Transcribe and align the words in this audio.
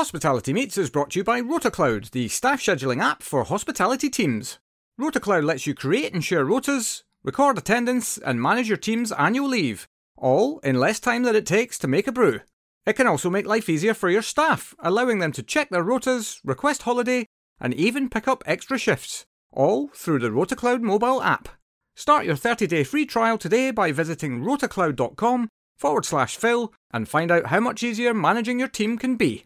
Hospitality 0.00 0.54
Meets 0.54 0.78
is 0.78 0.88
brought 0.88 1.10
to 1.10 1.18
you 1.18 1.24
by 1.24 1.42
RotaCloud, 1.42 2.12
the 2.12 2.28
staff 2.28 2.62
scheduling 2.62 3.02
app 3.02 3.22
for 3.22 3.44
hospitality 3.44 4.08
teams. 4.08 4.58
RotaCloud 4.98 5.44
lets 5.44 5.66
you 5.66 5.74
create 5.74 6.14
and 6.14 6.24
share 6.24 6.46
rotas, 6.46 7.02
record 7.22 7.58
attendance, 7.58 8.16
and 8.16 8.40
manage 8.40 8.66
your 8.66 8.78
team's 8.78 9.12
annual 9.12 9.48
leave, 9.48 9.86
all 10.16 10.58
in 10.60 10.80
less 10.80 11.00
time 11.00 11.24
than 11.24 11.36
it 11.36 11.44
takes 11.44 11.78
to 11.78 11.86
make 11.86 12.06
a 12.06 12.12
brew. 12.12 12.40
It 12.86 12.94
can 12.94 13.06
also 13.06 13.28
make 13.28 13.44
life 13.44 13.68
easier 13.68 13.92
for 13.92 14.08
your 14.08 14.22
staff, 14.22 14.74
allowing 14.78 15.18
them 15.18 15.32
to 15.32 15.42
check 15.42 15.68
their 15.68 15.84
rotas, 15.84 16.40
request 16.44 16.84
holiday, 16.84 17.26
and 17.60 17.74
even 17.74 18.08
pick 18.08 18.26
up 18.26 18.42
extra 18.46 18.78
shifts, 18.78 19.26
all 19.52 19.88
through 19.88 20.20
the 20.20 20.30
RotaCloud 20.30 20.80
mobile 20.80 21.22
app. 21.22 21.50
Start 21.94 22.24
your 22.24 22.36
30 22.36 22.66
day 22.66 22.84
free 22.84 23.04
trial 23.04 23.36
today 23.36 23.70
by 23.70 23.92
visiting 23.92 24.40
rotacloud.com 24.44 25.50
forward 25.76 26.06
slash 26.06 26.38
Phil 26.38 26.72
and 26.90 27.06
find 27.06 27.30
out 27.30 27.48
how 27.48 27.60
much 27.60 27.82
easier 27.82 28.14
managing 28.14 28.58
your 28.58 28.68
team 28.68 28.96
can 28.96 29.16
be. 29.16 29.44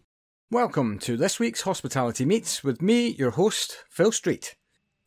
Welcome 0.54 1.00
to 1.00 1.16
this 1.16 1.40
week's 1.40 1.62
Hospitality 1.62 2.24
Meets 2.24 2.62
with 2.62 2.80
me, 2.80 3.08
your 3.08 3.32
host, 3.32 3.82
Phil 3.90 4.12
Street. 4.12 4.54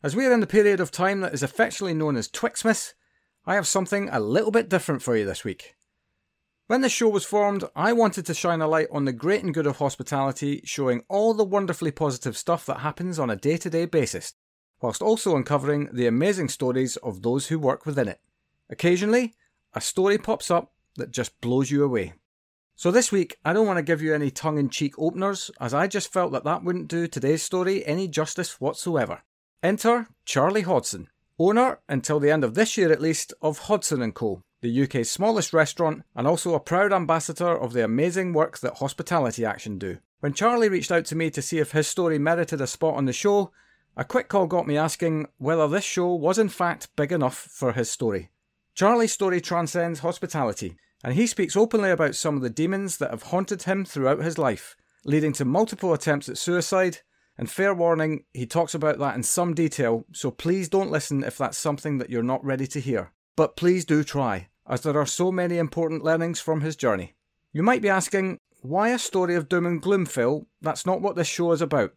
As 0.02 0.14
we 0.14 0.26
are 0.26 0.32
in 0.34 0.40
the 0.40 0.46
period 0.46 0.78
of 0.78 0.90
time 0.90 1.22
that 1.22 1.32
is 1.32 1.42
affectionately 1.42 1.94
known 1.94 2.16
as 2.18 2.28
Twixmas, 2.28 2.92
I 3.46 3.54
have 3.54 3.66
something 3.66 4.10
a 4.10 4.20
little 4.20 4.50
bit 4.50 4.68
different 4.68 5.00
for 5.00 5.16
you 5.16 5.24
this 5.24 5.44
week. 5.44 5.74
When 6.66 6.82
this 6.82 6.92
show 6.92 7.08
was 7.08 7.24
formed, 7.24 7.64
I 7.74 7.94
wanted 7.94 8.26
to 8.26 8.34
shine 8.34 8.60
a 8.60 8.68
light 8.68 8.88
on 8.92 9.06
the 9.06 9.12
great 9.14 9.42
and 9.42 9.54
good 9.54 9.66
of 9.66 9.78
hospitality, 9.78 10.60
showing 10.66 11.02
all 11.08 11.32
the 11.32 11.44
wonderfully 11.44 11.92
positive 11.92 12.36
stuff 12.36 12.66
that 12.66 12.80
happens 12.80 13.18
on 13.18 13.30
a 13.30 13.34
day 13.34 13.56
to 13.56 13.70
day 13.70 13.86
basis, 13.86 14.34
whilst 14.82 15.00
also 15.00 15.34
uncovering 15.34 15.88
the 15.94 16.06
amazing 16.06 16.50
stories 16.50 16.96
of 16.98 17.22
those 17.22 17.46
who 17.46 17.58
work 17.58 17.86
within 17.86 18.06
it. 18.06 18.20
Occasionally, 18.68 19.32
a 19.72 19.80
story 19.80 20.18
pops 20.18 20.50
up 20.50 20.74
that 20.96 21.10
just 21.10 21.40
blows 21.40 21.70
you 21.70 21.84
away. 21.84 22.12
So 22.78 22.92
this 22.92 23.10
week, 23.10 23.38
I 23.44 23.52
don't 23.52 23.66
want 23.66 23.78
to 23.78 23.82
give 23.82 24.00
you 24.02 24.14
any 24.14 24.30
tongue 24.30 24.56
in 24.56 24.68
cheek 24.68 24.94
openers, 25.00 25.50
as 25.60 25.74
I 25.74 25.88
just 25.88 26.12
felt 26.12 26.30
that 26.30 26.44
that 26.44 26.62
wouldn't 26.62 26.86
do 26.86 27.08
today's 27.08 27.42
story 27.42 27.84
any 27.84 28.06
justice 28.06 28.60
whatsoever. 28.60 29.22
Enter 29.64 30.06
Charlie 30.24 30.62
Hodson, 30.62 31.08
owner, 31.40 31.80
until 31.88 32.20
the 32.20 32.30
end 32.30 32.44
of 32.44 32.54
this 32.54 32.76
year 32.76 32.92
at 32.92 33.00
least, 33.00 33.34
of 33.42 33.58
Hodson 33.58 34.12
& 34.12 34.12
Co., 34.12 34.44
the 34.60 34.84
UK's 34.84 35.10
smallest 35.10 35.52
restaurant, 35.52 36.04
and 36.14 36.28
also 36.28 36.54
a 36.54 36.60
proud 36.60 36.92
ambassador 36.92 37.50
of 37.50 37.72
the 37.72 37.82
amazing 37.82 38.32
work 38.32 38.60
that 38.60 38.78
Hospitality 38.78 39.44
Action 39.44 39.76
do. 39.80 39.98
When 40.20 40.32
Charlie 40.32 40.68
reached 40.68 40.92
out 40.92 41.04
to 41.06 41.16
me 41.16 41.30
to 41.32 41.42
see 41.42 41.58
if 41.58 41.72
his 41.72 41.88
story 41.88 42.20
merited 42.20 42.60
a 42.60 42.68
spot 42.68 42.94
on 42.94 43.06
the 43.06 43.12
show, 43.12 43.50
a 43.96 44.04
quick 44.04 44.28
call 44.28 44.46
got 44.46 44.68
me 44.68 44.76
asking 44.76 45.26
whether 45.38 45.66
this 45.66 45.82
show 45.82 46.14
was 46.14 46.38
in 46.38 46.48
fact 46.48 46.94
big 46.94 47.10
enough 47.10 47.36
for 47.36 47.72
his 47.72 47.90
story. 47.90 48.30
Charlie's 48.76 49.12
story 49.12 49.40
transcends 49.40 49.98
hospitality, 49.98 50.76
and 51.04 51.14
he 51.14 51.26
speaks 51.26 51.56
openly 51.56 51.90
about 51.90 52.14
some 52.14 52.36
of 52.36 52.42
the 52.42 52.50
demons 52.50 52.98
that 52.98 53.10
have 53.10 53.24
haunted 53.24 53.62
him 53.64 53.84
throughout 53.84 54.22
his 54.22 54.38
life, 54.38 54.76
leading 55.04 55.32
to 55.34 55.44
multiple 55.44 55.92
attempts 55.92 56.28
at 56.28 56.38
suicide. 56.38 56.98
And 57.36 57.48
fair 57.48 57.72
warning, 57.72 58.24
he 58.32 58.46
talks 58.46 58.74
about 58.74 58.98
that 58.98 59.14
in 59.14 59.22
some 59.22 59.54
detail, 59.54 60.04
so 60.12 60.32
please 60.32 60.68
don't 60.68 60.90
listen 60.90 61.22
if 61.22 61.38
that's 61.38 61.56
something 61.56 61.98
that 61.98 62.10
you're 62.10 62.22
not 62.22 62.44
ready 62.44 62.66
to 62.66 62.80
hear. 62.80 63.12
But 63.36 63.56
please 63.56 63.84
do 63.84 64.02
try, 64.02 64.48
as 64.68 64.80
there 64.80 64.98
are 64.98 65.06
so 65.06 65.30
many 65.30 65.56
important 65.56 66.02
learnings 66.02 66.40
from 66.40 66.62
his 66.62 66.74
journey. 66.74 67.14
You 67.52 67.62
might 67.62 67.80
be 67.80 67.88
asking, 67.88 68.38
why 68.60 68.88
a 68.88 68.98
story 68.98 69.36
of 69.36 69.48
doom 69.48 69.66
and 69.66 69.80
gloom, 69.80 70.04
Phil? 70.04 70.48
That's 70.60 70.84
not 70.84 71.00
what 71.00 71.14
this 71.14 71.28
show 71.28 71.52
is 71.52 71.62
about. 71.62 71.92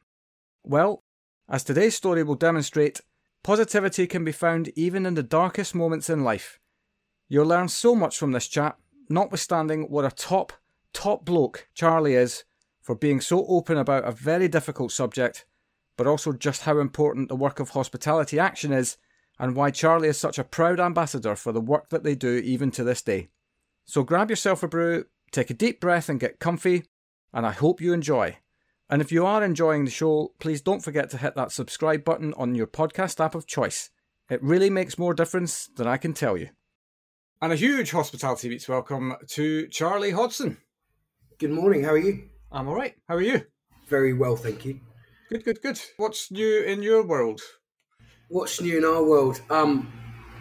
Well, 0.63 1.03
as 1.49 1.63
today's 1.63 1.95
story 1.95 2.21
will 2.21 2.35
demonstrate, 2.35 3.01
positivity 3.41 4.05
can 4.05 4.23
be 4.23 4.31
found 4.31 4.69
even 4.75 5.07
in 5.07 5.15
the 5.15 5.23
darkest 5.23 5.73
moments 5.73 6.07
in 6.07 6.23
life. 6.23 6.59
You'll 7.27 7.47
learn 7.47 7.67
so 7.67 7.95
much 7.95 8.17
from 8.19 8.31
this 8.31 8.47
chat, 8.47 8.77
notwithstanding 9.11 9.83
what 9.83 10.05
a 10.05 10.11
top, 10.11 10.53
top 10.93 11.25
bloke 11.25 11.67
Charlie 11.73 12.15
is 12.15 12.43
for 12.81 12.95
being 12.95 13.21
so 13.21 13.45
open 13.47 13.77
about 13.77 14.07
a 14.07 14.11
very 14.11 14.47
difficult 14.47 14.91
subject, 14.91 15.45
but 15.97 16.07
also 16.07 16.31
just 16.31 16.63
how 16.63 16.79
important 16.79 17.29
the 17.29 17.35
work 17.35 17.59
of 17.59 17.69
hospitality 17.69 18.39
action 18.39 18.73
is 18.73 18.97
and 19.39 19.55
why 19.55 19.71
Charlie 19.71 20.07
is 20.07 20.17
such 20.17 20.39
a 20.39 20.43
proud 20.43 20.79
ambassador 20.79 21.35
for 21.35 21.51
the 21.51 21.61
work 21.61 21.89
that 21.89 22.03
they 22.03 22.15
do 22.15 22.37
even 22.37 22.71
to 22.71 22.83
this 22.83 23.01
day. 23.01 23.29
So 23.85 24.03
grab 24.03 24.29
yourself 24.29 24.63
a 24.63 24.67
brew, 24.67 25.05
take 25.31 25.49
a 25.49 25.55
deep 25.55 25.79
breath 25.79 26.09
and 26.09 26.19
get 26.19 26.39
comfy, 26.39 26.85
and 27.33 27.45
I 27.45 27.51
hope 27.51 27.81
you 27.81 27.93
enjoy. 27.93 28.37
And 28.89 29.01
if 29.01 29.11
you 29.11 29.25
are 29.25 29.43
enjoying 29.43 29.85
the 29.85 29.91
show, 29.91 30.33
please 30.39 30.61
don't 30.61 30.83
forget 30.83 31.09
to 31.11 31.17
hit 31.17 31.35
that 31.35 31.51
subscribe 31.51 32.03
button 32.03 32.33
on 32.35 32.55
your 32.55 32.67
podcast 32.67 33.23
app 33.23 33.35
of 33.35 33.47
choice. 33.47 33.89
It 34.29 34.43
really 34.43 34.69
makes 34.69 34.99
more 34.99 35.13
difference 35.13 35.69
than 35.75 35.87
I 35.87 35.97
can 35.97 36.13
tell 36.13 36.37
you. 36.37 36.49
And 37.43 37.51
a 37.51 37.55
huge 37.55 37.89
hospitality 37.89 38.49
meets 38.49 38.69
welcome 38.69 39.15
to 39.29 39.67
Charlie 39.69 40.11
Hodson. 40.11 40.57
Good 41.39 41.49
morning. 41.49 41.83
How 41.83 41.93
are 41.93 41.97
you? 41.97 42.29
I'm 42.51 42.67
all 42.67 42.75
right. 42.75 42.93
How 43.07 43.15
are 43.15 43.21
you? 43.21 43.41
Very 43.87 44.13
well, 44.13 44.35
thank 44.35 44.63
you. 44.63 44.79
Good, 45.27 45.43
good, 45.43 45.59
good. 45.63 45.81
What's 45.97 46.29
new 46.29 46.61
in 46.61 46.83
your 46.83 47.03
world? 47.03 47.41
What's 48.29 48.61
new 48.61 48.77
in 48.77 48.85
our 48.85 49.03
world? 49.03 49.41
Um, 49.49 49.91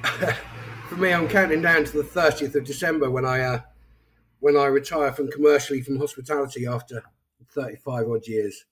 for 0.91 0.97
me, 0.97 1.15
I'm 1.15 1.27
counting 1.27 1.63
down 1.63 1.87
to 1.87 2.03
the 2.03 2.03
30th 2.03 2.55
of 2.55 2.65
December 2.65 3.11
when 3.11 3.25
I 3.25 3.41
uh, 3.41 3.61
when 4.41 4.59
I 4.59 4.67
retire 4.67 5.11
from 5.11 5.31
commercially 5.31 5.81
from 5.81 5.99
hospitality 5.99 6.67
after 6.67 7.03
35 7.55 8.11
odd 8.11 8.27
years. 8.27 8.67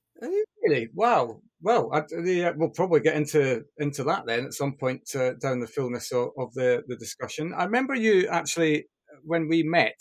Really? 0.63 0.91
Wow. 0.95 1.41
Well, 1.61 1.91
I, 1.93 1.99
uh, 1.99 2.53
we'll 2.57 2.71
probably 2.71 3.01
get 3.01 3.17
into 3.17 3.65
into 3.79 4.05
that 4.05 4.27
then 4.27 4.45
at 4.47 4.55
some 4.55 4.75
point 4.75 5.03
uh, 5.17 5.33
down 5.35 5.59
the 5.59 5.67
fullness 5.67 6.13
of, 6.13 6.29
of, 6.39 6.55
the, 6.55 6.85
the 6.87 6.97
discussion. 6.97 7.53
I 7.53 7.65
remember 7.65 7.97
you 7.97 8.29
actually 8.29 8.87
when 9.25 9.49
we 9.49 9.65
met, 9.65 9.99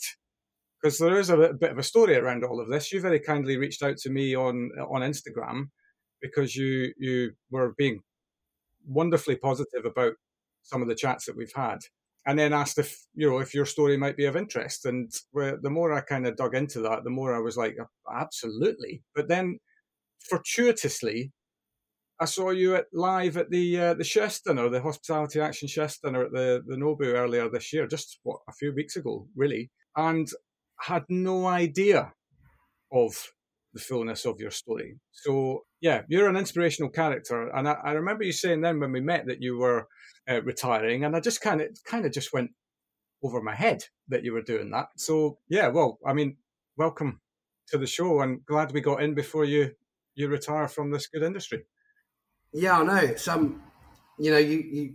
because 0.80 0.98
there 0.98 1.18
is 1.18 1.30
a 1.30 1.52
bit 1.60 1.72
of 1.72 1.78
a 1.78 1.82
story 1.82 2.16
around 2.16 2.44
all 2.44 2.60
of 2.60 2.68
this. 2.68 2.92
You 2.92 3.00
very 3.00 3.18
kindly 3.18 3.56
reached 3.56 3.82
out 3.82 3.96
to 3.98 4.10
me 4.10 4.36
on 4.36 4.70
on 4.88 5.00
Instagram 5.00 5.70
because 6.22 6.54
you 6.54 6.92
you 6.96 7.32
were 7.50 7.74
being 7.76 8.00
wonderfully 8.86 9.36
positive 9.36 9.84
about 9.84 10.14
some 10.62 10.82
of 10.82 10.88
the 10.88 10.94
chats 10.94 11.26
that 11.26 11.36
we've 11.36 11.52
had, 11.56 11.78
and 12.24 12.38
then 12.38 12.52
asked 12.52 12.78
if 12.78 12.96
you 13.14 13.28
know 13.28 13.38
if 13.38 13.52
your 13.52 13.66
story 13.66 13.96
might 13.96 14.16
be 14.16 14.26
of 14.26 14.36
interest. 14.36 14.86
And 14.86 15.10
the 15.34 15.70
more 15.70 15.92
I 15.92 16.02
kind 16.02 16.24
of 16.24 16.36
dug 16.36 16.54
into 16.54 16.80
that, 16.82 17.02
the 17.02 17.10
more 17.10 17.34
I 17.34 17.40
was 17.40 17.56
like, 17.56 17.76
absolutely. 18.14 19.02
But 19.14 19.26
then 19.26 19.58
fortuitously, 20.20 21.32
I 22.20 22.24
saw 22.24 22.50
you 22.50 22.74
at 22.74 22.86
live 22.92 23.36
at 23.36 23.50
the 23.50 23.80
uh, 23.80 23.94
the 23.94 24.04
chefs 24.04 24.40
dinner, 24.40 24.68
the 24.68 24.80
Hospitality 24.82 25.40
Action 25.40 25.68
chefs 25.68 25.98
dinner 25.98 26.24
at 26.24 26.32
the 26.32 26.62
the 26.66 26.76
Nobu 26.76 27.14
earlier 27.14 27.48
this 27.48 27.72
year, 27.72 27.86
just 27.86 28.18
what 28.24 28.40
a 28.48 28.52
few 28.52 28.74
weeks 28.74 28.96
ago, 28.96 29.28
really, 29.36 29.70
and 29.96 30.28
had 30.80 31.04
no 31.08 31.46
idea 31.46 32.12
of 32.92 33.32
the 33.72 33.80
fullness 33.80 34.24
of 34.24 34.40
your 34.40 34.50
story. 34.50 34.98
So 35.12 35.64
yeah, 35.80 36.02
you're 36.08 36.28
an 36.28 36.36
inspirational 36.36 36.90
character, 36.90 37.48
and 37.48 37.68
I, 37.68 37.76
I 37.84 37.92
remember 37.92 38.24
you 38.24 38.32
saying 38.32 38.62
then 38.62 38.80
when 38.80 38.92
we 38.92 39.00
met 39.00 39.26
that 39.26 39.42
you 39.42 39.56
were 39.56 39.86
uh, 40.28 40.42
retiring, 40.42 41.04
and 41.04 41.14
I 41.14 41.20
just 41.20 41.40
kind 41.40 41.60
of 41.60 41.68
kind 41.84 42.04
of 42.04 42.12
just 42.12 42.32
went 42.32 42.50
over 43.22 43.40
my 43.40 43.54
head 43.54 43.84
that 44.08 44.24
you 44.24 44.32
were 44.32 44.42
doing 44.42 44.70
that. 44.70 44.88
So 44.96 45.38
yeah, 45.48 45.68
well, 45.68 45.98
I 46.04 46.14
mean, 46.14 46.36
welcome 46.76 47.20
to 47.68 47.78
the 47.78 47.86
show, 47.86 48.22
and 48.22 48.44
glad 48.44 48.72
we 48.72 48.80
got 48.80 49.02
in 49.02 49.14
before 49.14 49.44
you 49.44 49.70
you 50.16 50.26
retire 50.26 50.66
from 50.66 50.90
this 50.90 51.06
good 51.06 51.22
industry. 51.22 51.64
Yeah, 52.52 52.80
I 52.80 52.84
know. 52.84 53.14
Some, 53.16 53.40
um, 53.40 53.62
you 54.18 54.30
know, 54.30 54.38
you 54.38 54.58
you. 54.58 54.94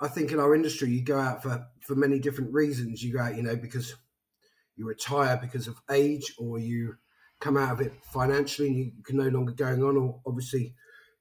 I 0.00 0.08
think 0.08 0.32
in 0.32 0.40
our 0.40 0.54
industry, 0.54 0.90
you 0.90 1.02
go 1.02 1.18
out 1.18 1.42
for 1.42 1.66
for 1.80 1.94
many 1.94 2.18
different 2.18 2.52
reasons. 2.52 3.02
You 3.02 3.12
go 3.12 3.20
out, 3.20 3.36
you 3.36 3.42
know, 3.42 3.56
because 3.56 3.94
you 4.76 4.86
retire 4.86 5.38
because 5.40 5.68
of 5.68 5.80
age, 5.90 6.32
or 6.38 6.58
you 6.58 6.96
come 7.40 7.56
out 7.56 7.72
of 7.72 7.80
it 7.80 7.92
financially 8.04 8.68
and 8.68 8.76
you 8.76 8.92
can 9.04 9.16
no 9.16 9.28
longer 9.28 9.52
going 9.52 9.82
on. 9.82 9.96
Or 9.96 10.20
obviously, 10.26 10.74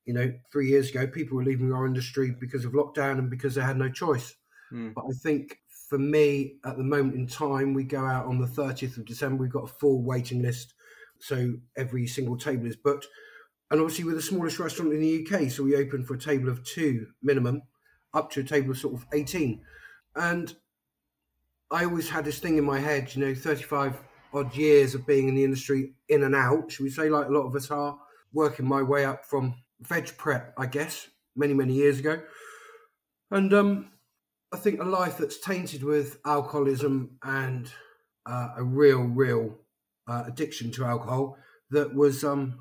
you 0.06 0.14
know, 0.14 0.32
three 0.52 0.70
years 0.70 0.90
ago, 0.90 1.08
people 1.08 1.38
were 1.38 1.44
leaving 1.44 1.72
our 1.74 1.86
industry 1.86 2.36
because 2.40 2.66
of 2.66 2.74
lockdown 2.74 3.20
and 3.20 3.30
because 3.30 3.56
they 3.56 3.62
had 3.62 3.78
no 3.78 3.90
choice. 3.90 4.36
Mm. 4.74 4.94
But 4.94 5.06
I 5.06 5.14
think 5.22 5.60
for 5.90 6.00
me, 6.00 6.56
at 6.66 6.78
the 6.78 6.84
moment 6.84 7.16
in 7.16 7.28
time, 7.28 7.74
we 7.74 7.84
go 7.84 8.06
out 8.06 8.26
on 8.26 8.40
the 8.40 8.48
30th 8.48 8.98
of 8.98 9.06
December. 9.06 9.44
We've 9.44 9.52
got 9.52 9.64
a 9.64 9.74
full 9.80 10.04
waiting 10.04 10.42
list, 10.42 10.74
so 11.20 11.54
every 11.78 12.08
single 12.08 12.38
table 12.38 12.66
is 12.66 12.76
booked 12.76 13.08
and 13.72 13.80
obviously 13.80 14.06
we're 14.06 14.16
the 14.16 14.22
smallest 14.22 14.60
restaurant 14.60 14.94
in 14.94 15.02
the 15.02 15.26
UK, 15.26 15.50
so 15.50 15.64
we 15.64 15.76
open 15.76 16.04
for 16.04 16.16
a 16.16 16.20
table 16.20 16.50
of 16.50 16.64
two 16.64 17.08
minimum, 17.22 17.62
up 18.14 18.32
to 18.32 18.42
a 18.42 18.44
table 18.44 18.72
of 18.72 18.78
sort 18.78 18.96
of 18.96 19.06
eighteen. 19.14 19.62
And 20.16 20.54
I 21.72 21.86
always 21.86 22.10
had 22.10 22.26
this 22.26 22.40
thing 22.40 22.58
in 22.58 22.64
my 22.64 22.80
head, 22.80 23.14
you 23.16 23.26
know, 23.26 23.34
thirty-five 23.34 24.02
odd 24.34 24.56
years 24.56 24.96
of 24.96 25.08
being 25.08 25.28
in 25.28 25.36
the 25.36 25.44
industry, 25.44 25.94
in 26.08 26.24
and 26.24 26.36
out. 26.36 26.72
Should 26.72 26.84
we 26.84 26.90
say, 26.90 27.10
like 27.10 27.28
a 27.28 27.32
lot 27.32 27.48
of 27.48 27.56
us 27.56 27.72
are, 27.72 27.98
working 28.34 28.68
my 28.68 28.82
way 28.82 29.06
up 29.06 29.26
from 29.26 29.56
veg 29.82 30.16
prep, 30.18 30.54
I 30.58 30.66
guess, 30.66 31.08
many 31.36 31.54
many 31.54 31.74
years 31.74 32.00
ago, 32.00 32.22
and 33.32 33.54
um, 33.54 33.92
I 34.52 34.58
think 34.58 34.82
a 34.82 34.86
life 34.86 35.18
that's 35.18 35.40
tainted 35.40 35.84
with 35.84 36.18
alcoholism 36.26 37.18
and 37.24 37.72
uh, 38.26 38.50
a 38.58 38.64
real, 38.64 39.02
real 39.02 39.56
uh, 40.08 40.24
addiction 40.26 40.72
to 40.72 40.86
alcohol 40.86 41.38
that 41.70 41.94
was 41.94 42.24
um, 42.24 42.60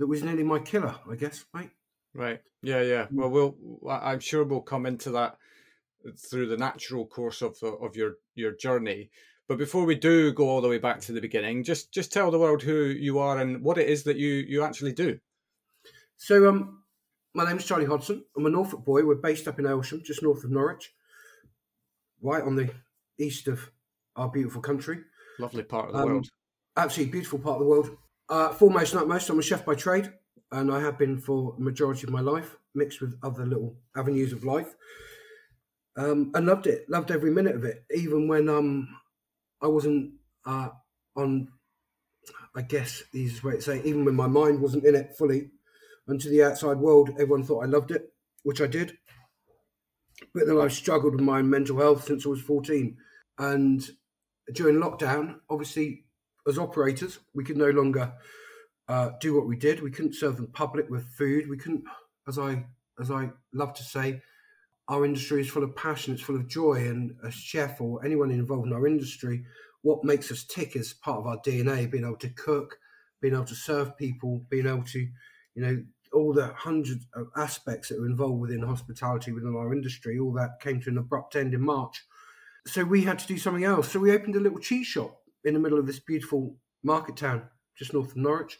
that 0.00 0.06
was 0.06 0.22
nearly 0.24 0.42
my 0.42 0.58
killer, 0.58 0.94
I 1.08 1.14
guess, 1.14 1.44
mate. 1.54 1.68
Right. 2.14 2.40
Yeah, 2.62 2.80
yeah. 2.80 3.04
Mm. 3.04 3.12
Well, 3.12 3.30
we'll. 3.30 3.88
I'm 3.88 4.18
sure 4.18 4.44
we'll 4.44 4.62
come 4.62 4.86
into 4.86 5.10
that 5.10 5.36
through 6.18 6.48
the 6.48 6.56
natural 6.56 7.06
course 7.06 7.42
of 7.42 7.60
the, 7.60 7.68
of 7.68 7.94
your 7.94 8.14
your 8.34 8.52
journey. 8.52 9.10
But 9.46 9.58
before 9.58 9.84
we 9.84 9.94
do 9.94 10.32
go 10.32 10.48
all 10.48 10.62
the 10.62 10.68
way 10.68 10.78
back 10.78 11.00
to 11.02 11.12
the 11.12 11.20
beginning, 11.20 11.64
just 11.64 11.92
just 11.92 12.12
tell 12.12 12.30
the 12.30 12.38
world 12.38 12.62
who 12.62 12.86
you 12.86 13.18
are 13.18 13.38
and 13.38 13.62
what 13.62 13.76
it 13.76 13.88
is 13.88 14.02
that 14.04 14.16
you 14.16 14.28
you 14.48 14.64
actually 14.64 14.92
do. 14.92 15.20
So, 16.16 16.48
um, 16.48 16.82
my 17.34 17.44
name 17.44 17.58
is 17.58 17.66
Charlie 17.66 17.84
Hodson. 17.84 18.24
I'm 18.36 18.46
a 18.46 18.50
Norfolk 18.50 18.84
boy. 18.84 19.04
We're 19.04 19.16
based 19.16 19.48
up 19.48 19.58
in 19.58 19.66
Aylsham, 19.66 20.02
just 20.02 20.22
north 20.22 20.44
of 20.44 20.50
Norwich, 20.50 20.94
right 22.22 22.42
on 22.42 22.56
the 22.56 22.70
east 23.18 23.48
of 23.48 23.70
our 24.16 24.30
beautiful 24.30 24.62
country. 24.62 25.00
Lovely 25.38 25.62
part 25.62 25.88
of 25.88 25.94
the 25.94 26.00
um, 26.00 26.08
world. 26.08 26.28
Absolutely 26.78 27.12
beautiful 27.12 27.38
part 27.38 27.56
of 27.56 27.60
the 27.60 27.68
world. 27.68 27.98
Uh, 28.30 28.50
foremost 28.50 28.92
and 28.92 29.02
utmost, 29.02 29.28
I'm 29.28 29.40
a 29.40 29.42
chef 29.42 29.64
by 29.64 29.74
trade, 29.74 30.12
and 30.52 30.72
I 30.72 30.80
have 30.80 30.96
been 30.96 31.18
for 31.18 31.56
the 31.58 31.64
majority 31.64 32.06
of 32.06 32.12
my 32.12 32.20
life, 32.20 32.56
mixed 32.76 33.00
with 33.00 33.18
other 33.24 33.44
little 33.44 33.74
avenues 33.96 34.32
of 34.32 34.44
life. 34.44 34.76
Um, 35.96 36.30
and 36.34 36.46
loved 36.46 36.68
it, 36.68 36.88
loved 36.88 37.10
every 37.10 37.32
minute 37.32 37.56
of 37.56 37.64
it, 37.64 37.84
even 37.92 38.28
when 38.28 38.48
um, 38.48 38.88
I 39.60 39.66
wasn't 39.66 40.12
uh, 40.46 40.68
on, 41.16 41.48
I 42.54 42.62
guess, 42.62 43.02
the 43.12 43.18
easiest 43.18 43.42
way 43.42 43.56
to 43.56 43.62
say, 43.62 43.82
even 43.82 44.04
when 44.04 44.14
my 44.14 44.28
mind 44.28 44.60
wasn't 44.60 44.84
in 44.84 44.94
it 44.94 45.16
fully, 45.18 45.50
and 46.06 46.20
to 46.20 46.28
the 46.28 46.44
outside 46.44 46.78
world, 46.78 47.10
everyone 47.14 47.42
thought 47.42 47.64
I 47.64 47.66
loved 47.66 47.90
it, 47.90 48.12
which 48.44 48.60
I 48.60 48.68
did. 48.68 48.96
But 50.32 50.46
then 50.46 50.60
I've 50.60 50.72
struggled 50.72 51.14
with 51.14 51.22
my 51.22 51.42
mental 51.42 51.78
health 51.78 52.04
since 52.04 52.24
I 52.24 52.28
was 52.28 52.40
14. 52.42 52.96
And 53.38 53.88
during 54.52 54.76
lockdown, 54.76 55.40
obviously, 55.48 56.04
as 56.50 56.58
operators, 56.58 57.18
we 57.34 57.44
could 57.44 57.56
no 57.56 57.70
longer 57.70 58.12
uh, 58.88 59.10
do 59.20 59.34
what 59.34 59.46
we 59.46 59.56
did. 59.56 59.80
We 59.80 59.90
couldn't 59.90 60.16
serve 60.16 60.36
the 60.36 60.46
public 60.48 60.90
with 60.90 61.06
food. 61.16 61.48
We 61.48 61.56
couldn't, 61.56 61.84
as 62.28 62.38
I 62.38 62.66
as 63.00 63.10
I 63.10 63.30
love 63.54 63.72
to 63.74 63.82
say, 63.82 64.20
our 64.88 65.04
industry 65.06 65.40
is 65.40 65.48
full 65.48 65.64
of 65.64 65.74
passion. 65.74 66.12
It's 66.12 66.22
full 66.22 66.36
of 66.36 66.48
joy. 66.48 66.88
And 66.88 67.14
a 67.22 67.30
chef 67.30 67.80
or 67.80 68.04
anyone 68.04 68.30
involved 68.30 68.66
in 68.66 68.74
our 68.74 68.86
industry, 68.86 69.44
what 69.82 70.04
makes 70.04 70.30
us 70.30 70.44
tick 70.44 70.76
is 70.76 70.92
part 70.92 71.20
of 71.20 71.26
our 71.26 71.38
DNA. 71.38 71.90
Being 71.90 72.04
able 72.04 72.16
to 72.16 72.28
cook, 72.30 72.78
being 73.22 73.34
able 73.34 73.44
to 73.44 73.54
serve 73.54 73.96
people, 73.96 74.44
being 74.50 74.66
able 74.66 74.84
to, 74.84 74.98
you 74.98 75.62
know, 75.62 75.82
all 76.12 76.32
the 76.32 76.48
hundreds 76.48 77.06
of 77.14 77.28
aspects 77.36 77.88
that 77.88 77.98
are 77.98 78.06
involved 78.06 78.40
within 78.40 78.62
hospitality 78.62 79.30
within 79.30 79.54
our 79.54 79.72
industry, 79.72 80.18
all 80.18 80.32
that 80.32 80.60
came 80.60 80.80
to 80.80 80.90
an 80.90 80.98
abrupt 80.98 81.36
end 81.36 81.54
in 81.54 81.60
March. 81.60 82.04
So 82.66 82.84
we 82.84 83.04
had 83.04 83.20
to 83.20 83.26
do 83.28 83.38
something 83.38 83.64
else. 83.64 83.92
So 83.92 84.00
we 84.00 84.12
opened 84.12 84.34
a 84.34 84.40
little 84.40 84.58
cheese 84.58 84.88
shop 84.88 85.19
in 85.44 85.54
the 85.54 85.60
middle 85.60 85.78
of 85.78 85.86
this 85.86 86.00
beautiful 86.00 86.56
market 86.82 87.16
town 87.16 87.42
just 87.76 87.94
north 87.94 88.10
of 88.10 88.16
Norwich. 88.16 88.58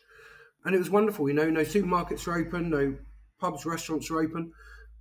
And 0.64 0.74
it 0.74 0.78
was 0.78 0.90
wonderful, 0.90 1.28
you 1.28 1.34
know, 1.34 1.48
no 1.48 1.60
supermarkets 1.60 2.26
are 2.26 2.38
open, 2.38 2.70
no 2.70 2.96
pubs, 3.38 3.64
restaurants 3.64 4.10
are 4.10 4.20
open. 4.20 4.52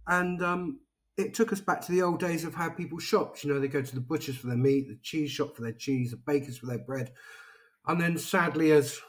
And 0.08 0.42
um, 0.44 0.80
it 1.18 1.34
took 1.34 1.52
us 1.52 1.60
back 1.60 1.82
to 1.82 1.92
the 1.92 2.02
old 2.02 2.20
days 2.20 2.44
of 2.44 2.54
how 2.56 2.70
people 2.70 3.00
shopped. 3.00 3.44
You 3.44 3.54
know, 3.54 3.60
they 3.60 3.68
go 3.68 3.82
to 3.82 3.96
the 3.96 4.02
butchers 4.02 4.38
for 4.38 4.48
their 4.48 4.58
meat, 4.58 4.88
the 4.88 5.00
cheese 5.02 5.32
shop 5.32 5.56
for 5.56 5.64
their 5.64 5.74
cheese, 5.74 6.12
the 6.12 6.18
bakers 6.18 6.58
for 6.58 6.68
their 6.68 6.80
bread. 6.80 7.12
And 7.88 8.00
then 8.00 8.18
sadly, 8.18 8.72
as 8.72 9.00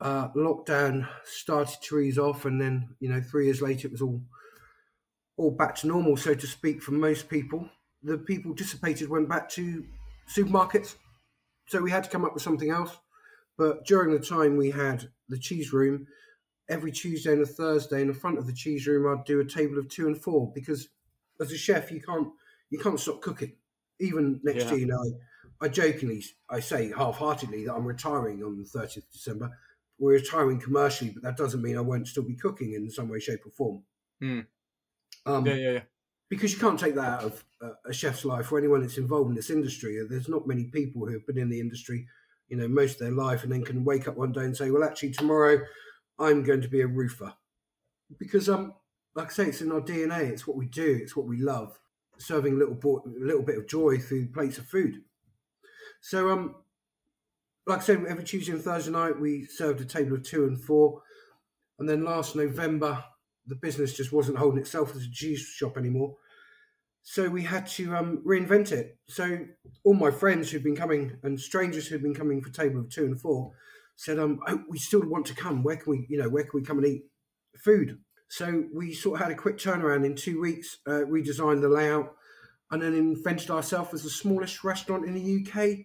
uh, 0.00 0.28
lockdown 0.30 1.08
started 1.24 1.76
to 1.82 1.98
ease 2.00 2.18
off, 2.18 2.44
and 2.44 2.60
then 2.60 2.96
you 3.00 3.08
know 3.08 3.20
three 3.20 3.46
years 3.46 3.62
later 3.62 3.88
it 3.88 3.92
was 3.92 4.02
all 4.02 4.22
all 5.36 5.50
back 5.50 5.74
to 5.76 5.86
normal, 5.86 6.16
so 6.16 6.34
to 6.34 6.46
speak, 6.46 6.82
for 6.82 6.92
most 6.92 7.28
people. 7.28 7.68
The 8.02 8.18
people 8.18 8.52
dissipated, 8.52 9.08
went 9.08 9.28
back 9.28 9.48
to 9.50 9.84
supermarkets, 10.28 10.96
so 11.66 11.80
we 11.80 11.90
had 11.90 12.04
to 12.04 12.10
come 12.10 12.24
up 12.24 12.34
with 12.34 12.42
something 12.42 12.70
else. 12.70 12.96
But 13.56 13.86
during 13.86 14.12
the 14.12 14.24
time 14.24 14.56
we 14.56 14.70
had 14.70 15.08
the 15.28 15.38
cheese 15.38 15.72
room, 15.72 16.06
every 16.68 16.90
Tuesday 16.90 17.32
and 17.32 17.42
a 17.42 17.46
Thursday 17.46 18.00
in 18.00 18.08
the 18.08 18.14
front 18.14 18.38
of 18.38 18.46
the 18.46 18.52
cheese 18.52 18.86
room, 18.86 19.06
I'd 19.06 19.24
do 19.24 19.40
a 19.40 19.44
table 19.44 19.78
of 19.78 19.88
two 19.88 20.06
and 20.06 20.20
four 20.20 20.50
because 20.54 20.88
as 21.40 21.52
a 21.52 21.58
chef, 21.58 21.90
you 21.90 22.00
can't 22.00 22.28
you 22.70 22.78
can't 22.78 22.98
stop 22.98 23.20
cooking. 23.20 23.52
Even 24.00 24.40
next 24.42 24.64
yeah. 24.64 24.70
year, 24.70 24.80
you 24.80 24.86
know, 24.86 25.14
I, 25.60 25.66
I 25.66 25.68
jokingly 25.68 26.24
I 26.50 26.60
say 26.60 26.92
half-heartedly 26.96 27.66
that 27.66 27.74
I'm 27.74 27.84
retiring 27.84 28.42
on 28.42 28.58
the 28.58 28.78
30th 28.78 28.96
of 28.98 29.12
December 29.12 29.50
we're 29.98 30.14
retiring 30.14 30.60
commercially, 30.60 31.10
but 31.10 31.22
that 31.22 31.36
doesn't 31.36 31.62
mean 31.62 31.76
I 31.76 31.80
won't 31.80 32.08
still 32.08 32.24
be 32.24 32.34
cooking 32.34 32.74
in 32.74 32.90
some 32.90 33.08
way, 33.08 33.20
shape, 33.20 33.46
or 33.46 33.50
form. 33.50 33.82
Mm. 34.22 34.46
Um, 35.26 35.46
yeah, 35.46 35.54
yeah, 35.54 35.70
yeah. 35.72 35.80
Because 36.28 36.52
you 36.52 36.58
can't 36.58 36.80
take 36.80 36.94
that 36.94 37.22
out 37.22 37.24
of 37.24 37.44
a 37.84 37.92
chef's 37.92 38.24
life 38.24 38.50
or 38.50 38.58
anyone 38.58 38.80
that's 38.80 38.98
involved 38.98 39.28
in 39.28 39.36
this 39.36 39.50
industry. 39.50 39.98
There's 40.08 40.28
not 40.28 40.46
many 40.46 40.64
people 40.64 41.06
who 41.06 41.12
have 41.12 41.26
been 41.26 41.38
in 41.38 41.50
the 41.50 41.60
industry, 41.60 42.06
you 42.48 42.56
know, 42.56 42.66
most 42.66 42.94
of 42.94 42.98
their 43.00 43.12
life, 43.12 43.42
and 43.42 43.52
then 43.52 43.64
can 43.64 43.84
wake 43.84 44.08
up 44.08 44.16
one 44.16 44.32
day 44.32 44.44
and 44.44 44.56
say, 44.56 44.70
"Well, 44.70 44.84
actually, 44.84 45.12
tomorrow 45.12 45.60
I'm 46.18 46.42
going 46.42 46.62
to 46.62 46.68
be 46.68 46.80
a 46.80 46.86
roofer," 46.86 47.34
because 48.18 48.48
um, 48.48 48.74
like 49.14 49.28
I 49.28 49.32
say, 49.32 49.46
it's 49.46 49.60
in 49.60 49.72
our 49.72 49.80
DNA. 49.80 50.30
It's 50.30 50.46
what 50.46 50.56
we 50.56 50.66
do. 50.66 50.98
It's 51.02 51.16
what 51.16 51.26
we 51.26 51.36
love. 51.36 51.78
Serving 52.18 52.54
a 52.54 52.56
little, 52.56 52.74
bo- 52.74 53.04
little 53.06 53.42
bit 53.42 53.58
of 53.58 53.68
joy 53.68 53.98
through 53.98 54.28
plates 54.28 54.58
of 54.58 54.66
food. 54.66 55.02
So 56.00 56.30
um, 56.30 56.54
like 57.66 57.78
I 57.78 57.82
said, 57.82 58.04
every 58.06 58.24
Tuesday 58.24 58.52
and 58.52 58.62
Thursday 58.62 58.90
night 58.90 59.18
we 59.18 59.46
served 59.46 59.80
a 59.80 59.84
table 59.84 60.16
of 60.16 60.22
two 60.22 60.44
and 60.44 60.62
four. 60.62 61.02
And 61.78 61.88
then 61.88 62.04
last 62.04 62.36
November, 62.36 63.02
the 63.46 63.56
business 63.56 63.96
just 63.96 64.12
wasn't 64.12 64.38
holding 64.38 64.60
itself 64.60 64.94
as 64.96 65.02
a 65.02 65.08
juice 65.08 65.46
shop 65.46 65.76
anymore. 65.76 66.16
So 67.02 67.28
we 67.28 67.42
had 67.42 67.66
to 67.68 67.94
um, 67.94 68.22
reinvent 68.26 68.72
it. 68.72 68.96
So 69.08 69.40
all 69.84 69.94
my 69.94 70.10
friends 70.10 70.50
who'd 70.50 70.64
been 70.64 70.76
coming 70.76 71.18
and 71.22 71.38
strangers 71.38 71.86
who'd 71.86 72.02
been 72.02 72.14
coming 72.14 72.40
for 72.40 72.50
table 72.50 72.80
of 72.80 72.88
two 72.88 73.04
and 73.04 73.20
four 73.20 73.52
said, 73.96 74.18
um, 74.18 74.40
oh, 74.48 74.62
we 74.68 74.78
still 74.78 75.02
want 75.06 75.26
to 75.26 75.34
come. 75.34 75.62
Where 75.62 75.76
can 75.76 75.90
we, 75.90 76.06
you 76.08 76.18
know, 76.18 76.28
where 76.28 76.44
can 76.44 76.60
we 76.60 76.66
come 76.66 76.78
and 76.78 76.86
eat 76.86 77.04
food? 77.62 77.98
So 78.28 78.64
we 78.72 78.94
sort 78.94 79.20
of 79.20 79.26
had 79.26 79.32
a 79.32 79.38
quick 79.38 79.58
turnaround 79.58 80.06
in 80.06 80.14
two 80.14 80.40
weeks, 80.40 80.78
uh, 80.86 81.04
redesigned 81.06 81.60
the 81.60 81.68
layout, 81.68 82.14
and 82.70 82.82
then 82.82 82.94
invented 82.94 83.50
ourselves 83.50 83.92
as 83.92 84.02
the 84.02 84.10
smallest 84.10 84.64
restaurant 84.64 85.04
in 85.04 85.14
the 85.14 85.46
UK 85.46 85.84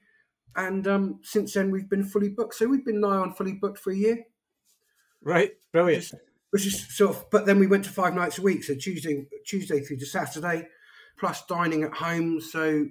and 0.56 0.88
um, 0.88 1.20
since 1.24 1.54
then 1.54 1.72
we've 1.72 1.90
been 1.90 2.04
fully 2.04 2.30
booked. 2.30 2.56
So 2.56 2.68
we've 2.68 2.86
been 2.86 3.02
nigh 3.02 3.18
on 3.18 3.34
fully 3.34 3.54
booked 3.54 3.80
for 3.80 3.92
a 3.92 3.96
year. 3.96 4.26
Right, 5.22 5.52
brilliant. 5.72 6.14
Which 6.52 6.66
is, 6.66 6.96
sort 6.96 7.16
of, 7.16 7.30
but 7.30 7.46
then 7.46 7.60
we 7.60 7.68
went 7.68 7.86
to 7.86 7.92
five 7.92 8.16
nights 8.16 8.40
a 8.40 8.42
week, 8.42 8.64
so 8.64 8.74
Tuesday, 8.74 9.28
Tuesday 9.46 9.82
through 9.82 9.98
to 9.98 10.06
Saturday, 10.06 10.68
plus 11.20 11.46
dining 11.46 11.84
at 11.84 11.94
home. 11.94 12.42
So 12.42 12.88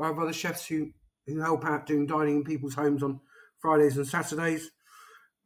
I 0.00 0.06
have 0.06 0.18
other 0.18 0.32
chefs 0.32 0.66
who 0.66 0.90
who 1.26 1.40
help 1.40 1.64
out 1.64 1.86
doing 1.86 2.06
dining 2.06 2.36
in 2.36 2.44
people's 2.44 2.74
homes 2.74 3.02
on 3.02 3.20
Fridays 3.60 3.96
and 3.96 4.06
Saturdays, 4.06 4.70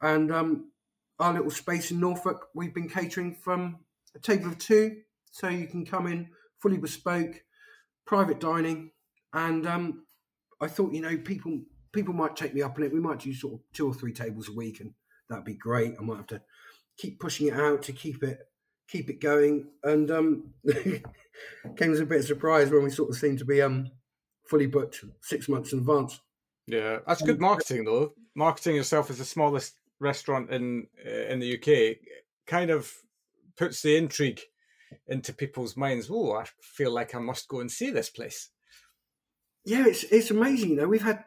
and 0.00 0.32
um, 0.32 0.70
our 1.19 1.32
little 1.32 1.50
space 1.50 1.91
in 1.91 2.00
Norfolk, 2.00 2.49
we've 2.55 2.75
been 2.75 2.88
catering 2.88 3.35
from 3.35 3.79
a 4.15 4.19
table 4.19 4.49
of 4.49 4.58
two, 4.58 4.99
so 5.31 5.49
you 5.49 5.67
can 5.67 5.87
come 5.87 6.06
in 6.06 6.29
fully 6.61 6.79
bespoke, 6.79 7.43
private 8.06 8.41
dining, 8.41 8.91
and 9.32 9.67
um, 9.67 10.05
I 10.61 10.69
thought, 10.69 10.93
you 10.93 11.00
know, 11.00 11.17
people 11.17 11.61
people 11.93 12.15
might 12.15 12.37
take 12.37 12.55
me 12.55 12.62
up 12.62 12.76
on 12.76 12.85
it. 12.85 12.93
We 12.93 13.00
might 13.00 13.20
do 13.20 13.35
sort 13.35 13.55
of 13.55 13.61
two 13.73 13.87
or 13.87 13.94
three 13.94 14.12
tables 14.12 14.49
a 14.49 14.53
week, 14.53 14.81
and 14.81 14.94
that'd 15.29 15.44
be 15.44 15.55
great. 15.55 15.94
I 15.99 16.03
might 16.03 16.17
have 16.17 16.26
to 16.29 16.43
keep 16.97 17.21
pushing 17.21 17.49
it 17.49 17.55
out 17.55 17.82
to 17.82 17.93
keep 17.93 18.22
it 18.22 18.41
keep 18.89 19.08
it 19.08 19.20
going. 19.20 19.69
And 19.82 20.11
um, 20.11 20.55
came 21.77 21.93
as 21.93 22.01
a 22.01 22.06
bit 22.06 22.20
of 22.20 22.27
surprise 22.27 22.70
when 22.70 22.84
we 22.84 22.91
sort 22.91 23.11
of 23.11 23.17
seemed 23.17 23.39
to 23.39 23.44
be 23.44 23.63
um, 23.63 23.91
fully 24.46 24.67
booked 24.67 25.05
six 25.22 25.49
months 25.49 25.72
in 25.72 25.81
advance. 25.81 26.20
Yeah, 26.67 26.99
that's 27.06 27.22
good 27.22 27.41
marketing 27.41 27.84
though. 27.84 28.15
Marketing 28.34 28.77
yourself 28.77 29.11
as 29.11 29.19
the 29.19 29.25
smallest 29.25 29.77
restaurant 30.01 30.51
in 30.51 30.87
in 31.05 31.39
the 31.39 31.56
UK 31.58 31.99
kind 32.46 32.70
of 32.70 32.93
puts 33.56 33.82
the 33.82 33.96
intrigue 33.96 34.41
into 35.06 35.32
people's 35.32 35.77
minds. 35.77 36.08
Oh, 36.11 36.32
I 36.32 36.44
feel 36.61 36.93
like 36.93 37.15
I 37.15 37.19
must 37.19 37.49
go 37.49 37.61
and 37.61 37.70
see 37.70 37.91
this 37.91 38.11
place 38.11 38.51
yeah, 39.65 39.87
it's 39.87 40.05
it's 40.05 40.31
amazing. 40.31 40.70
You 40.70 40.77
know, 40.77 40.89
we've 40.89 41.03
had, 41.03 41.25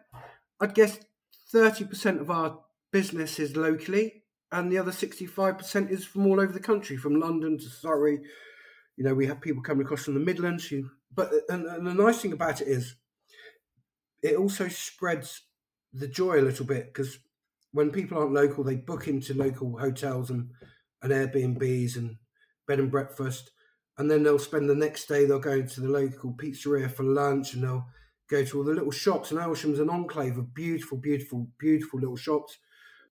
I'd 0.59 0.75
guess, 0.75 0.99
thirty 1.51 1.85
percent 1.85 2.19
of 2.19 2.29
our 2.29 2.59
business 2.91 3.39
is 3.39 3.55
locally, 3.55 4.23
and 4.55 4.71
the 4.71 4.77
other 4.77 4.91
sixty-five 4.91 5.57
percent 5.57 5.91
is 5.91 6.05
from 6.05 6.25
all 6.27 6.39
over 6.39 6.53
the 6.53 6.59
country, 6.71 6.97
from 6.97 7.19
London 7.19 7.57
to 7.57 7.69
Surrey. 7.69 8.19
You 8.97 9.03
know, 9.03 9.13
we 9.13 9.27
have 9.27 9.41
people 9.41 9.61
coming 9.61 9.85
across 9.85 10.05
from 10.05 10.13
the 10.13 10.19
Midlands. 10.19 10.73
But 11.13 11.31
and, 11.49 11.65
and 11.65 11.85
the 11.85 11.93
nice 11.93 12.21
thing 12.21 12.33
about 12.33 12.61
it 12.61 12.67
is, 12.67 12.95
it 14.23 14.35
also 14.35 14.67
spreads 14.69 15.41
the 15.93 16.07
joy 16.07 16.39
a 16.39 16.47
little 16.49 16.65
bit 16.65 16.85
because 16.87 17.19
when 17.71 17.91
people 17.91 18.17
aren't 18.17 18.33
local, 18.33 18.63
they 18.63 18.75
book 18.75 19.07
into 19.07 19.33
local 19.33 19.77
hotels 19.77 20.29
and 20.29 20.51
and 21.01 21.11
Airbnbs 21.11 21.97
and 21.97 22.17
bed 22.67 22.79
and 22.79 22.89
breakfast, 22.89 23.51
and 23.97 24.09
then 24.09 24.23
they'll 24.23 24.39
spend 24.39 24.69
the 24.69 24.75
next 24.75 25.07
day. 25.07 25.25
They'll 25.25 25.39
go 25.39 25.61
to 25.61 25.81
the 25.81 25.89
local 25.89 26.33
pizzeria 26.33 26.89
for 26.89 27.03
lunch, 27.03 27.53
and 27.53 27.63
they'll 27.63 27.85
go 28.29 28.43
to 28.43 28.57
all 28.57 28.63
the 28.63 28.73
little 28.73 28.91
shops. 28.91 29.31
And 29.31 29.39
Aylsham's 29.39 29.79
an 29.79 29.89
enclave 29.89 30.37
of 30.37 30.53
beautiful, 30.53 30.97
beautiful, 30.97 31.47
beautiful 31.59 31.99
little 31.99 32.17
shops 32.17 32.57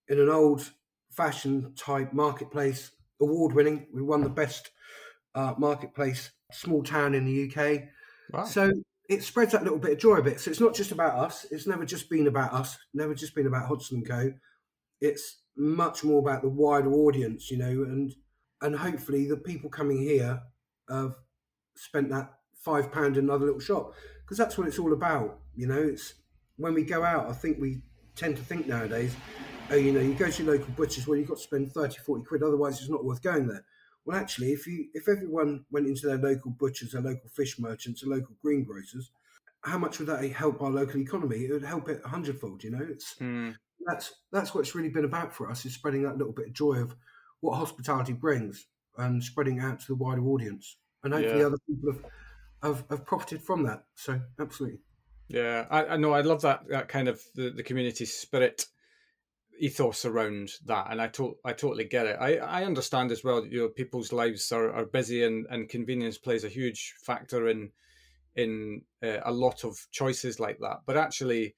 in 0.09 0.19
an 0.19 0.29
old 0.29 0.73
fashioned 1.17 1.77
type 1.77 2.13
marketplace, 2.13 2.91
award 3.21 3.55
winning. 3.55 3.87
We 3.93 4.03
won 4.03 4.23
the 4.23 4.29
best 4.29 4.71
uh, 5.35 5.55
marketplace 5.59 6.31
small 6.53 6.83
town 6.83 7.15
in 7.15 7.25
the 7.25 7.51
UK. 7.51 7.83
Wow. 8.33 8.45
So 8.45 8.73
it 9.09 9.23
spreads 9.23 9.53
that 9.53 9.65
little 9.65 9.79
bit 9.79 9.93
of 9.93 9.99
joy 9.99 10.17
a 10.17 10.23
bit. 10.23 10.41
So 10.41 10.51
it's 10.51 10.61
not 10.61 10.75
just 10.75 10.93
about 10.93 11.15
us. 11.19 11.47
It's 11.51 11.67
never 11.67 11.85
just 11.85 12.09
been 12.09 12.27
about 12.27 12.53
us. 12.53 12.79
Never 12.95 13.15
just 13.15 13.35
been 13.35 13.47
about 13.47 13.67
Hodson 13.67 14.05
Co. 14.05 14.33
It's 15.01 15.43
much 15.57 16.05
more 16.05 16.21
about 16.21 16.43
the 16.43 16.49
wider 16.49 16.93
audience, 16.93 17.51
you 17.51 17.59
know, 17.59 17.67
and 17.67 18.15
and 18.63 18.77
hopefully 18.77 19.29
the 19.29 19.37
people 19.37 19.69
coming 19.69 19.99
here 19.99 20.41
have 20.89 21.17
spent 21.77 22.09
that 22.11 22.33
five 22.57 22.91
pound 22.91 23.17
in 23.17 23.25
another 23.25 23.45
little 23.45 23.61
shop 23.61 23.93
because 24.23 24.39
that's 24.39 24.57
what 24.57 24.67
it's 24.67 24.79
all 24.79 24.93
about. 24.93 25.41
You 25.55 25.67
know, 25.67 25.83
it's 25.83 26.15
when 26.57 26.75
we 26.75 26.83
go 26.83 27.05
out, 27.05 27.29
I 27.29 27.33
think 27.33 27.59
we 27.61 27.83
tend 28.17 28.37
to 28.37 28.43
think 28.43 28.67
nowadays, 28.67 29.15
you 29.71 29.93
know, 29.93 30.01
you 30.01 30.15
go 30.15 30.31
to 30.31 30.43
your 30.43 30.55
local 30.55 30.73
butchers, 30.75 31.07
well, 31.07 31.19
you've 31.19 31.29
got 31.29 31.39
to 31.39 31.43
spend 31.43 31.73
30, 31.73 31.99
40 31.99 32.25
quid, 32.25 32.43
otherwise 32.43 32.81
it's 32.81 32.91
not 32.91 33.05
worth 33.05 33.23
going 33.23 33.47
there. 33.47 33.65
Well, 34.05 34.19
actually, 34.19 34.53
if 34.53 34.67
you 34.67 34.89
if 34.93 35.09
everyone 35.09 35.65
went 35.71 35.87
into 35.87 36.07
their 36.07 36.19
local 36.19 36.51
butchers, 36.51 36.93
their 36.93 37.01
local 37.01 37.29
fish 37.31 37.59
merchants, 37.59 38.03
their 38.03 38.11
local 38.11 38.35
greengrocers, 38.45 39.11
how 39.63 39.79
much 39.79 39.99
would 39.99 40.09
that 40.09 40.23
help 40.33 40.61
our 40.61 40.71
local 40.71 41.01
economy? 41.01 41.47
It 41.47 41.53
would 41.53 41.65
help 41.65 41.89
it 41.89 42.03
a 42.05 42.09
hundredfold. 42.09 42.63
You 42.63 42.73
know, 42.73 42.87
it's 42.87 43.15
mm. 43.15 43.55
that's 43.87 44.13
that's 44.31 44.55
what's 44.55 44.75
really 44.75 44.91
been 44.91 45.07
about 45.07 45.33
for 45.33 45.51
us 45.51 45.65
is 45.65 45.75
spreading 45.75 46.03
that 46.03 46.19
little 46.19 46.35
bit 46.35 46.49
of 46.49 46.53
joy 46.53 46.75
of 46.75 46.95
what 47.41 47.57
hospitality 47.57 48.13
brings 48.13 48.67
and 48.99 49.25
spreading 49.25 49.61
out 49.61 49.81
to 49.81 49.87
the 49.87 49.95
wider 49.95 50.25
audience, 50.27 50.77
and 51.03 51.15
hopefully 51.15 51.41
yeah. 51.41 51.47
other 51.47 51.59
people 51.67 51.93
have, 51.93 52.05
have 52.63 52.85
have 52.91 53.07
profited 53.07 53.43
from 53.43 53.63
that. 53.63 53.85
So, 53.95 54.21
absolutely. 54.39 54.81
Yeah, 55.29 55.65
I, 55.71 55.87
I 55.87 55.97
know. 55.97 56.13
I 56.13 56.21
love 56.21 56.43
that 56.43 56.69
that 56.69 56.89
kind 56.89 57.09
of 57.09 57.23
the, 57.35 57.49
the 57.49 57.63
community 57.63 58.05
spirit 58.05 58.67
ethos 59.59 60.05
around 60.05 60.51
that, 60.67 60.89
and 60.91 61.01
I 61.01 61.09
to, 61.09 61.37
I 61.45 61.53
totally 61.53 61.85
get 61.85 62.07
it. 62.07 62.17
I, 62.21 62.37
I 62.37 62.65
understand 62.65 63.13
as 63.13 63.25
well. 63.25 63.47
You 63.47 63.61
know, 63.61 63.69
people's 63.69 64.13
lives 64.13 64.51
are, 64.53 64.73
are 64.73 64.87
busy, 64.87 65.25
and, 65.25 65.47
and 65.51 65.69
convenience 65.69 66.19
plays 66.19 66.45
a 66.45 66.49
huge 66.49 66.95
factor 67.03 67.49
in 67.49 67.71
in 68.37 68.83
uh, 69.03 69.19
a 69.25 69.33
lot 69.33 69.65
of 69.65 69.79
choices 69.93 70.41
like 70.41 70.59
that. 70.61 70.79
But 70.87 70.97
actually, 70.97 71.55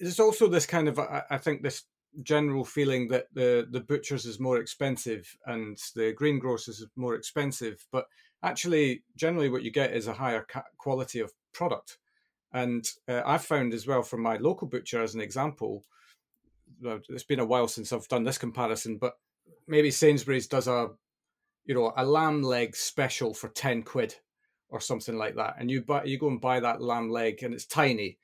there's 0.00 0.20
also 0.20 0.48
this 0.48 0.66
kind 0.66 0.88
of 0.88 0.98
I, 0.98 1.22
I 1.30 1.38
think 1.38 1.62
this 1.62 1.84
general 2.22 2.64
feeling 2.64 3.08
that 3.08 3.26
the 3.32 3.66
the 3.70 3.80
butchers 3.80 4.26
is 4.26 4.40
more 4.40 4.58
expensive 4.58 5.36
and 5.46 5.78
the 5.94 6.14
greengrocers 6.14 6.80
is 6.80 6.86
more 6.96 7.14
expensive, 7.14 7.86
but 7.92 8.06
actually, 8.42 9.02
generally, 9.16 9.48
what 9.48 9.62
you 9.62 9.70
get 9.70 9.92
is 9.92 10.06
a 10.06 10.14
higher 10.14 10.46
quality 10.78 11.20
of 11.20 11.32
product. 11.52 11.98
And 12.52 12.88
uh, 13.08 13.22
I've 13.26 13.44
found 13.44 13.74
as 13.74 13.86
well 13.86 14.02
from 14.02 14.22
my 14.22 14.36
local 14.36 14.66
butcher, 14.66 15.02
as 15.02 15.14
an 15.14 15.20
example, 15.20 15.84
it's 16.82 17.24
been 17.24 17.40
a 17.40 17.44
while 17.44 17.68
since 17.68 17.92
I've 17.92 18.08
done 18.08 18.24
this 18.24 18.38
comparison, 18.38 18.98
but 18.98 19.14
maybe 19.66 19.90
Sainsbury's 19.90 20.46
does 20.46 20.68
a, 20.68 20.88
you 21.64 21.74
know, 21.74 21.92
a 21.96 22.04
lamb 22.04 22.42
leg 22.42 22.76
special 22.76 23.34
for 23.34 23.48
ten 23.48 23.82
quid 23.82 24.14
or 24.68 24.80
something 24.80 25.16
like 25.16 25.36
that, 25.36 25.54
and 25.58 25.70
you 25.70 25.82
buy 25.82 26.04
you 26.04 26.18
go 26.18 26.28
and 26.28 26.40
buy 26.40 26.60
that 26.60 26.82
lamb 26.82 27.10
leg, 27.10 27.42
and 27.42 27.54
it's 27.54 27.66
tiny, 27.66 28.18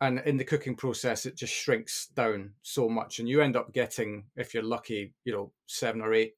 and 0.00 0.20
in 0.20 0.36
the 0.36 0.44
cooking 0.44 0.74
process 0.74 1.26
it 1.26 1.36
just 1.36 1.52
shrinks 1.52 2.08
down 2.08 2.50
so 2.62 2.88
much, 2.88 3.18
and 3.18 3.28
you 3.28 3.40
end 3.40 3.56
up 3.56 3.72
getting, 3.72 4.24
if 4.36 4.54
you're 4.54 4.62
lucky, 4.62 5.14
you 5.24 5.32
know, 5.32 5.52
seven 5.66 6.00
or 6.00 6.14
eight 6.14 6.34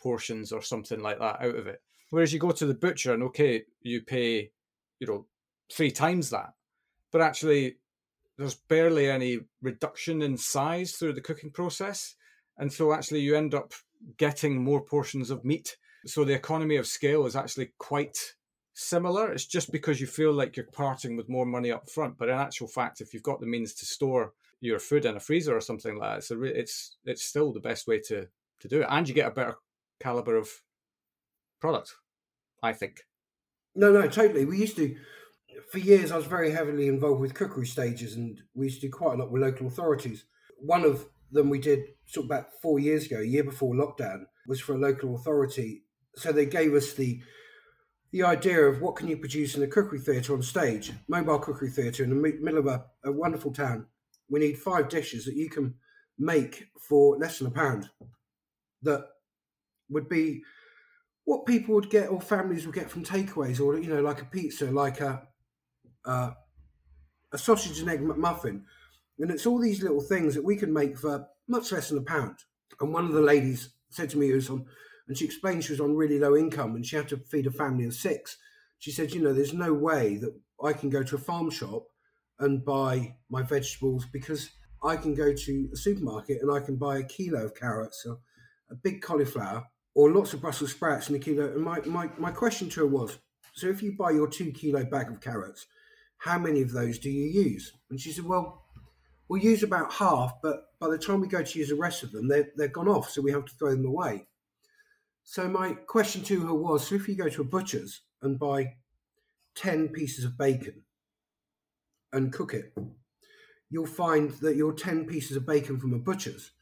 portions 0.00 0.52
or 0.52 0.62
something 0.62 1.00
like 1.00 1.18
that 1.18 1.40
out 1.40 1.56
of 1.56 1.66
it. 1.66 1.80
Whereas 2.10 2.32
you 2.32 2.38
go 2.38 2.52
to 2.52 2.66
the 2.66 2.74
butcher 2.74 3.14
and 3.14 3.22
okay, 3.24 3.64
you 3.80 4.02
pay, 4.02 4.50
you 5.00 5.06
know, 5.06 5.26
three 5.72 5.90
times 5.90 6.30
that, 6.30 6.52
but 7.10 7.20
actually 7.20 7.76
there's 8.36 8.54
barely 8.54 9.10
any 9.10 9.40
reduction 9.62 10.22
in 10.22 10.36
size 10.36 10.92
through 10.92 11.12
the 11.12 11.20
cooking 11.20 11.50
process. 11.50 12.16
And 12.58 12.72
so 12.72 12.92
actually 12.92 13.20
you 13.20 13.36
end 13.36 13.54
up 13.54 13.72
getting 14.16 14.62
more 14.62 14.80
portions 14.80 15.30
of 15.30 15.44
meat. 15.44 15.76
So 16.06 16.24
the 16.24 16.34
economy 16.34 16.76
of 16.76 16.86
scale 16.86 17.26
is 17.26 17.36
actually 17.36 17.72
quite 17.78 18.16
similar. 18.74 19.32
It's 19.32 19.46
just 19.46 19.72
because 19.72 20.00
you 20.00 20.06
feel 20.06 20.32
like 20.32 20.56
you're 20.56 20.66
parting 20.66 21.16
with 21.16 21.28
more 21.28 21.46
money 21.46 21.70
up 21.70 21.88
front. 21.88 22.18
But 22.18 22.28
in 22.28 22.36
actual 22.36 22.68
fact, 22.68 23.00
if 23.00 23.14
you've 23.14 23.22
got 23.22 23.40
the 23.40 23.46
means 23.46 23.72
to 23.74 23.86
store 23.86 24.32
your 24.60 24.78
food 24.78 25.04
in 25.04 25.16
a 25.16 25.20
freezer 25.20 25.56
or 25.56 25.60
something 25.60 25.96
like 25.96 26.10
that, 26.10 26.18
it's, 26.18 26.30
re- 26.30 26.54
it's, 26.54 26.96
it's 27.04 27.24
still 27.24 27.52
the 27.52 27.60
best 27.60 27.86
way 27.86 28.00
to, 28.00 28.26
to 28.60 28.68
do 28.68 28.82
it. 28.82 28.88
And 28.90 29.08
you 29.08 29.14
get 29.14 29.28
a 29.28 29.34
better 29.34 29.56
caliber 30.00 30.36
of 30.36 30.50
product, 31.60 31.94
I 32.62 32.72
think. 32.72 33.02
No, 33.74 33.92
no, 33.92 34.06
totally. 34.08 34.44
We 34.44 34.58
used 34.58 34.76
to 34.76 34.96
for 35.70 35.78
years, 35.78 36.12
I 36.12 36.16
was 36.16 36.26
very 36.26 36.50
heavily 36.50 36.88
involved 36.88 37.20
with 37.20 37.34
cookery 37.34 37.66
stages, 37.66 38.14
and 38.14 38.40
we 38.54 38.66
used 38.66 38.80
to 38.80 38.86
do 38.86 38.92
quite 38.92 39.14
a 39.14 39.22
lot 39.22 39.30
with 39.30 39.42
local 39.42 39.66
authorities. 39.66 40.24
One 40.58 40.84
of 40.84 41.06
them 41.30 41.50
we 41.50 41.58
did 41.58 41.80
sort 42.06 42.24
of 42.24 42.30
about 42.30 42.46
four 42.62 42.78
years 42.78 43.06
ago, 43.06 43.20
a 43.20 43.24
year 43.24 43.44
before 43.44 43.74
lockdown, 43.74 44.24
was 44.46 44.60
for 44.60 44.74
a 44.74 44.78
local 44.78 45.14
authority. 45.16 45.82
So 46.16 46.32
they 46.32 46.46
gave 46.46 46.74
us 46.74 46.92
the 46.94 47.22
the 48.12 48.22
idea 48.22 48.60
of 48.60 48.80
what 48.80 48.94
can 48.94 49.08
you 49.08 49.16
produce 49.16 49.56
in 49.56 49.64
a 49.64 49.66
cookery 49.66 49.98
theatre 49.98 50.34
on 50.34 50.42
stage, 50.42 50.92
mobile 51.08 51.40
cookery 51.40 51.70
theatre 51.70 52.04
in 52.04 52.10
the 52.10 52.38
middle 52.40 52.60
of 52.60 52.66
a, 52.66 52.84
a 53.04 53.10
wonderful 53.10 53.52
town. 53.52 53.86
We 54.30 54.38
need 54.38 54.56
five 54.56 54.88
dishes 54.88 55.24
that 55.24 55.34
you 55.34 55.50
can 55.50 55.74
make 56.16 56.68
for 56.88 57.16
less 57.18 57.38
than 57.38 57.48
a 57.48 57.50
pound. 57.50 57.90
That 58.82 59.04
would 59.88 60.08
be 60.08 60.42
what 61.24 61.44
people 61.44 61.74
would 61.74 61.90
get 61.90 62.08
or 62.08 62.20
families 62.20 62.66
would 62.66 62.74
get 62.74 62.88
from 62.88 63.04
takeaways 63.04 63.60
or 63.60 63.78
you 63.78 63.88
know 63.88 64.02
like 64.02 64.22
a 64.22 64.26
pizza 64.26 64.70
like 64.70 65.00
a 65.00 65.26
uh, 66.04 66.30
a 67.32 67.38
sausage 67.38 67.80
and 67.80 67.90
egg 67.90 68.02
muffin, 68.02 68.64
and 69.18 69.30
it's 69.30 69.46
all 69.46 69.58
these 69.58 69.82
little 69.82 70.00
things 70.00 70.34
that 70.34 70.44
we 70.44 70.56
can 70.56 70.72
make 70.72 70.98
for 70.98 71.26
much 71.48 71.72
less 71.72 71.88
than 71.88 71.98
a 71.98 72.02
pound. 72.02 72.36
And 72.80 72.92
one 72.92 73.04
of 73.04 73.12
the 73.12 73.20
ladies 73.20 73.70
said 73.90 74.10
to 74.10 74.18
me, 74.18 74.28
"Who's 74.28 74.50
on," 74.50 74.66
and 75.08 75.16
she 75.16 75.24
explained 75.24 75.64
she 75.64 75.72
was 75.72 75.80
on 75.80 75.96
really 75.96 76.18
low 76.18 76.36
income 76.36 76.74
and 76.74 76.84
she 76.84 76.96
had 76.96 77.08
to 77.08 77.16
feed 77.16 77.46
a 77.46 77.50
family 77.50 77.84
of 77.84 77.94
six. 77.94 78.36
She 78.78 78.90
said, 78.90 79.12
"You 79.12 79.22
know, 79.22 79.32
there's 79.32 79.54
no 79.54 79.72
way 79.72 80.16
that 80.16 80.34
I 80.62 80.72
can 80.72 80.90
go 80.90 81.02
to 81.02 81.16
a 81.16 81.18
farm 81.18 81.50
shop 81.50 81.86
and 82.38 82.64
buy 82.64 83.16
my 83.28 83.42
vegetables 83.42 84.06
because." 84.12 84.50
I 84.84 84.96
can 84.96 85.14
go 85.14 85.32
to 85.32 85.68
a 85.72 85.76
supermarket 85.76 86.42
and 86.42 86.52
I 86.52 86.60
can 86.60 86.76
buy 86.76 86.98
a 86.98 87.04
kilo 87.04 87.46
of 87.46 87.54
carrots 87.54 88.04
or 88.06 88.18
a 88.70 88.74
big 88.74 89.00
cauliflower 89.00 89.66
or 89.94 90.12
lots 90.12 90.34
of 90.34 90.42
Brussels 90.42 90.72
sprouts 90.72 91.08
in 91.08 91.14
a 91.14 91.18
kilo. 91.18 91.46
And 91.46 91.62
my, 91.62 91.80
my, 91.86 92.10
my 92.18 92.30
question 92.30 92.68
to 92.70 92.80
her 92.80 92.86
was 92.86 93.18
so 93.54 93.68
if 93.68 93.82
you 93.82 93.96
buy 93.96 94.10
your 94.10 94.28
two 94.28 94.52
kilo 94.52 94.84
bag 94.84 95.10
of 95.10 95.20
carrots, 95.20 95.66
how 96.24 96.38
many 96.38 96.62
of 96.62 96.72
those 96.72 96.98
do 96.98 97.10
you 97.10 97.26
use? 97.26 97.74
And 97.90 98.00
she 98.00 98.10
said, 98.10 98.24
well, 98.24 98.64
we'll 99.28 99.42
use 99.42 99.62
about 99.62 99.92
half, 99.92 100.32
but 100.42 100.70
by 100.80 100.88
the 100.88 100.96
time 100.96 101.20
we 101.20 101.28
go 101.28 101.42
to 101.42 101.58
use 101.58 101.68
the 101.68 101.74
rest 101.74 102.02
of 102.02 102.12
them, 102.12 102.28
they're, 102.28 102.48
they're 102.56 102.68
gone 102.68 102.88
off, 102.88 103.10
so 103.10 103.20
we 103.20 103.30
have 103.30 103.44
to 103.44 103.54
throw 103.56 103.72
them 103.72 103.84
away. 103.84 104.26
So 105.22 105.46
my 105.50 105.74
question 105.74 106.22
to 106.22 106.46
her 106.46 106.54
was, 106.54 106.88
so 106.88 106.94
if 106.94 107.06
you 107.08 107.14
go 107.14 107.28
to 107.28 107.42
a 107.42 107.44
butcher's 107.44 108.00
and 108.22 108.38
buy 108.38 108.76
10 109.56 109.88
pieces 109.88 110.24
of 110.24 110.38
bacon 110.38 110.84
and 112.10 112.32
cook 112.32 112.54
it, 112.54 112.72
you'll 113.68 113.84
find 113.84 114.30
that 114.40 114.56
your 114.56 114.72
10 114.72 115.04
pieces 115.04 115.36
of 115.36 115.44
bacon 115.44 115.78
from 115.78 115.92
a 115.92 115.98
butcher's 115.98 116.52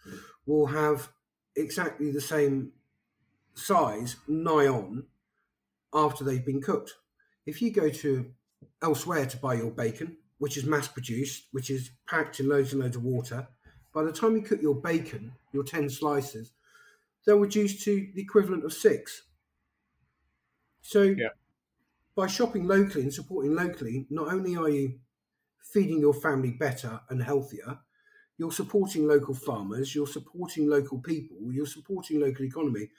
will 0.45 0.67
have 0.67 1.09
exactly 1.55 2.11
the 2.11 2.21
same 2.21 2.73
size 3.55 4.17
nigh 4.27 4.67
on 4.67 5.05
after 5.95 6.25
they've 6.25 6.45
been 6.45 6.61
cooked. 6.61 6.95
If 7.47 7.63
you 7.63 7.71
go 7.71 7.91
to 7.91 8.33
elsewhere 8.83 9.27
to 9.27 9.37
buy 9.37 9.55
your 9.55 9.71
bacon, 9.71 10.17
which 10.39 10.57
is 10.57 10.65
mass 10.65 10.89
produced, 10.89 11.47
which 11.53 11.71
is 11.71 11.91
packed 12.09 12.41
in 12.41 12.49
loads 12.49 12.73
and 12.73 12.83
loads 12.83 12.97
of 12.97 13.05
water. 13.05 13.47
By 13.95 14.05
the 14.05 14.13
time 14.13 14.37
you 14.37 14.43
cook 14.43 14.63
your 14.63 14.75
bacon, 14.75 15.33
your 15.53 15.65
10 15.65 15.91
slices, 15.91 16.53
they'll 17.25 17.39
reduce 17.39 17.85
to 17.85 18.09
the 18.15 18.23
equivalent 18.23 18.65
of 18.65 18.73
six. 18.73 19.23
So, 20.81 21.03
yeah. 21.03 21.29
by 22.17 22.27
shopping 22.27 22.67
locally 22.67 23.03
and 23.03 23.15
supporting 23.15 23.55
locally, 23.55 24.07
not 24.11 24.33
only 24.33 24.57
are 24.57 24.69
you 24.69 24.99
feeding 25.63 26.01
your 26.01 26.15
family 26.15 26.51
better 26.51 27.01
and 27.09 27.23
healthier, 27.23 27.79
you're 28.39 28.53
supporting 28.53 29.07
local 29.07 29.35
farmers, 29.35 29.95
you're 29.95 30.07
supporting 30.07 30.69
local 30.69 30.99
people, 30.99 31.37
you're 31.53 31.67
supporting 31.67 32.21
local 32.21 32.45
economy, 32.45 32.91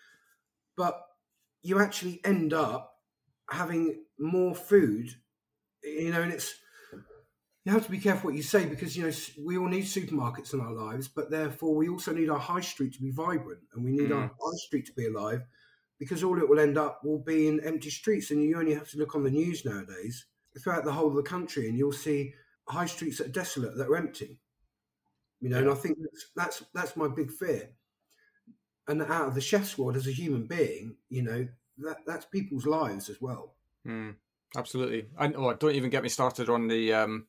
but 0.77 1.05
you 1.61 1.79
actually 1.79 2.21
end 2.23 2.53
up 2.53 3.01
having 3.49 4.03
more 4.17 4.55
food 4.55 5.13
you 5.83 6.11
know, 6.11 6.21
and 6.21 6.33
it's 6.33 6.55
you 7.65 7.71
have 7.71 7.85
to 7.85 7.91
be 7.91 7.99
careful 7.99 8.29
what 8.29 8.35
you 8.35 8.43
say 8.43 8.65
because 8.65 8.97
you 8.97 9.03
know 9.03 9.11
we 9.45 9.57
all 9.57 9.67
need 9.67 9.85
supermarkets 9.85 10.53
in 10.53 10.59
our 10.59 10.73
lives, 10.73 11.07
but 11.07 11.31
therefore 11.31 11.75
we 11.75 11.87
also 11.87 12.13
need 12.13 12.29
our 12.29 12.39
high 12.39 12.61
street 12.61 12.93
to 12.93 13.01
be 13.01 13.11
vibrant, 13.11 13.61
and 13.73 13.83
we 13.83 13.91
need 13.91 14.09
mm. 14.09 14.15
our 14.15 14.27
high 14.27 14.57
street 14.57 14.85
to 14.87 14.93
be 14.93 15.07
alive 15.07 15.41
because 15.99 16.23
all 16.23 16.37
it 16.37 16.49
will 16.49 16.59
end 16.59 16.77
up 16.77 17.01
will 17.03 17.19
be 17.19 17.47
in 17.47 17.61
empty 17.61 17.89
streets. 17.89 18.31
And 18.31 18.43
you 18.43 18.57
only 18.57 18.73
have 18.73 18.89
to 18.89 18.97
look 18.97 19.15
on 19.15 19.23
the 19.23 19.31
news 19.31 19.63
nowadays 19.63 20.25
throughout 20.61 20.83
the 20.83 20.91
whole 20.91 21.07
of 21.07 21.15
the 21.15 21.23
country, 21.23 21.69
and 21.69 21.77
you'll 21.77 21.93
see 21.93 22.33
high 22.67 22.85
streets 22.85 23.17
that 23.17 23.27
are 23.27 23.31
desolate, 23.31 23.77
that 23.77 23.87
are 23.87 23.95
empty. 23.95 24.39
You 25.39 25.49
know, 25.49 25.57
yeah. 25.57 25.63
and 25.63 25.71
I 25.71 25.75
think 25.75 25.97
that's, 25.99 26.25
that's 26.35 26.63
that's 26.73 26.97
my 26.97 27.07
big 27.07 27.31
fear. 27.31 27.69
And 28.87 29.01
out 29.01 29.29
of 29.29 29.35
the 29.35 29.41
chef's 29.41 29.77
world, 29.77 29.95
as 29.95 30.07
a 30.07 30.11
human 30.11 30.47
being, 30.47 30.97
you 31.09 31.21
know, 31.21 31.47
that 31.77 31.97
that's 32.05 32.25
people's 32.25 32.65
lives 32.65 33.09
as 33.09 33.21
well. 33.21 33.55
Mm. 33.87 34.15
Absolutely. 34.55 35.07
And 35.17 35.35
oh, 35.35 35.53
don't 35.53 35.75
even 35.75 35.89
get 35.89 36.03
me 36.03 36.09
started 36.09 36.49
on 36.49 36.67
the 36.67 36.93
um, 36.93 37.27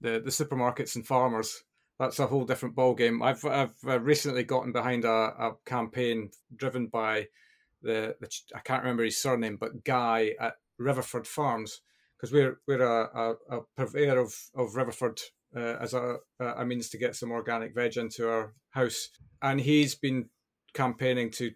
the 0.00 0.20
the 0.20 0.30
supermarkets 0.30 0.96
and 0.96 1.06
farmers. 1.06 1.62
That's 1.98 2.18
a 2.18 2.26
whole 2.26 2.44
different 2.44 2.74
ballgame. 2.74 3.24
I've 3.24 3.44
I've 3.44 3.76
uh, 3.86 4.00
recently 4.00 4.44
gotten 4.44 4.72
behind 4.72 5.04
a, 5.04 5.08
a 5.08 5.52
campaign 5.64 6.30
driven 6.54 6.86
by 6.86 7.28
the, 7.82 8.16
the, 8.20 8.28
I 8.54 8.60
can't 8.60 8.82
remember 8.82 9.04
his 9.04 9.18
surname, 9.18 9.58
but 9.60 9.84
Guy 9.84 10.32
at 10.40 10.54
Riverford 10.80 11.26
Farms 11.26 11.82
because 12.16 12.32
we're 12.32 12.58
we're 12.66 12.82
a, 12.82 13.10
a, 13.14 13.58
a, 13.58 13.60
purveyor 13.76 14.18
of 14.18 14.34
of 14.56 14.74
Riverford 14.74 15.20
uh, 15.54 15.76
as 15.80 15.92
a 15.92 16.16
a 16.40 16.64
means 16.64 16.88
to 16.90 16.98
get 16.98 17.14
some 17.14 17.30
organic 17.30 17.74
veg 17.74 17.96
into 17.96 18.28
our 18.28 18.54
house, 18.70 19.10
and 19.42 19.60
he's 19.60 19.94
been 19.94 20.30
campaigning 20.72 21.30
to 21.32 21.52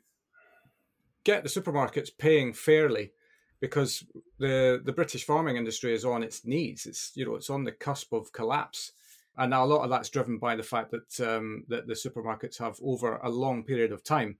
get 1.24 1.42
the 1.42 1.48
supermarkets 1.48 2.10
paying 2.16 2.52
fairly 2.52 3.12
because 3.60 4.04
the 4.38 4.80
the 4.84 4.92
British 4.92 5.24
farming 5.24 5.56
industry 5.56 5.94
is 5.94 6.04
on 6.04 6.22
its 6.22 6.44
knees. 6.44 6.86
It's 6.86 7.12
you 7.14 7.24
know 7.24 7.34
it's 7.34 7.50
on 7.50 7.64
the 7.64 7.72
cusp 7.72 8.12
of 8.12 8.32
collapse, 8.32 8.92
and 9.36 9.52
a 9.52 9.64
lot 9.64 9.82
of 9.82 9.90
that's 9.90 10.10
driven 10.10 10.38
by 10.38 10.56
the 10.56 10.62
fact 10.62 10.92
that 10.92 11.20
um, 11.20 11.64
that 11.68 11.86
the 11.86 11.94
supermarkets 11.94 12.58
have 12.58 12.78
over 12.82 13.16
a 13.16 13.28
long 13.28 13.64
period 13.64 13.92
of 13.92 14.04
time 14.04 14.36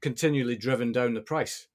continually 0.00 0.56
driven 0.56 0.92
down 0.92 1.14
the 1.14 1.20
price. 1.20 1.68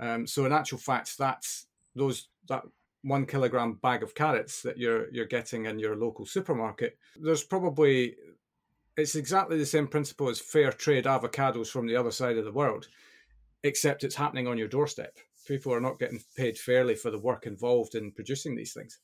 Um, 0.00 0.26
so 0.26 0.44
in 0.44 0.52
actual 0.52 0.78
fact, 0.78 1.16
that's 1.18 1.66
those 1.94 2.28
that 2.48 2.64
one 3.02 3.26
kilogram 3.26 3.74
bag 3.74 4.02
of 4.02 4.14
carrots 4.14 4.62
that 4.62 4.78
you're 4.78 5.10
you're 5.10 5.26
getting 5.26 5.66
in 5.66 5.78
your 5.78 5.96
local 5.96 6.26
supermarket. 6.26 6.98
There's 7.16 7.44
probably 7.44 8.16
it's 8.96 9.14
exactly 9.14 9.56
the 9.56 9.66
same 9.66 9.86
principle 9.86 10.28
as 10.28 10.40
fair 10.40 10.72
trade 10.72 11.04
avocados 11.04 11.68
from 11.68 11.86
the 11.86 11.96
other 11.96 12.10
side 12.10 12.36
of 12.36 12.44
the 12.44 12.52
world, 12.52 12.88
except 13.62 14.04
it's 14.04 14.16
happening 14.16 14.46
on 14.48 14.58
your 14.58 14.68
doorstep 14.68 15.16
people 15.48 15.72
are 15.72 15.80
not 15.80 15.98
getting 15.98 16.20
paid 16.36 16.58
fairly 16.58 16.94
for 16.94 17.10
the 17.10 17.18
work 17.18 17.46
involved 17.46 17.94
in 17.94 18.12
producing 18.12 18.54
these 18.54 18.74
things. 18.74 18.98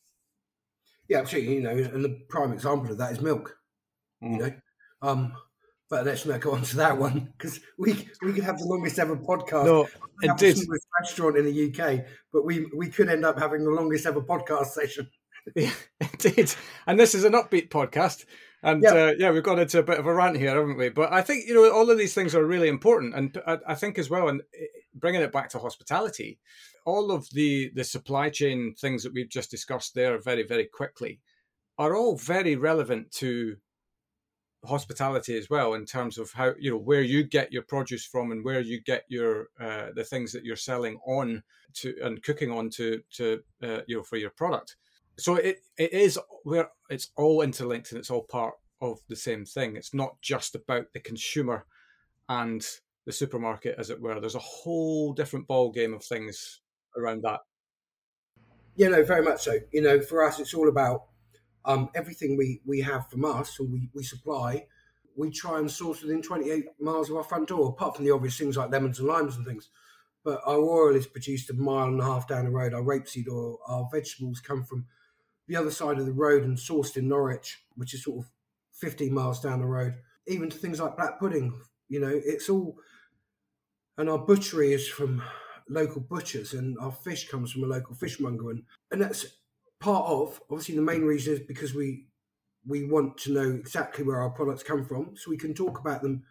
Yeah, 1.08 1.18
absolutely. 1.18 1.56
You 1.56 1.60
know, 1.62 1.70
and 1.70 2.04
the 2.04 2.20
prime 2.28 2.52
example 2.52 2.92
of 2.92 2.98
that 2.98 3.12
is 3.12 3.20
milk. 3.20 3.56
Mm. 4.22 4.32
You 4.32 4.38
know, 4.38 4.52
um, 5.02 5.32
but 5.90 6.06
let's 6.06 6.24
not 6.24 6.40
go 6.40 6.52
on 6.52 6.62
to 6.62 6.76
that 6.76 6.98
one 6.98 7.32
because 7.36 7.60
we 7.78 8.08
we 8.22 8.32
could 8.32 8.44
have 8.44 8.58
the 8.58 8.66
longest 8.66 8.98
ever 8.98 9.16
podcast. 9.16 9.64
No, 9.64 9.88
indeed. 10.22 10.56
Restaurant 11.00 11.36
in 11.36 11.44
the 11.44 11.72
UK, 11.72 12.04
but 12.32 12.44
we 12.44 12.66
we 12.76 12.88
could 12.88 13.08
end 13.08 13.24
up 13.24 13.38
having 13.38 13.64
the 13.64 13.70
longest 13.70 14.06
ever 14.06 14.22
podcast 14.22 14.66
session. 14.66 15.08
Yeah, 15.54 15.72
indeed. 16.00 16.54
And 16.86 16.98
this 16.98 17.14
is 17.14 17.24
an 17.24 17.34
upbeat 17.34 17.68
podcast. 17.68 18.24
And 18.62 18.82
yeah. 18.82 18.94
Uh, 18.94 19.14
yeah, 19.18 19.30
we've 19.30 19.42
got 19.42 19.58
into 19.58 19.78
a 19.78 19.82
bit 19.82 19.98
of 19.98 20.06
a 20.06 20.14
rant 20.14 20.38
here, 20.38 20.54
haven't 20.54 20.78
we? 20.78 20.88
But 20.88 21.12
I 21.12 21.20
think 21.20 21.46
you 21.46 21.52
know 21.52 21.70
all 21.70 21.90
of 21.90 21.98
these 21.98 22.14
things 22.14 22.34
are 22.34 22.42
really 22.42 22.68
important, 22.68 23.14
and 23.14 23.38
I, 23.46 23.58
I 23.68 23.74
think 23.74 23.98
as 23.98 24.08
well, 24.08 24.28
and 24.30 24.40
bringing 24.94 25.22
it 25.22 25.32
back 25.32 25.48
to 25.50 25.58
hospitality, 25.58 26.38
all 26.84 27.10
of 27.10 27.28
the 27.30 27.70
the 27.74 27.84
supply 27.84 28.30
chain 28.30 28.74
things 28.78 29.02
that 29.02 29.12
we've 29.12 29.28
just 29.28 29.50
discussed 29.50 29.94
there 29.94 30.18
very 30.18 30.42
very 30.42 30.64
quickly 30.64 31.20
are 31.78 31.96
all 31.96 32.16
very 32.16 32.56
relevant 32.56 33.10
to 33.10 33.56
hospitality 34.64 35.36
as 35.36 35.50
well 35.50 35.74
in 35.74 35.84
terms 35.84 36.16
of 36.16 36.30
how 36.32 36.54
you 36.58 36.70
know 36.70 36.78
where 36.78 37.02
you 37.02 37.22
get 37.22 37.52
your 37.52 37.62
produce 37.62 38.06
from 38.06 38.32
and 38.32 38.44
where 38.44 38.60
you 38.60 38.80
get 38.80 39.04
your 39.08 39.48
uh, 39.60 39.88
the 39.94 40.04
things 40.04 40.32
that 40.32 40.44
you're 40.44 40.56
selling 40.56 40.98
on 41.06 41.42
to 41.74 41.94
and 42.02 42.22
cooking 42.22 42.50
on 42.50 42.70
to 42.70 43.02
to 43.10 43.40
uh, 43.62 43.80
you 43.86 43.96
know 43.96 44.02
for 44.02 44.16
your 44.16 44.30
product 44.30 44.76
so 45.18 45.36
it 45.36 45.58
it 45.76 45.92
is 45.92 46.18
where 46.44 46.70
it's 46.88 47.10
all 47.16 47.42
interlinked 47.42 47.92
and 47.92 47.98
it's 47.98 48.10
all 48.10 48.22
part 48.22 48.54
of 48.80 49.00
the 49.08 49.16
same 49.16 49.44
thing. 49.44 49.76
It's 49.76 49.94
not 49.94 50.20
just 50.20 50.54
about 50.54 50.92
the 50.92 51.00
consumer 51.00 51.66
and 52.28 52.64
the 53.06 53.12
supermarket, 53.12 53.76
as 53.78 53.90
it 53.90 54.00
were. 54.00 54.18
There's 54.20 54.34
a 54.34 54.40
whole 54.40 55.12
different 55.12 55.46
ball 55.46 55.70
game 55.70 55.94
of 55.94 56.02
things 56.02 56.60
around 56.96 57.22
that. 57.22 57.40
Yeah, 58.76 58.88
no, 58.88 59.04
very 59.04 59.22
much 59.22 59.42
so. 59.42 59.58
You 59.72 59.82
know, 59.82 60.00
for 60.00 60.24
us, 60.24 60.40
it's 60.40 60.54
all 60.54 60.68
about 60.68 61.04
um, 61.64 61.90
everything 61.94 62.36
we, 62.36 62.60
we 62.66 62.80
have 62.80 63.08
from 63.08 63.24
us 63.24 63.58
and 63.58 63.72
we, 63.72 63.88
we 63.94 64.02
supply. 64.02 64.66
We 65.16 65.30
try 65.30 65.58
and 65.58 65.70
source 65.70 66.02
within 66.02 66.22
28 66.22 66.64
miles 66.80 67.08
of 67.08 67.16
our 67.16 67.22
front 67.22 67.48
door, 67.48 67.68
apart 67.68 67.96
from 67.96 68.04
the 68.04 68.10
obvious 68.10 68.36
things 68.36 68.56
like 68.56 68.70
lemons 68.70 68.98
and 68.98 69.08
limes 69.08 69.36
and 69.36 69.46
things. 69.46 69.70
But 70.24 70.40
our 70.44 70.58
oil 70.58 70.96
is 70.96 71.06
produced 71.06 71.50
a 71.50 71.54
mile 71.54 71.88
and 71.88 72.00
a 72.00 72.04
half 72.04 72.26
down 72.26 72.46
the 72.46 72.50
road. 72.50 72.74
Our 72.74 72.82
rapeseed 72.82 73.28
oil, 73.30 73.58
our 73.68 73.88
vegetables 73.92 74.40
come 74.40 74.64
from 74.64 74.86
the 75.46 75.56
other 75.56 75.70
side 75.70 75.98
of 75.98 76.06
the 76.06 76.12
road 76.12 76.44
and 76.44 76.56
sourced 76.56 76.96
in 76.96 77.08
Norwich, 77.08 77.62
which 77.76 77.94
is 77.94 78.02
sort 78.02 78.24
of 78.24 78.30
15 78.72 79.12
miles 79.12 79.40
down 79.40 79.60
the 79.60 79.66
road. 79.66 79.94
Even 80.26 80.48
to 80.48 80.56
things 80.56 80.80
like 80.80 80.96
black 80.96 81.20
pudding, 81.20 81.60
you 81.88 82.00
know, 82.00 82.10
it's 82.12 82.48
all. 82.48 82.76
And 83.96 84.10
our 84.10 84.18
butchery 84.18 84.72
is 84.72 84.88
from 84.88 85.22
local 85.68 86.00
butchers, 86.00 86.52
and 86.52 86.76
our 86.78 86.92
fish 86.92 87.28
comes 87.28 87.52
from 87.52 87.64
a 87.64 87.66
local 87.66 87.94
fishmonger, 87.94 88.50
and 88.50 88.62
and 88.90 89.00
that's 89.00 89.24
part 89.80 90.06
of. 90.06 90.40
Obviously, 90.50 90.74
the 90.74 90.82
main 90.82 91.02
reason 91.02 91.34
is 91.34 91.40
because 91.40 91.74
we 91.74 92.06
we 92.66 92.84
want 92.84 93.18
to 93.18 93.32
know 93.32 93.50
exactly 93.50 94.04
where 94.04 94.20
our 94.20 94.30
products 94.30 94.62
come 94.62 94.84
from, 94.84 95.14
so 95.16 95.30
we 95.30 95.36
can 95.36 95.54
talk 95.54 95.78
about 95.78 96.02
them 96.02 96.24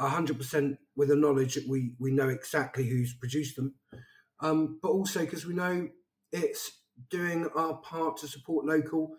100% 0.00 0.76
with 0.96 1.08
the 1.08 1.16
knowledge 1.16 1.54
that 1.54 1.68
we 1.68 1.94
we 1.98 2.10
know 2.10 2.28
exactly 2.28 2.88
who's 2.88 3.14
produced 3.14 3.56
them, 3.56 3.74
um, 4.40 4.78
but 4.82 4.88
also 4.88 5.20
because 5.20 5.46
we 5.46 5.54
know 5.54 5.88
it's 6.32 6.80
doing 7.10 7.48
our 7.54 7.74
part 7.74 8.16
to 8.18 8.28
support 8.28 8.66
local, 8.66 9.16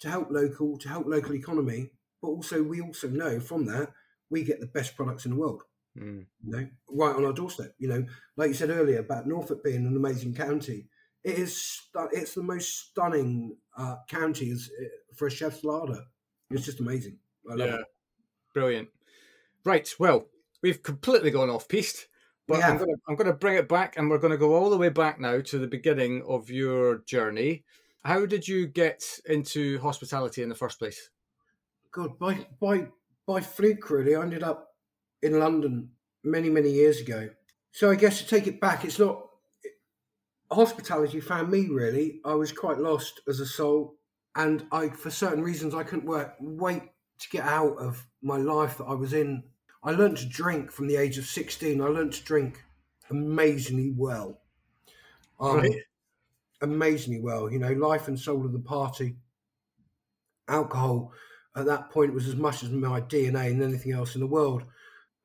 to 0.00 0.08
help 0.08 0.30
local, 0.30 0.78
to 0.78 0.88
help 0.88 1.06
local 1.06 1.34
economy. 1.34 1.90
But 2.22 2.28
also, 2.28 2.62
we 2.62 2.80
also 2.80 3.08
know 3.08 3.40
from 3.40 3.66
that 3.66 3.92
we 4.30 4.44
get 4.44 4.60
the 4.60 4.66
best 4.66 4.96
products 4.96 5.26
in 5.26 5.32
the 5.32 5.36
world. 5.36 5.62
Mm. 5.98 6.26
You 6.44 6.50
know, 6.50 6.68
right 6.88 7.14
on 7.14 7.24
our 7.24 7.32
doorstep. 7.32 7.74
You 7.78 7.88
know, 7.88 8.04
like 8.36 8.48
you 8.48 8.54
said 8.54 8.70
earlier 8.70 8.98
about 8.98 9.26
Norfolk 9.26 9.62
being 9.62 9.86
an 9.86 9.96
amazing 9.96 10.34
county. 10.34 10.88
It 11.22 11.38
is. 11.38 11.80
It's 12.12 12.34
the 12.34 12.42
most 12.42 12.90
stunning 12.90 13.56
uh, 13.76 13.96
county 14.08 14.46
is 14.46 14.70
uh, 14.80 14.88
for 15.14 15.28
a 15.28 15.30
chef's 15.30 15.64
larder. 15.64 16.02
It's 16.50 16.66
just 16.66 16.80
amazing. 16.80 17.18
yeah, 17.56 17.76
it. 17.76 17.86
brilliant. 18.52 18.88
Right. 19.64 19.88
Well, 19.98 20.26
we've 20.62 20.82
completely 20.82 21.30
gone 21.30 21.50
off 21.50 21.68
piste. 21.68 22.08
But 22.46 22.58
yeah. 22.58 22.70
I'm 22.70 22.76
going 22.76 22.90
to 22.90 23.00
I'm 23.08 23.16
going 23.16 23.26
to 23.26 23.32
bring 23.32 23.56
it 23.56 23.68
back, 23.68 23.96
and 23.96 24.10
we're 24.10 24.18
going 24.18 24.32
to 24.32 24.36
go 24.36 24.54
all 24.54 24.68
the 24.68 24.76
way 24.76 24.90
back 24.90 25.18
now 25.18 25.40
to 25.40 25.58
the 25.58 25.66
beginning 25.66 26.22
of 26.28 26.50
your 26.50 26.98
journey. 27.06 27.64
How 28.04 28.26
did 28.26 28.46
you 28.46 28.66
get 28.66 29.02
into 29.24 29.78
hospitality 29.78 30.42
in 30.42 30.50
the 30.50 30.54
first 30.54 30.78
place? 30.78 31.08
God, 31.90 32.18
by 32.18 32.46
by 32.60 32.88
by 33.26 33.40
fluke, 33.40 33.88
really. 33.88 34.14
I 34.14 34.22
ended 34.22 34.42
up 34.42 34.73
in 35.24 35.38
London 35.38 35.90
many 36.22 36.50
many 36.50 36.70
years 36.70 37.00
ago. 37.00 37.30
So 37.72 37.90
I 37.90 37.96
guess 37.96 38.20
to 38.20 38.26
take 38.26 38.46
it 38.46 38.60
back, 38.60 38.84
it's 38.84 38.98
not 38.98 39.28
hospitality 40.52 41.20
found 41.20 41.50
me 41.50 41.66
really. 41.68 42.20
I 42.24 42.34
was 42.34 42.52
quite 42.52 42.78
lost 42.78 43.20
as 43.28 43.40
a 43.40 43.46
soul, 43.46 43.96
and 44.36 44.66
I 44.70 44.88
for 44.90 45.10
certain 45.10 45.42
reasons 45.42 45.74
I 45.74 45.82
couldn't 45.82 46.06
work 46.06 46.36
wait 46.40 46.82
to 47.18 47.30
get 47.30 47.44
out 47.44 47.76
of 47.78 48.06
my 48.22 48.36
life 48.36 48.78
that 48.78 48.84
I 48.84 48.94
was 48.94 49.12
in 49.12 49.44
I 49.82 49.90
learned 49.90 50.16
to 50.18 50.26
drink 50.26 50.70
from 50.72 50.86
the 50.86 50.96
age 50.96 51.18
of 51.18 51.26
16. 51.26 51.80
I 51.80 51.86
learned 51.86 52.14
to 52.14 52.24
drink 52.24 52.64
amazingly 53.10 53.92
well. 53.94 54.40
Um, 55.38 55.58
right. 55.58 55.82
Amazingly 56.62 57.20
well. 57.20 57.52
You 57.52 57.58
know, 57.58 57.72
life 57.72 58.08
and 58.08 58.18
soul 58.18 58.46
of 58.46 58.52
the 58.52 58.60
party. 58.60 59.16
Alcohol 60.48 61.12
at 61.54 61.66
that 61.66 61.90
point 61.90 62.14
was 62.14 62.26
as 62.26 62.36
much 62.36 62.62
as 62.62 62.70
my 62.70 63.00
DNA 63.02 63.50
and 63.50 63.62
anything 63.62 63.92
else 63.92 64.14
in 64.14 64.20
the 64.22 64.26
world. 64.26 64.64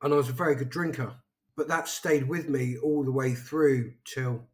And 0.02 0.12
I 0.12 0.16
was 0.16 0.28
a 0.28 0.32
very 0.32 0.54
good 0.54 0.70
drinker. 0.70 1.14
But 1.56 1.68
that 1.68 1.88
stayed 1.88 2.28
with 2.28 2.48
me 2.48 2.76
all 2.78 3.04
the 3.04 3.12
way 3.12 3.34
through 3.34 3.92
till 4.04 4.46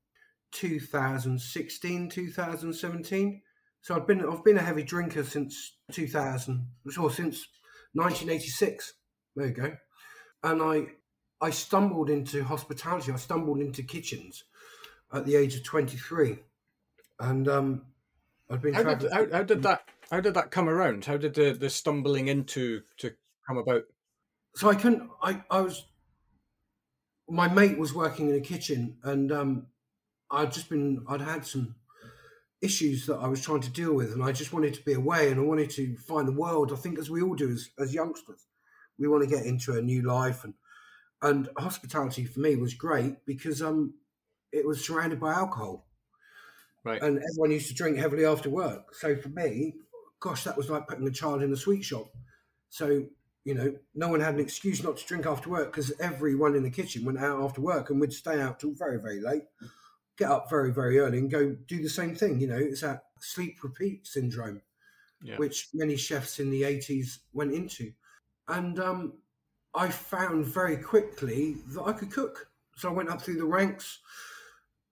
2016, 0.53 2.09
2017. 2.09 3.43
So 3.83 3.95
I've 3.95 4.07
been 4.07 4.25
I've 4.25 4.45
been 4.45 4.59
a 4.59 4.63
heavy 4.63 4.83
drinker 4.83 5.23
since 5.23 5.77
2000, 5.93 6.67
or 6.99 7.11
since 7.11 7.47
1986. 7.95 8.95
There 9.37 9.47
you 9.47 9.53
go 9.53 9.77
and 10.47 10.63
I 10.63 10.87
I 11.41 11.51
stumbled 11.51 12.09
into 12.09 12.45
hospitality. 12.45 13.13
I 13.13 13.17
stumbled 13.17 13.61
into 13.61 13.83
kitchens 13.83 14.45
at 15.13 15.27
the 15.27 15.37
age 15.37 15.55
of 15.55 15.65
23, 15.65 16.39
and 17.21 17.49
um, 17.49 17.83
I've 18.51 18.63
been. 18.63 18.75
How 18.75 18.95
did, 18.95 19.13
how, 19.13 19.27
how, 19.31 19.43
did 19.43 19.63
that? 19.65 19.83
How 20.11 20.21
did 20.21 20.35
that 20.35 20.51
come 20.51 20.69
around? 20.69 21.05
How 21.05 21.17
did 21.17 21.35
the, 21.35 21.53
the 21.53 21.69
stumbling 21.69 22.29
into 22.29 22.83
to 22.99 23.13
come 23.47 23.59
about? 23.59 23.83
So 24.57 24.69
I 24.69 24.75
couldn't. 24.75 25.09
I 25.23 25.45
I 25.51 25.61
was. 25.61 25.87
My 27.29 27.49
mate 27.49 27.79
was 27.79 27.93
working 27.93 28.29
in 28.29 28.37
a 28.37 28.41
kitchen, 28.41 28.99
and 29.03 29.33
um, 29.33 29.67
I'd 30.31 30.53
just 30.53 30.69
been. 30.71 31.05
I'd 31.09 31.21
had 31.23 31.47
some 31.47 31.77
issues 32.63 33.07
that 33.07 33.17
I 33.19 33.29
was 33.29 33.43
trying 33.43 33.63
to 33.63 33.71
deal 33.71 33.95
with, 33.95 34.13
and 34.13 34.23
I 34.25 34.33
just 34.33 34.53
wanted 34.53 34.75
to 34.75 34.85
be 34.85 34.95
away, 34.95 35.31
and 35.31 35.41
I 35.41 35.45
wanted 35.45 35.71
to 35.73 35.97
find 35.99 36.29
the 36.29 36.33
world. 36.33 36.73
I 36.73 36.77
think, 36.77 36.99
as 36.99 37.11
we 37.11 37.23
all 37.23 37.35
do 37.35 37.51
as 37.51 37.71
as 37.79 37.95
youngsters 37.95 38.47
we 38.99 39.09
want 39.09 39.23
to 39.23 39.31
get 39.31 39.47
into 39.47 39.77
a 39.79 39.83
new 39.83 40.03
life 40.03 40.45
and 40.45 40.55
and 41.23 41.49
hospitality 41.59 42.25
for 42.25 42.41
me 42.41 42.57
was 42.57 42.75
great 42.75 43.25
because 43.27 43.63
um 43.63 43.95
it 44.53 44.67
was 44.67 44.87
surrounded 44.87 45.21
by 45.21 45.33
alcohol 45.33 45.87
right 46.85 47.03
and 47.03 47.19
everyone 47.19 47.51
used 47.51 47.69
to 47.69 47.75
drink 47.75 47.97
heavily 47.99 48.25
after 48.25 48.51
work 48.51 48.95
so 48.95 49.17
for 49.17 49.29
me 49.31 49.75
gosh 50.21 50.45
that 50.45 50.57
was 50.57 50.71
like 50.71 50.87
putting 50.87 51.07
a 51.07 51.11
child 51.11 51.43
in 51.43 51.53
a 51.53 51.57
sweet 51.57 51.83
shop 51.85 52.13
so 52.69 53.07
you 53.47 53.55
know 53.55 53.75
no 53.95 54.09
one 54.09 54.21
had 54.21 54.35
an 54.35 54.41
excuse 54.41 54.83
not 54.83 54.97
to 54.97 55.07
drink 55.07 55.25
after 55.25 55.49
work 55.49 55.73
because 55.73 55.93
everyone 56.01 56.55
in 56.55 56.63
the 56.63 56.71
kitchen 56.71 57.05
went 57.05 57.19
out 57.19 57.43
after 57.43 57.61
work 57.61 57.89
and 57.91 58.01
we'd 58.01 58.13
stay 58.13 58.41
out 58.41 58.61
till 58.61 58.73
very 58.73 58.99
very 58.99 59.21
late 59.21 59.45
get 60.19 60.31
up 60.31 60.51
very 60.51 60.73
very 60.73 60.99
early 60.99 61.19
and 61.19 61.31
go 61.31 61.57
do 61.67 61.83
the 61.83 61.89
same 61.89 62.15
thing 62.15 62.41
you 62.41 62.47
know 62.47 62.57
it's 62.57 62.81
that 62.83 63.05
sleep 63.21 63.63
repeat 63.63 64.07
syndrome 64.07 64.61
yeah. 65.23 65.37
which 65.37 65.69
many 65.73 65.97
chefs 65.97 66.39
in 66.41 66.51
the 66.51 66.63
80s 66.63 67.19
went 67.33 67.53
into 67.53 67.93
and 68.49 68.79
um, 68.79 69.15
I 69.77 69.91
found 69.91 70.47
very 70.47 70.79
quickly 70.79 71.57
that 71.69 71.83
I 71.83 71.93
could 71.93 72.11
cook. 72.11 72.49
So 72.77 72.89
I 72.89 72.93
went 72.93 73.11
up 73.11 73.21
through 73.21 73.37
the 73.37 73.45
ranks 73.45 73.99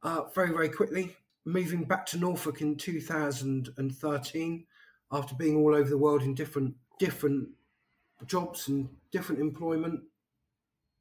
uh, 0.02 0.24
very, 0.34 0.50
very 0.50 0.68
quickly, 0.68 1.16
moving 1.46 1.84
back 1.84 2.04
to 2.06 2.18
Norfolk 2.18 2.60
in 2.60 2.76
2013 2.76 4.66
after 5.10 5.34
being 5.34 5.56
all 5.56 5.74
over 5.74 5.88
the 5.88 5.98
world 5.98 6.22
in 6.22 6.34
different 6.34 6.74
different 6.98 7.48
jobs 8.26 8.68
and 8.68 8.88
different 9.12 9.40
employment. 9.40 10.00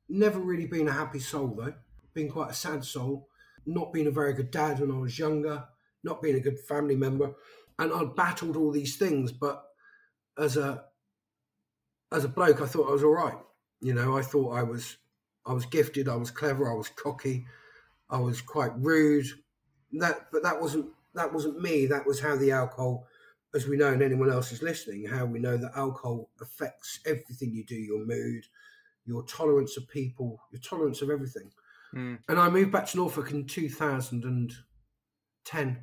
Never 0.09 0.39
really 0.39 0.65
been 0.67 0.87
a 0.87 0.91
happy 0.93 1.19
soul 1.19 1.55
though, 1.55 1.73
been 2.13 2.29
quite 2.29 2.51
a 2.51 2.53
sad 2.53 2.83
soul. 2.85 3.27
not 3.65 3.93
being 3.93 4.07
a 4.07 4.11
very 4.11 4.33
good 4.33 4.51
dad 4.51 4.79
when 4.79 4.91
I 4.91 4.99
was 4.99 5.17
younger, 5.17 5.65
not 6.03 6.21
being 6.21 6.35
a 6.35 6.39
good 6.41 6.59
family 6.59 6.95
member, 6.95 7.33
and 7.79 7.93
I 7.93 8.03
battled 8.05 8.57
all 8.57 8.71
these 8.71 8.97
things. 8.97 9.31
But 9.31 9.63
as 10.37 10.57
a 10.57 10.85
as 12.11 12.25
a 12.25 12.29
bloke, 12.29 12.61
I 12.61 12.65
thought 12.65 12.89
I 12.89 12.93
was 12.93 13.03
all 13.03 13.11
right. 13.11 13.37
You 13.81 13.93
know, 13.93 14.17
I 14.17 14.21
thought 14.21 14.55
I 14.55 14.63
was 14.63 14.97
I 15.45 15.53
was 15.53 15.65
gifted, 15.65 16.07
I 16.07 16.15
was 16.15 16.31
clever, 16.31 16.71
I 16.71 16.75
was 16.75 16.89
cocky, 16.89 17.45
I 18.09 18.19
was 18.19 18.41
quite 18.41 18.71
rude. 18.77 19.27
That, 19.93 20.27
but 20.31 20.43
that 20.43 20.61
wasn't 20.61 20.87
that 21.15 21.33
wasn't 21.33 21.61
me. 21.61 21.85
That 21.85 22.05
was 22.07 22.19
how 22.19 22.35
the 22.35 22.51
alcohol, 22.51 23.07
as 23.53 23.67
we 23.67 23.77
know, 23.77 23.93
and 23.93 24.01
anyone 24.01 24.31
else 24.31 24.51
is 24.51 24.63
listening, 24.63 25.05
how 25.05 25.25
we 25.25 25.39
know 25.39 25.57
that 25.57 25.73
alcohol 25.75 26.29
affects 26.41 26.99
everything 27.05 27.53
you 27.53 27.63
do, 27.65 27.75
your 27.75 28.05
mood, 28.05 28.45
your 29.05 29.23
tolerance 29.23 29.77
of 29.77 29.87
people, 29.89 30.41
your 30.51 30.61
tolerance 30.61 31.01
of 31.01 31.09
everything. 31.09 31.51
Mm. 31.93 32.19
And 32.27 32.39
I 32.39 32.49
moved 32.49 32.71
back 32.71 32.87
to 32.87 32.97
Norfolk 32.97 33.31
in 33.31 33.45
2010. 33.45 35.69
A 35.69 35.77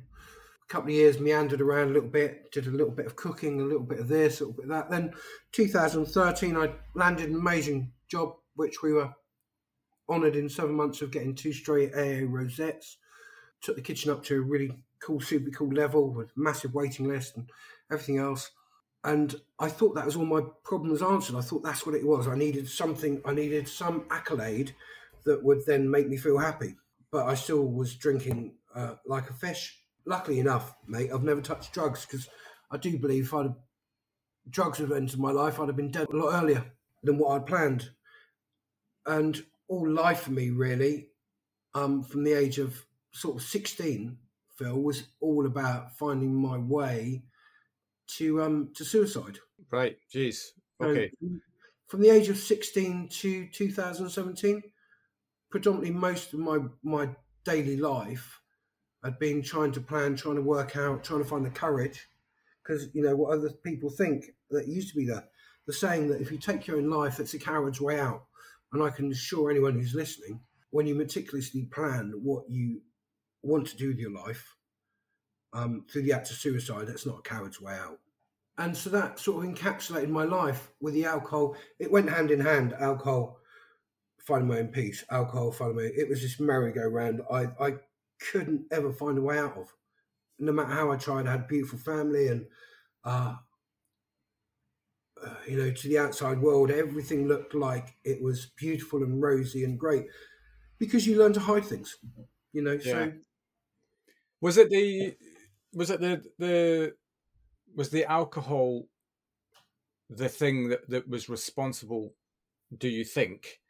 couple 0.67 0.89
of 0.89 0.95
years 0.95 1.19
meandered 1.19 1.61
around 1.61 1.89
a 1.89 1.93
little 1.93 2.09
bit, 2.09 2.51
did 2.51 2.65
a 2.67 2.71
little 2.71 2.91
bit 2.91 3.05
of 3.05 3.15
cooking, 3.15 3.61
a 3.61 3.65
little 3.65 3.83
bit 3.83 3.99
of 3.99 4.07
this, 4.07 4.39
a 4.39 4.45
little 4.45 4.55
bit 4.55 4.65
of 4.65 4.71
that. 4.71 4.89
Then 4.89 5.13
2013, 5.53 6.57
I 6.57 6.71
landed 6.95 7.29
an 7.29 7.35
amazing 7.35 7.91
job, 8.09 8.33
which 8.55 8.81
we 8.81 8.93
were 8.93 9.13
honoured 10.09 10.35
in 10.35 10.49
seven 10.49 10.75
months 10.75 11.01
of 11.01 11.11
getting 11.11 11.35
two 11.35 11.53
straight 11.53 11.93
AA 11.93 12.25
rosettes. 12.27 12.97
Took 13.61 13.77
the 13.77 13.81
kitchen 13.81 14.11
up 14.11 14.23
to 14.25 14.37
a 14.37 14.41
really 14.41 14.83
cool, 15.01 15.19
super 15.19 15.49
cool 15.51 15.73
level 15.73 16.09
with 16.09 16.31
massive 16.35 16.73
waiting 16.73 17.07
list 17.07 17.35
and 17.35 17.49
everything 17.91 18.17
else. 18.17 18.51
And 19.03 19.35
I 19.59 19.67
thought 19.67 19.95
that 19.95 20.05
was 20.05 20.15
all 20.15 20.25
my 20.25 20.41
problems 20.63 21.01
answered. 21.01 21.35
I 21.35 21.41
thought 21.41 21.63
that's 21.63 21.85
what 21.85 21.95
it 21.95 22.05
was. 22.05 22.27
I 22.27 22.35
needed 22.35 22.69
something, 22.69 23.21
I 23.25 23.33
needed 23.33 23.67
some 23.67 24.05
accolade 24.11 24.75
that 25.25 25.43
would 25.43 25.65
then 25.65 25.89
make 25.89 26.07
me 26.07 26.17
feel 26.17 26.37
happy. 26.37 26.75
But 27.11 27.27
I 27.27 27.33
still 27.33 27.65
was 27.65 27.95
drinking 27.95 28.53
uh, 28.75 28.95
like 29.05 29.29
a 29.29 29.33
fish. 29.33 29.79
Luckily 30.05 30.39
enough, 30.39 30.75
mate, 30.87 31.09
I've 31.13 31.23
never 31.23 31.41
touched 31.41 31.73
drugs 31.73 32.05
because 32.05 32.29
I 32.69 32.77
do 32.77 32.97
believe 32.97 33.25
if 33.25 33.33
I'd 33.33 33.47
have, 33.47 33.57
drugs 34.49 34.77
had 34.79 34.91
entered 34.91 35.19
my 35.19 35.31
life, 35.31 35.59
I'd 35.59 35.67
have 35.67 35.75
been 35.75 35.91
dead 35.91 36.07
a 36.11 36.15
lot 36.15 36.41
earlier 36.41 36.65
than 37.03 37.17
what 37.17 37.35
I'd 37.35 37.45
planned. 37.45 37.89
And 39.05 39.43
all 39.67 39.89
life 39.89 40.21
for 40.21 40.31
me, 40.31 40.51
really, 40.51 41.07
um, 41.73 42.03
from 42.03 42.23
the 42.23 42.33
age 42.33 42.59
of 42.59 42.85
sort 43.11 43.37
of 43.37 43.41
16, 43.43 44.17
Phil, 44.57 44.81
was 44.81 45.03
all 45.19 45.45
about 45.45 45.97
finding 45.97 46.33
my 46.33 46.57
way 46.57 47.23
to 48.17 48.41
um 48.41 48.71
to 48.75 48.83
suicide. 48.83 49.39
Right. 49.71 49.97
Jeez. 50.13 50.47
Okay. 50.81 51.11
from 51.87 52.01
the 52.01 52.09
age 52.09 52.29
of 52.29 52.37
16 52.37 53.09
to 53.09 53.47
2017, 53.47 54.63
predominantly 55.51 55.91
most 55.91 56.33
of 56.33 56.39
my 56.39 56.59
my 56.83 57.09
daily 57.45 57.77
life 57.77 58.39
had 59.03 59.17
been 59.19 59.41
trying 59.41 59.71
to 59.71 59.81
plan, 59.81 60.15
trying 60.15 60.35
to 60.35 60.41
work 60.41 60.75
out, 60.75 61.03
trying 61.03 61.23
to 61.23 61.29
find 61.29 61.45
the 61.45 61.49
courage. 61.49 62.07
Because 62.63 62.89
you 62.93 63.01
know 63.01 63.15
what 63.15 63.33
other 63.37 63.49
people 63.63 63.89
think 63.89 64.25
that 64.51 64.67
used 64.67 64.89
to 64.89 64.95
be 64.95 65.05
the 65.05 65.23
the 65.67 65.73
saying 65.73 66.07
that 66.09 66.21
if 66.21 66.31
you 66.31 66.37
take 66.37 66.67
your 66.67 66.77
own 66.77 66.89
life, 66.89 67.19
it's 67.19 67.33
a 67.33 67.39
coward's 67.39 67.81
way 67.81 67.99
out. 67.99 68.25
And 68.73 68.81
I 68.81 68.89
can 68.89 69.11
assure 69.11 69.51
anyone 69.51 69.73
who's 69.73 69.93
listening, 69.93 70.39
when 70.71 70.87
you 70.87 70.95
meticulously 70.95 71.65
plan 71.65 72.13
what 72.23 72.49
you 72.49 72.81
want 73.43 73.67
to 73.67 73.77
do 73.77 73.89
with 73.89 73.99
your 73.99 74.11
life, 74.11 74.55
um, 75.53 75.85
through 75.91 76.03
the 76.03 76.13
act 76.13 76.29
of 76.31 76.37
suicide, 76.37 76.87
that's 76.87 77.05
not 77.05 77.19
a 77.19 77.21
coward's 77.21 77.61
way 77.61 77.73
out. 77.73 77.99
And 78.57 78.75
so 78.75 78.89
that 78.91 79.19
sort 79.19 79.43
of 79.43 79.51
encapsulated 79.51 80.09
my 80.09 80.23
life 80.23 80.71
with 80.81 80.93
the 80.93 81.05
alcohol. 81.05 81.55
It 81.79 81.91
went 81.91 82.09
hand 82.09 82.31
in 82.31 82.39
hand, 82.39 82.73
alcohol, 82.73 83.39
finding 84.19 84.49
my 84.49 84.59
own 84.59 84.67
peace, 84.67 85.03
alcohol, 85.09 85.51
finding 85.51 85.77
my 85.77 85.83
It 85.83 86.07
was 86.07 86.21
this 86.21 86.39
merry-go-round 86.39 87.21
I, 87.31 87.47
I 87.59 87.75
couldn't 88.31 88.65
ever 88.71 88.93
find 88.93 89.17
a 89.17 89.21
way 89.21 89.39
out 89.39 89.57
of. 89.57 89.73
No 90.37 90.51
matter 90.51 90.71
how 90.71 90.91
I 90.91 90.97
tried, 90.97 91.27
I 91.27 91.31
had 91.31 91.47
beautiful 91.47 91.79
family 91.79 92.27
and, 92.27 92.45
uh, 93.03 93.35
uh, 95.23 95.35
you 95.47 95.57
know, 95.57 95.71
to 95.71 95.87
the 95.87 95.99
outside 95.99 96.39
world, 96.39 96.71
everything 96.71 97.27
looked 97.27 97.53
like 97.53 97.95
it 98.03 98.21
was 98.21 98.51
beautiful 98.57 99.03
and 99.03 99.21
rosy 99.21 99.63
and 99.63 99.79
great 99.79 100.05
because 100.77 101.07
you 101.07 101.17
learn 101.17 101.33
to 101.33 101.39
hide 101.39 101.65
things, 101.65 101.97
you 102.53 102.61
know. 102.61 102.73
Yeah. 102.83 102.91
So, 102.91 103.11
was 104.41 104.57
it 104.57 104.69
the 104.69 105.15
was 105.73 105.89
it 105.89 106.01
the 106.01 106.23
the 106.37 106.95
was 107.75 107.89
the 107.89 108.05
alcohol 108.05 108.87
the 110.09 110.29
thing 110.29 110.69
that, 110.69 110.89
that 110.89 111.07
was 111.07 111.29
responsible 111.29 112.15
do 112.77 112.89
you 112.89 113.05
think 113.05 113.61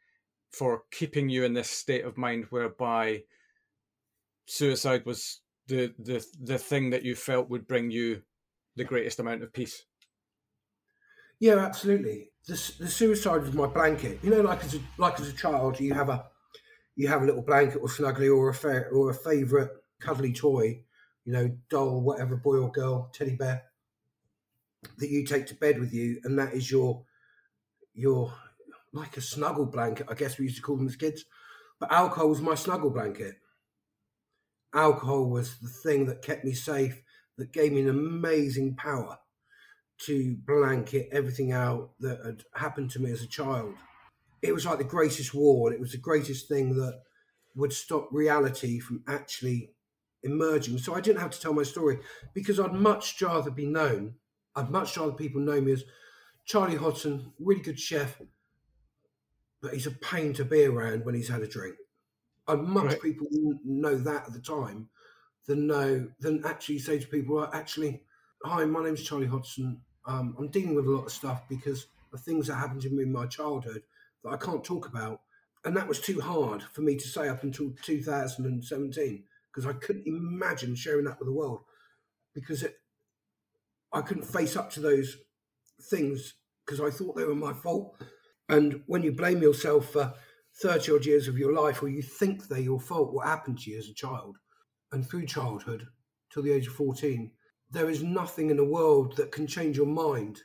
for 0.52 0.84
keeping 0.90 1.28
you 1.28 1.44
in 1.44 1.54
this 1.54 1.70
state 1.70 2.04
of 2.04 2.18
mind 2.18 2.46
whereby 2.46 3.24
suicide 4.46 5.04
was 5.06 5.42
the 5.66 5.94
the 5.98 6.24
the 6.40 6.58
thing 6.58 6.90
that 6.90 7.02
you 7.04 7.14
felt 7.14 7.48
would 7.48 7.66
bring 7.66 7.90
you 7.90 8.22
the 8.76 8.84
greatest 8.84 9.18
amount 9.18 9.42
of 9.42 9.52
peace? 9.52 9.84
Yeah 11.38 11.58
absolutely. 11.58 12.30
The, 12.46 12.54
the 12.78 12.88
suicide 12.88 13.42
was 13.42 13.52
my 13.52 13.66
blanket. 13.66 14.22
You 14.22 14.30
know 14.30 14.40
like 14.40 14.64
as 14.64 14.74
a 14.74 14.80
like 14.98 15.20
as 15.20 15.28
a 15.28 15.32
child 15.32 15.80
you 15.80 15.94
have 15.94 16.08
a 16.08 16.30
you 16.96 17.08
have 17.08 17.22
a 17.22 17.26
little 17.26 17.42
blanket 17.42 17.78
or 17.78 17.88
snuggly 17.88 18.34
or 18.34 18.50
a 18.50 18.54
fa- 18.54 18.88
or 18.88 19.10
a 19.10 19.14
favorite 19.14 19.81
cuddly 20.02 20.32
toy 20.32 20.84
you 21.24 21.32
know, 21.32 21.56
doll, 21.68 22.00
whatever, 22.00 22.36
boy 22.36 22.56
or 22.56 22.70
girl, 22.70 23.10
teddy 23.12 23.36
bear 23.36 23.64
that 24.98 25.10
you 25.10 25.24
take 25.24 25.46
to 25.46 25.54
bed 25.54 25.78
with 25.78 25.92
you, 25.92 26.20
and 26.24 26.38
that 26.38 26.54
is 26.54 26.70
your 26.70 27.04
your 27.94 28.32
like 28.92 29.16
a 29.16 29.20
snuggle 29.20 29.66
blanket. 29.66 30.06
I 30.10 30.14
guess 30.14 30.38
we 30.38 30.46
used 30.46 30.56
to 30.56 30.62
call 30.62 30.76
them 30.76 30.88
as 30.88 30.96
kids, 30.96 31.24
but 31.78 31.92
alcohol 31.92 32.28
was 32.28 32.40
my 32.40 32.54
snuggle 32.54 32.90
blanket. 32.90 33.36
Alcohol 34.74 35.30
was 35.30 35.58
the 35.58 35.68
thing 35.68 36.06
that 36.06 36.22
kept 36.22 36.44
me 36.44 36.52
safe, 36.52 37.02
that 37.36 37.52
gave 37.52 37.72
me 37.72 37.82
an 37.82 37.88
amazing 37.88 38.74
power 38.74 39.18
to 39.98 40.36
blanket 40.46 41.08
everything 41.12 41.52
out 41.52 41.90
that 42.00 42.24
had 42.24 42.42
happened 42.54 42.90
to 42.90 42.98
me 42.98 43.12
as 43.12 43.22
a 43.22 43.26
child. 43.28 43.74
It 44.40 44.52
was 44.52 44.66
like 44.66 44.78
the 44.78 44.84
greatest 44.84 45.32
war, 45.34 45.68
and 45.68 45.74
it 45.76 45.80
was 45.80 45.92
the 45.92 45.98
greatest 45.98 46.48
thing 46.48 46.74
that 46.76 47.02
would 47.54 47.72
stop 47.72 48.08
reality 48.10 48.80
from 48.80 49.04
actually 49.06 49.70
emerging. 50.22 50.78
So 50.78 50.94
I 50.94 51.00
didn't 51.00 51.20
have 51.20 51.30
to 51.30 51.40
tell 51.40 51.52
my 51.52 51.62
story 51.62 51.98
because 52.34 52.60
I'd 52.60 52.72
much 52.72 53.20
rather 53.20 53.50
be 53.50 53.66
known. 53.66 54.14
I'd 54.54 54.70
much 54.70 54.96
rather 54.96 55.12
people 55.12 55.40
know 55.40 55.60
me 55.60 55.72
as 55.72 55.84
Charlie 56.44 56.76
Hodson, 56.76 57.32
really 57.38 57.62
good 57.62 57.78
chef, 57.78 58.20
but 59.60 59.74
he's 59.74 59.86
a 59.86 59.92
pain 59.92 60.32
to 60.34 60.44
be 60.44 60.64
around 60.64 61.04
when 61.04 61.14
he's 61.14 61.28
had 61.28 61.42
a 61.42 61.46
drink. 61.46 61.76
I'd 62.48 62.60
much 62.60 62.84
right. 62.84 63.02
people 63.02 63.28
know 63.64 63.96
that 63.96 64.26
at 64.26 64.32
the 64.32 64.40
time 64.40 64.88
than 65.46 65.66
know 65.66 66.08
than 66.20 66.44
actually 66.44 66.78
say 66.78 66.98
to 66.98 67.06
people, 67.06 67.48
actually, 67.52 68.02
hi, 68.44 68.64
my 68.64 68.82
name's 68.82 69.02
Charlie 69.02 69.26
Hodson. 69.26 69.80
Um, 70.04 70.34
I'm 70.38 70.48
dealing 70.48 70.74
with 70.74 70.86
a 70.86 70.90
lot 70.90 71.06
of 71.06 71.12
stuff 71.12 71.42
because 71.48 71.86
of 72.12 72.20
things 72.20 72.48
that 72.48 72.56
happened 72.56 72.82
to 72.82 72.90
me 72.90 73.04
in 73.04 73.12
my 73.12 73.26
childhood 73.26 73.82
that 74.24 74.30
I 74.30 74.36
can't 74.36 74.64
talk 74.64 74.88
about. 74.88 75.20
And 75.64 75.76
that 75.76 75.86
was 75.86 76.00
too 76.00 76.20
hard 76.20 76.62
for 76.62 76.80
me 76.80 76.96
to 76.96 77.08
say 77.08 77.28
up 77.28 77.44
until 77.44 77.72
2017 77.82 79.24
because 79.52 79.66
I 79.68 79.74
couldn't 79.74 80.06
imagine 80.06 80.74
sharing 80.74 81.04
that 81.04 81.18
with 81.18 81.28
the 81.28 81.34
world 81.34 81.60
because 82.34 82.62
it, 82.62 82.76
I 83.92 84.00
couldn't 84.00 84.24
face 84.24 84.56
up 84.56 84.70
to 84.72 84.80
those 84.80 85.16
things 85.90 86.34
because 86.64 86.80
I 86.80 86.90
thought 86.90 87.16
they 87.16 87.24
were 87.24 87.34
my 87.34 87.52
fault. 87.52 87.96
And 88.48 88.82
when 88.86 89.02
you 89.02 89.12
blame 89.12 89.42
yourself 89.42 89.90
for 89.90 90.14
30 90.60 90.94
odd 90.94 91.06
years 91.06 91.28
of 91.28 91.38
your 91.38 91.52
life, 91.52 91.82
or 91.82 91.88
you 91.88 92.02
think 92.02 92.46
they're 92.46 92.58
your 92.58 92.80
fault, 92.80 93.12
what 93.12 93.26
happened 93.26 93.58
to 93.60 93.70
you 93.70 93.78
as 93.78 93.88
a 93.88 93.94
child 93.94 94.36
and 94.92 95.06
through 95.06 95.26
childhood 95.26 95.86
till 96.32 96.42
the 96.42 96.52
age 96.52 96.66
of 96.66 96.74
14, 96.74 97.30
there 97.70 97.88
is 97.88 98.02
nothing 98.02 98.50
in 98.50 98.56
the 98.56 98.64
world 98.64 99.16
that 99.16 99.32
can 99.32 99.46
change 99.46 99.76
your 99.76 99.86
mind 99.86 100.40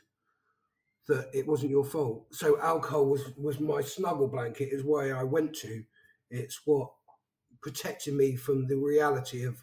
that 1.06 1.28
it 1.32 1.46
wasn't 1.46 1.70
your 1.70 1.84
fault. 1.84 2.26
So 2.32 2.60
alcohol 2.60 3.06
was, 3.06 3.32
was 3.36 3.60
my 3.60 3.80
snuggle 3.80 4.28
blanket, 4.28 4.68
is 4.72 4.84
where 4.84 5.16
I 5.16 5.22
went 5.22 5.54
to. 5.56 5.82
It's 6.30 6.60
what 6.66 6.90
protecting 7.62 8.16
me 8.16 8.36
from 8.36 8.66
the 8.66 8.76
reality 8.76 9.44
of 9.44 9.62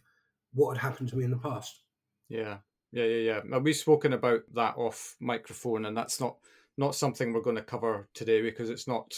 what 0.53 0.77
had 0.77 0.81
happened 0.81 1.10
to 1.10 1.17
me 1.17 1.25
in 1.25 1.31
the 1.31 1.38
past. 1.38 1.81
Yeah, 2.29 2.58
yeah, 2.91 3.05
yeah, 3.05 3.34
yeah. 3.34 3.41
Now, 3.45 3.60
we've 3.60 3.75
spoken 3.75 4.13
about 4.13 4.41
that 4.53 4.77
off 4.77 5.15
microphone, 5.19 5.86
and 5.86 5.95
that's 5.95 6.19
not 6.19 6.38
not 6.77 6.95
something 6.95 7.31
we're 7.31 7.41
going 7.41 7.55
to 7.55 7.62
cover 7.62 8.10
today 8.13 8.41
because 8.41 8.69
it's 8.69 8.88
not 8.88 9.13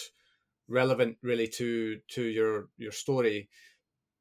relevant 0.67 1.17
really 1.21 1.47
to 1.47 1.99
to 2.09 2.23
your 2.23 2.69
your 2.77 2.91
story. 2.91 3.49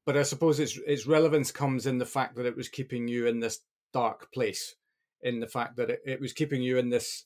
But 0.04 0.16
I 0.16 0.22
suppose 0.22 0.60
its 0.60 0.78
its 0.86 1.06
relevance 1.06 1.50
comes 1.50 1.86
in 1.86 1.98
the 1.98 2.06
fact 2.06 2.36
that 2.36 2.46
it 2.46 2.56
was 2.56 2.68
keeping 2.68 3.08
you 3.08 3.26
in 3.26 3.40
this 3.40 3.60
dark 3.92 4.32
place, 4.32 4.76
in 5.22 5.40
the 5.40 5.48
fact 5.48 5.76
that 5.76 5.90
it, 5.90 6.00
it 6.06 6.20
was 6.20 6.32
keeping 6.32 6.62
you 6.62 6.78
in 6.78 6.90
this, 6.90 7.24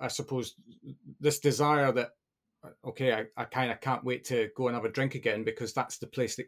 I 0.00 0.08
suppose, 0.08 0.54
this 1.20 1.40
desire 1.40 1.92
that 1.92 2.12
okay, 2.84 3.12
I, 3.12 3.24
I 3.36 3.44
kind 3.44 3.70
of 3.70 3.80
can't 3.80 4.04
wait 4.04 4.24
to 4.26 4.50
go 4.56 4.68
and 4.68 4.74
have 4.74 4.84
a 4.84 4.90
drink 4.90 5.14
again 5.14 5.44
because 5.44 5.72
that's 5.72 5.98
the 5.98 6.06
place 6.06 6.36
that 6.36 6.46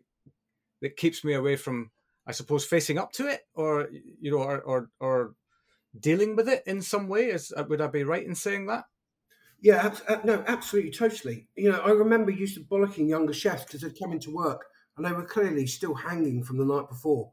that 0.84 0.96
keeps 0.96 1.24
me 1.24 1.32
away 1.34 1.56
from, 1.56 1.90
I 2.26 2.32
suppose, 2.32 2.64
facing 2.64 2.98
up 2.98 3.12
to 3.12 3.26
it, 3.26 3.40
or 3.54 3.88
you 4.20 4.30
know, 4.30 4.38
or 4.38 4.60
or, 4.60 4.90
or 5.00 5.34
dealing 5.98 6.36
with 6.36 6.48
it 6.48 6.62
in 6.66 6.82
some 6.82 7.08
way. 7.08 7.26
Is 7.26 7.52
uh, 7.56 7.64
would 7.68 7.80
I 7.80 7.88
be 7.88 8.04
right 8.04 8.24
in 8.24 8.34
saying 8.34 8.66
that? 8.66 8.84
Yeah, 9.60 9.94
uh, 10.08 10.18
no, 10.24 10.44
absolutely, 10.46 10.90
totally. 10.90 11.48
You 11.56 11.72
know, 11.72 11.80
I 11.80 11.90
remember 11.90 12.30
used 12.30 12.54
to 12.56 12.60
bollocking 12.60 13.08
younger 13.08 13.32
chefs 13.32 13.64
because 13.64 13.80
they'd 13.80 13.98
come 13.98 14.12
into 14.12 14.30
work 14.30 14.66
and 14.96 15.06
they 15.06 15.12
were 15.12 15.24
clearly 15.24 15.66
still 15.66 15.94
hanging 15.94 16.42
from 16.42 16.58
the 16.58 16.66
night 16.66 16.88
before. 16.88 17.32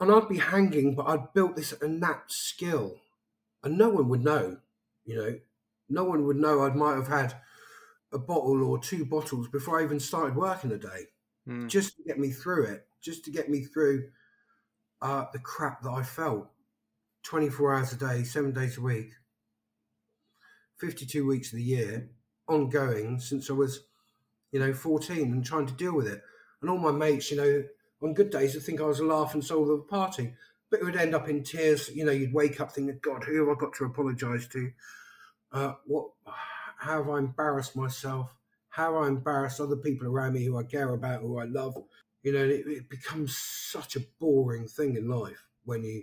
And 0.00 0.10
I'd 0.10 0.28
be 0.28 0.38
hanging, 0.38 0.94
but 0.94 1.06
I'd 1.06 1.32
built 1.32 1.56
this 1.56 1.72
innate 1.72 2.28
skill, 2.28 2.96
and 3.62 3.78
no 3.78 3.88
one 3.88 4.08
would 4.08 4.24
know. 4.24 4.58
You 5.04 5.16
know, 5.16 5.38
no 5.88 6.04
one 6.04 6.26
would 6.26 6.36
know 6.36 6.62
I 6.62 6.70
might 6.70 6.96
have 6.96 7.08
had 7.08 7.36
a 8.12 8.18
bottle 8.18 8.64
or 8.64 8.78
two 8.78 9.04
bottles 9.04 9.48
before 9.48 9.80
I 9.80 9.84
even 9.84 10.00
started 10.00 10.36
working 10.36 10.72
a 10.72 10.78
day, 10.78 11.06
mm. 11.46 11.68
just 11.68 11.96
to 11.96 12.02
get 12.02 12.18
me 12.18 12.30
through 12.30 12.64
it, 12.64 12.86
just 13.02 13.24
to 13.24 13.30
get 13.30 13.48
me 13.48 13.62
through 13.62 14.08
uh, 15.02 15.24
the 15.32 15.38
crap 15.38 15.82
that 15.82 15.90
I 15.90 16.02
felt 16.02 16.48
24 17.24 17.74
hours 17.74 17.92
a 17.92 17.96
day, 17.96 18.24
seven 18.24 18.52
days 18.52 18.78
a 18.78 18.80
week, 18.80 19.10
52 20.78 21.26
weeks 21.26 21.52
of 21.52 21.56
the 21.56 21.64
year, 21.64 22.08
ongoing 22.48 23.18
since 23.18 23.50
I 23.50 23.54
was, 23.54 23.80
you 24.52 24.60
know, 24.60 24.72
14 24.72 25.18
and 25.18 25.44
trying 25.44 25.66
to 25.66 25.72
deal 25.72 25.94
with 25.94 26.06
it. 26.06 26.22
And 26.60 26.70
all 26.70 26.78
my 26.78 26.92
mates, 26.92 27.30
you 27.30 27.36
know, 27.36 27.64
on 28.02 28.14
good 28.14 28.30
days, 28.30 28.54
would 28.54 28.62
think 28.62 28.80
I 28.80 28.84
was 28.84 29.00
a 29.00 29.04
laughing 29.04 29.42
soul 29.42 29.62
of 29.62 29.78
the 29.78 29.84
party, 29.84 30.34
but 30.70 30.80
it 30.80 30.84
would 30.84 30.96
end 30.96 31.14
up 31.14 31.28
in 31.28 31.42
tears. 31.42 31.90
You 31.94 32.04
know, 32.04 32.12
you'd 32.12 32.32
wake 32.32 32.60
up 32.60 32.72
thinking, 32.72 32.98
God, 33.02 33.24
who 33.24 33.46
have 33.46 33.56
I 33.56 33.60
got 33.60 33.74
to 33.74 33.84
apologise 33.84 34.46
to? 34.48 34.70
Uh, 35.52 35.72
what, 35.86 36.10
how 36.78 37.02
have 37.02 37.08
I 37.08 37.18
embarrassed 37.18 37.76
myself? 37.76 38.30
How 38.76 38.94
I 38.98 39.08
embarrass 39.08 39.58
other 39.58 39.76
people 39.76 40.06
around 40.06 40.34
me 40.34 40.44
who 40.44 40.58
I 40.58 40.62
care 40.62 40.92
about, 40.92 41.22
who 41.22 41.38
I 41.38 41.44
love? 41.44 41.82
You 42.22 42.32
know, 42.32 42.44
it, 42.44 42.66
it 42.66 42.90
becomes 42.90 43.34
such 43.34 43.96
a 43.96 44.00
boring 44.20 44.68
thing 44.68 44.96
in 44.96 45.08
life 45.08 45.46
when 45.64 45.82
you 45.82 46.02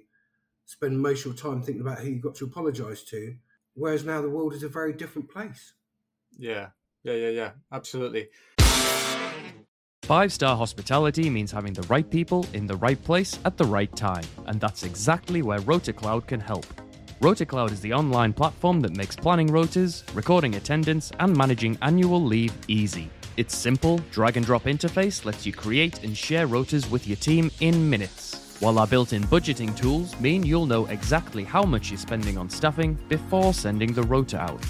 spend 0.66 1.00
most 1.00 1.20
of 1.20 1.26
your 1.28 1.36
time 1.36 1.62
thinking 1.62 1.82
about 1.82 2.00
who 2.00 2.10
you've 2.10 2.24
got 2.24 2.34
to 2.34 2.46
apologise 2.46 3.04
to, 3.04 3.36
whereas 3.76 4.06
now 4.06 4.24
the 4.24 4.30
world 4.30 4.56
is 4.56 4.64
a 4.64 4.68
very 4.68 4.92
different 4.92 5.30
place. 5.30 5.74
Yeah, 6.36 6.70
yeah, 7.04 7.14
yeah, 7.14 7.30
yeah, 7.30 7.52
absolutely. 7.72 8.30
Five 10.02 10.34
star 10.34 10.58
hospitality 10.58 11.30
means 11.30 11.52
having 11.52 11.74
the 11.74 11.84
right 11.84 12.10
people 12.10 12.48
in 12.54 12.66
the 12.66 12.78
right 12.78 13.02
place 13.04 13.38
at 13.46 13.56
the 13.56 13.66
right 13.66 13.96
time, 13.96 14.26
and 14.48 14.60
that's 14.60 14.82
exactly 14.82 15.44
where 15.44 15.60
RotaCloud 15.60 16.26
can 16.26 16.40
help. 16.40 16.66
RotaCloud 17.24 17.72
is 17.72 17.80
the 17.80 17.94
online 17.94 18.34
platform 18.34 18.82
that 18.82 18.98
makes 18.98 19.16
planning 19.16 19.48
rotas, 19.48 20.04
recording 20.14 20.56
attendance, 20.56 21.10
and 21.22 21.34
managing 21.34 21.78
annual 21.82 22.22
leave 22.22 22.54
easy. 22.68 23.10
Its 23.38 23.56
simple, 23.56 24.02
drag 24.12 24.36
and 24.36 24.46
drop 24.46 24.64
interface 24.64 25.24
lets 25.24 25.46
you 25.46 25.54
create 25.54 26.04
and 26.04 26.18
share 26.18 26.50
rotas 26.50 26.92
with 26.92 27.08
your 27.08 27.16
team 27.16 27.50
in 27.62 27.90
minutes. 27.90 28.58
While 28.60 28.78
our 28.78 28.86
built 28.86 29.14
in 29.14 29.24
budgeting 29.24 29.74
tools 29.74 30.20
mean 30.20 30.44
you'll 30.44 30.66
know 30.66 30.86
exactly 30.88 31.46
how 31.46 31.64
much 31.64 31.92
you're 31.92 31.98
spending 31.98 32.38
on 32.38 32.50
staffing 32.50 32.96
before 33.08 33.54
sending 33.54 33.94
the 33.94 34.04
rota 34.04 34.38
out. 34.38 34.62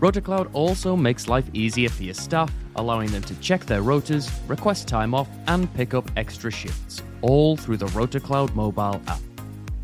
RotaCloud 0.00 0.48
also 0.54 0.96
makes 0.96 1.28
life 1.28 1.50
easier 1.52 1.90
for 1.90 2.04
your 2.04 2.14
staff, 2.14 2.50
allowing 2.76 3.10
them 3.12 3.22
to 3.24 3.38
check 3.40 3.66
their 3.66 3.82
rotas, 3.82 4.30
request 4.48 4.88
time 4.88 5.12
off, 5.12 5.28
and 5.46 5.70
pick 5.74 5.92
up 5.92 6.10
extra 6.16 6.50
shifts, 6.50 7.02
all 7.20 7.54
through 7.54 7.76
the 7.76 7.86
RotaCloud 7.88 8.54
mobile 8.54 8.98
app. 9.08 9.20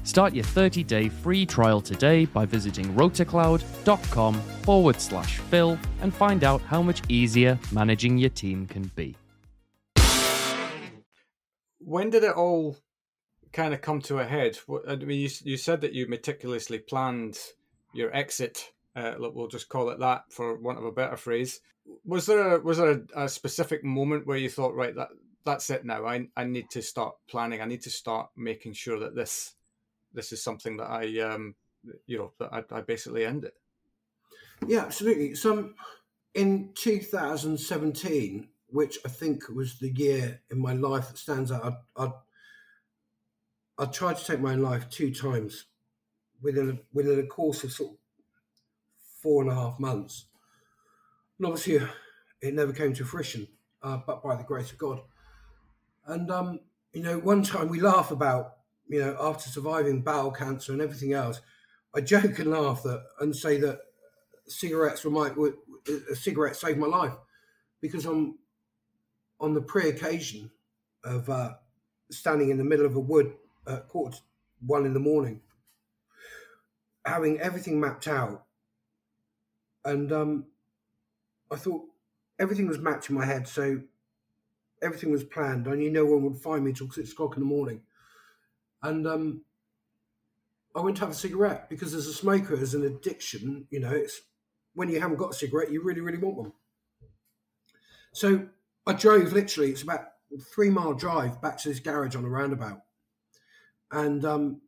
Start 0.04 0.32
your 0.34 0.44
30 0.44 0.84
day 0.84 1.08
free 1.08 1.44
trial 1.44 1.80
today 1.80 2.24
by 2.26 2.46
visiting 2.46 2.94
rotacloud.com 2.94 4.34
forward 4.62 5.00
slash 5.00 5.38
Phil 5.38 5.78
and 6.00 6.14
find 6.14 6.44
out 6.44 6.62
how 6.62 6.80
much 6.80 7.02
easier 7.08 7.58
managing 7.72 8.16
your 8.16 8.30
team 8.30 8.66
can 8.66 8.90
be. 8.94 9.16
When 11.78 12.10
did 12.10 12.22
it 12.22 12.34
all 12.34 12.76
kind 13.52 13.74
of 13.74 13.80
come 13.80 14.00
to 14.02 14.18
a 14.18 14.24
head? 14.24 14.58
I 14.88 14.96
mean, 14.96 15.20
you, 15.20 15.28
you 15.42 15.56
said 15.56 15.80
that 15.80 15.92
you 15.92 16.06
meticulously 16.06 16.78
planned 16.78 17.38
your 17.92 18.14
exit 18.14 18.70
uh, 18.96 19.14
we'll 19.18 19.48
just 19.48 19.68
call 19.68 19.90
it 19.90 19.98
that 19.98 20.24
for 20.30 20.56
want 20.56 20.78
of 20.78 20.84
a 20.84 20.92
better 20.92 21.16
phrase. 21.16 21.60
Was 22.04 22.26
there 22.26 22.56
a, 22.56 22.60
was 22.60 22.78
there 22.78 22.92
a, 22.92 23.24
a, 23.24 23.28
specific 23.28 23.84
moment 23.84 24.26
where 24.26 24.36
you 24.36 24.48
thought, 24.48 24.74
right, 24.74 24.94
that 24.94 25.08
that's 25.44 25.68
it 25.70 25.84
now. 25.84 26.06
I 26.06 26.28
I 26.36 26.44
need 26.44 26.70
to 26.70 26.82
start 26.82 27.14
planning. 27.28 27.60
I 27.60 27.66
need 27.66 27.82
to 27.82 27.90
start 27.90 28.30
making 28.36 28.74
sure 28.74 28.98
that 29.00 29.14
this 29.14 29.54
this 30.14 30.32
is 30.32 30.42
something 30.42 30.76
that 30.78 30.90
I 30.90 31.20
um 31.20 31.54
you 32.06 32.18
know 32.18 32.32
that 32.38 32.52
I, 32.52 32.78
I 32.78 32.80
basically 32.80 33.26
end 33.26 33.44
it. 33.44 33.54
Yeah, 34.66 34.80
absolutely. 34.80 35.34
So 35.34 35.70
in 36.34 36.70
2017, 36.74 38.48
which 38.68 38.98
I 39.04 39.08
think 39.08 39.48
was 39.48 39.78
the 39.78 39.90
year 39.90 40.40
in 40.50 40.58
my 40.58 40.72
life 40.72 41.08
that 41.08 41.18
stands 41.18 41.52
out, 41.52 41.80
I 41.96 42.04
I, 42.04 42.12
I 43.78 43.84
tried 43.86 44.16
to 44.16 44.24
take 44.24 44.40
my 44.40 44.52
own 44.52 44.62
life 44.62 44.88
two 44.88 45.12
times 45.12 45.66
within 46.40 46.70
a, 46.70 46.78
within 46.92 47.18
a 47.18 47.26
course 47.26 47.64
of 47.64 47.72
sort 47.72 47.92
of 47.92 47.96
four 49.22 49.42
and 49.42 49.50
a 49.50 49.54
half 49.54 49.80
months. 49.80 50.26
And 51.38 51.46
obviously, 51.46 51.86
it 52.40 52.54
never 52.54 52.72
came 52.72 52.92
to 52.94 53.04
fruition, 53.04 53.48
uh, 53.82 53.98
but 54.06 54.22
by 54.22 54.36
the 54.36 54.44
grace 54.44 54.70
of 54.70 54.78
God. 54.78 55.00
And, 56.06 56.30
um, 56.30 56.60
you 56.92 57.02
know, 57.02 57.18
one 57.18 57.42
time 57.42 57.68
we 57.68 57.80
laugh 57.80 58.10
about, 58.10 58.58
you 58.88 59.00
know, 59.00 59.16
after 59.20 59.48
surviving 59.48 60.02
bowel 60.02 60.30
cancer 60.30 60.72
and 60.72 60.82
everything 60.82 61.12
else, 61.12 61.40
I 61.94 62.00
joke 62.00 62.38
and 62.38 62.50
laugh 62.50 62.82
that 62.82 63.04
and 63.20 63.34
say 63.34 63.58
that 63.60 63.78
cigarettes 64.46 65.04
were 65.04 65.10
my, 65.10 65.30
were, 65.30 65.54
a 66.10 66.16
cigarette 66.16 66.56
saved 66.56 66.78
my 66.78 66.86
life 66.86 67.14
because 67.80 68.04
I'm 68.04 68.38
on 69.40 69.54
the 69.54 69.62
pre 69.62 69.88
occasion 69.88 70.50
of 71.04 71.28
uh, 71.28 71.54
standing 72.10 72.50
in 72.50 72.58
the 72.58 72.64
middle 72.64 72.86
of 72.86 72.96
a 72.96 73.00
wood 73.00 73.34
at 73.66 73.88
quarter 73.88 74.18
one 74.66 74.86
in 74.86 74.94
the 74.94 75.00
morning, 75.00 75.40
having 77.04 77.40
everything 77.40 77.80
mapped 77.80 78.08
out 78.08 78.44
and 79.84 80.12
um, 80.12 80.46
I 81.50 81.56
thought 81.56 81.82
everything 82.38 82.66
was 82.66 82.78
mapped 82.78 83.08
in 83.10 83.16
my 83.16 83.24
head, 83.24 83.46
so 83.46 83.80
everything 84.82 85.10
was 85.10 85.24
planned. 85.24 85.68
I 85.68 85.74
knew 85.74 85.90
no 85.90 86.06
one 86.06 86.22
would 86.24 86.40
find 86.40 86.64
me 86.64 86.72
till 86.72 86.90
six 86.90 87.12
o'clock 87.12 87.36
in 87.36 87.40
the 87.40 87.46
morning, 87.46 87.82
and 88.84 89.06
um, 89.06 89.40
I 90.76 90.80
went 90.80 90.96
to 90.98 91.00
have 91.04 91.10
a 91.10 91.14
cigarette 91.14 91.68
because 91.70 91.94
as 91.94 92.06
a 92.06 92.12
smoker, 92.12 92.54
as 92.54 92.74
an 92.74 92.84
addiction, 92.84 93.66
you 93.70 93.80
know, 93.80 93.90
it's 93.90 94.20
when 94.74 94.90
you 94.90 95.00
haven't 95.00 95.16
got 95.16 95.30
a 95.30 95.34
cigarette, 95.34 95.72
you 95.72 95.82
really, 95.82 96.02
really 96.02 96.18
want 96.18 96.36
one. 96.36 96.52
So 98.12 98.46
I 98.86 98.92
drove 98.92 99.32
literally, 99.32 99.70
it's 99.70 99.82
about 99.82 100.06
three 100.54 100.70
mile 100.70 100.94
drive 100.94 101.40
back 101.40 101.58
to 101.58 101.68
this 101.68 101.80
garage 101.80 102.14
on 102.14 102.24
a 102.24 102.28
roundabout. 102.28 102.82
And 103.90 104.24
um, 104.24 104.60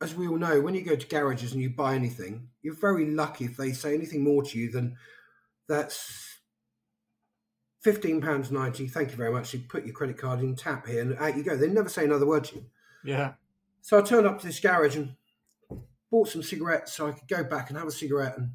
as 0.00 0.14
we 0.14 0.26
all 0.26 0.38
know, 0.38 0.60
when 0.60 0.74
you 0.74 0.82
go 0.82 0.96
to 0.96 1.06
garages 1.06 1.52
and 1.52 1.60
you 1.60 1.70
buy 1.70 1.94
anything, 1.94 2.48
you're 2.62 2.74
very 2.74 3.10
lucky 3.10 3.44
if 3.44 3.56
they 3.56 3.72
say 3.72 3.94
anything 3.94 4.24
more 4.24 4.42
to 4.42 4.58
you 4.58 4.70
than 4.70 4.96
that's 5.68 6.31
fifteen 7.82 8.20
pounds 8.20 8.50
ninety. 8.50 8.88
Thank 8.88 9.10
you 9.10 9.16
very 9.16 9.32
much. 9.32 9.52
You 9.52 9.60
put 9.60 9.84
your 9.84 9.94
credit 9.94 10.18
card 10.18 10.40
in, 10.40 10.56
tap 10.56 10.86
here, 10.86 11.02
and 11.02 11.16
out 11.18 11.36
you 11.36 11.42
go. 11.42 11.56
They 11.56 11.68
never 11.68 11.88
say 11.88 12.04
another 12.04 12.26
word 12.26 12.44
to 12.44 12.56
you. 12.56 12.64
Yeah. 13.04 13.34
So 13.82 13.98
I 13.98 14.02
turned 14.02 14.26
up 14.26 14.38
to 14.40 14.46
this 14.46 14.60
garage 14.60 14.96
and 14.96 15.14
bought 16.10 16.28
some 16.28 16.42
cigarettes 16.42 16.92
so 16.92 17.08
I 17.08 17.12
could 17.12 17.28
go 17.28 17.42
back 17.42 17.68
and 17.68 17.78
have 17.78 17.88
a 17.88 17.92
cigarette 17.92 18.38
and 18.38 18.50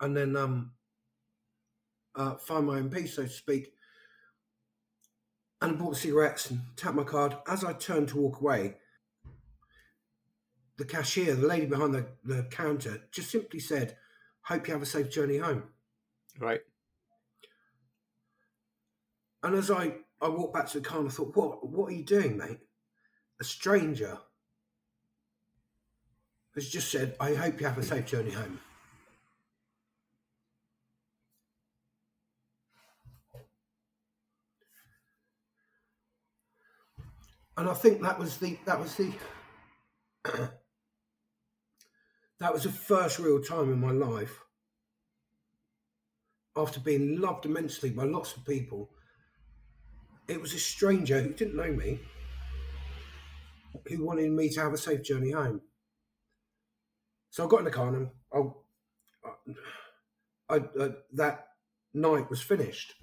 and 0.00 0.16
then 0.16 0.36
um 0.36 0.72
uh, 2.16 2.34
find 2.36 2.66
my 2.66 2.78
own 2.78 2.90
peace, 2.90 3.14
so 3.14 3.24
to 3.24 3.28
speak. 3.28 3.72
And 5.60 5.72
I 5.72 5.74
bought 5.74 5.90
the 5.90 5.96
cigarettes 5.96 6.50
and 6.50 6.60
tapped 6.76 6.96
my 6.96 7.04
card. 7.04 7.36
As 7.46 7.64
I 7.64 7.72
turned 7.72 8.08
to 8.08 8.18
walk 8.18 8.40
away, 8.40 8.76
the 10.78 10.84
cashier, 10.84 11.34
the 11.34 11.46
lady 11.46 11.66
behind 11.66 11.94
the, 11.94 12.06
the 12.24 12.44
counter, 12.44 13.02
just 13.10 13.30
simply 13.30 13.60
said, 13.60 13.96
Hope 14.42 14.68
you 14.68 14.74
have 14.74 14.82
a 14.82 14.86
safe 14.86 15.10
journey 15.10 15.38
home. 15.38 15.64
Right. 16.38 16.60
And 19.42 19.54
as 19.54 19.70
I, 19.70 19.94
I 20.20 20.28
walked 20.28 20.54
back 20.54 20.68
to 20.68 20.80
the 20.80 20.84
car 20.86 21.00
and 21.00 21.08
I 21.08 21.12
thought, 21.12 21.36
what, 21.36 21.68
what 21.68 21.92
are 21.92 21.94
you 21.94 22.04
doing, 22.04 22.36
mate? 22.36 22.58
A 23.40 23.44
stranger 23.44 24.18
has 26.54 26.68
just 26.68 26.90
said, 26.90 27.14
I 27.20 27.34
hope 27.34 27.60
you 27.60 27.66
have 27.66 27.78
a 27.78 27.82
safe 27.82 28.06
journey 28.06 28.30
home. 28.30 28.60
And 37.58 37.68
I 37.68 37.74
think 37.74 38.02
that 38.02 38.18
was 38.18 38.36
the 38.36 38.58
that 38.66 38.78
was 38.78 38.94
the 38.96 39.12
that 42.38 42.52
was 42.52 42.64
the 42.64 42.70
first 42.70 43.18
real 43.18 43.40
time 43.40 43.72
in 43.72 43.80
my 43.80 43.92
life 43.92 44.40
after 46.54 46.80
being 46.80 47.18
loved 47.20 47.46
immensely 47.46 47.90
by 47.90 48.04
lots 48.04 48.36
of 48.36 48.44
people. 48.44 48.90
It 50.28 50.40
was 50.40 50.54
a 50.54 50.58
stranger 50.58 51.20
who 51.20 51.32
didn't 51.32 51.56
know 51.56 51.72
me 51.72 52.00
who 53.88 54.04
wanted 54.04 54.30
me 54.30 54.48
to 54.50 54.60
have 54.60 54.72
a 54.72 54.78
safe 54.78 55.02
journey 55.02 55.30
home. 55.30 55.60
So 57.30 57.44
I 57.44 57.48
got 57.48 57.58
in 57.58 57.64
the 57.64 57.70
car 57.70 57.88
and 57.88 58.08
I, 58.32 58.36
oh, 58.36 58.56
I, 60.48 60.56
I, 60.56 60.90
that 61.14 61.48
night 61.92 62.30
was 62.30 62.40
finished, 62.40 62.94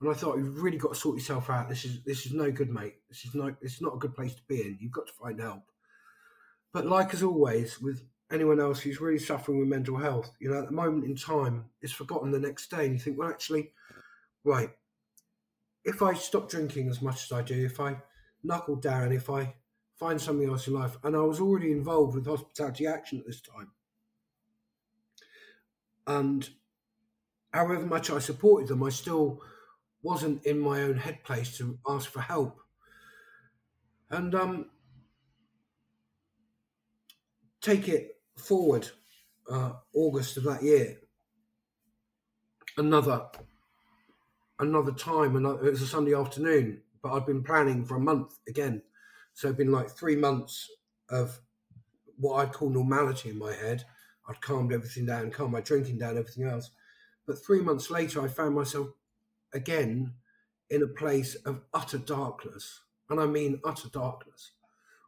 and 0.00 0.10
I 0.10 0.14
thought 0.14 0.38
you've 0.38 0.62
really 0.62 0.78
got 0.78 0.94
to 0.94 0.98
sort 0.98 1.16
yourself 1.16 1.50
out. 1.50 1.68
This 1.68 1.84
is 1.84 2.02
this 2.04 2.26
is 2.26 2.32
no 2.32 2.50
good, 2.50 2.70
mate. 2.70 2.96
This 3.08 3.24
is 3.24 3.34
no. 3.34 3.54
It's 3.60 3.80
not 3.80 3.94
a 3.94 3.98
good 3.98 4.14
place 4.14 4.34
to 4.34 4.42
be 4.48 4.62
in. 4.62 4.78
You've 4.80 4.92
got 4.92 5.06
to 5.06 5.12
find 5.12 5.40
help. 5.40 5.62
But 6.72 6.86
like 6.86 7.14
as 7.14 7.22
always, 7.22 7.80
with 7.80 8.02
anyone 8.32 8.60
else 8.60 8.80
who's 8.80 9.00
really 9.00 9.18
suffering 9.18 9.58
with 9.58 9.68
mental 9.68 9.96
health, 9.96 10.30
you 10.40 10.50
know, 10.50 10.58
at 10.58 10.66
the 10.66 10.72
moment 10.72 11.04
in 11.04 11.16
time, 11.16 11.66
it's 11.80 11.92
forgotten 11.92 12.30
the 12.30 12.38
next 12.38 12.70
day, 12.70 12.86
and 12.86 12.94
you 12.94 13.00
think, 13.00 13.18
well, 13.18 13.28
actually, 13.28 13.72
right, 14.44 14.70
if 15.84 16.02
I 16.02 16.14
stop 16.14 16.50
drinking 16.50 16.88
as 16.88 17.02
much 17.02 17.24
as 17.24 17.32
I 17.32 17.42
do, 17.42 17.64
if 17.64 17.80
I 17.80 17.96
knuckle 18.42 18.76
down, 18.76 19.12
if 19.12 19.30
I 19.30 19.54
find 19.98 20.20
something 20.20 20.48
else 20.48 20.68
in 20.68 20.74
life, 20.74 20.96
and 21.02 21.16
I 21.16 21.20
was 21.20 21.40
already 21.40 21.72
involved 21.72 22.14
with 22.14 22.26
hospitality 22.26 22.86
action 22.86 23.18
at 23.18 23.26
this 23.26 23.40
time, 23.40 23.70
and 26.06 26.48
however 27.52 27.86
much 27.86 28.10
I 28.10 28.18
supported 28.18 28.68
them, 28.68 28.82
I 28.82 28.90
still 28.90 29.42
wasn't 30.02 30.44
in 30.46 30.58
my 30.58 30.82
own 30.82 30.96
head 30.96 31.22
place 31.24 31.56
to 31.58 31.78
ask 31.88 32.10
for 32.10 32.20
help. 32.20 32.60
And 34.10 34.34
um, 34.34 34.70
take 37.60 37.88
it 37.88 38.16
forward, 38.36 38.88
uh, 39.50 39.72
August 39.94 40.36
of 40.36 40.44
that 40.44 40.62
year, 40.62 40.98
another 42.76 43.26
another 44.58 44.92
time, 44.92 45.36
and 45.36 45.46
it 45.46 45.70
was 45.70 45.82
a 45.82 45.86
Sunday 45.86 46.14
afternoon. 46.14 46.82
But 47.02 47.12
I'd 47.12 47.26
been 47.26 47.44
planning 47.44 47.84
for 47.84 47.96
a 47.96 48.00
month 48.00 48.38
again, 48.48 48.82
so 49.34 49.48
it'd 49.48 49.58
been 49.58 49.72
like 49.72 49.90
three 49.90 50.16
months 50.16 50.68
of 51.08 51.40
what 52.16 52.34
I'd 52.36 52.52
call 52.52 52.70
normality 52.70 53.30
in 53.30 53.38
my 53.38 53.52
head. 53.52 53.84
I'd 54.28 54.40
calmed 54.40 54.72
everything 54.72 55.06
down, 55.06 55.30
calmed 55.30 55.52
my 55.52 55.60
drinking 55.60 55.98
down, 55.98 56.18
everything 56.18 56.44
else. 56.44 56.70
But 57.26 57.44
three 57.44 57.60
months 57.60 57.90
later, 57.90 58.20
I 58.22 58.28
found 58.28 58.54
myself 58.54 58.88
again 59.52 60.14
in 60.70 60.82
a 60.82 60.86
place 60.86 61.34
of 61.36 61.62
utter 61.72 61.98
darkness. 61.98 62.80
And 63.10 63.20
I 63.20 63.26
mean 63.26 63.60
utter 63.64 63.88
darkness, 63.88 64.52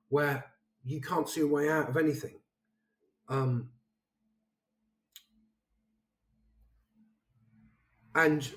where 0.08 0.44
you 0.84 1.00
can't 1.00 1.28
see 1.28 1.42
a 1.42 1.46
way 1.46 1.68
out 1.68 1.88
of 1.88 1.96
anything. 1.96 2.40
Um, 3.28 3.70
and 8.14 8.50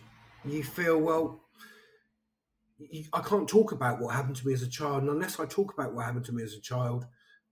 you 0.45 0.63
feel, 0.63 0.99
well, 0.99 1.41
I 3.13 3.19
can't 3.21 3.47
talk 3.47 3.71
about 3.71 3.99
what 3.99 4.13
happened 4.13 4.36
to 4.38 4.47
me 4.47 4.53
as 4.53 4.62
a 4.62 4.69
child. 4.69 5.03
And 5.03 5.12
unless 5.12 5.39
I 5.39 5.45
talk 5.45 5.73
about 5.73 5.93
what 5.93 6.06
happened 6.06 6.25
to 6.25 6.34
me 6.34 6.43
as 6.43 6.53
a 6.53 6.62
child, 6.62 7.06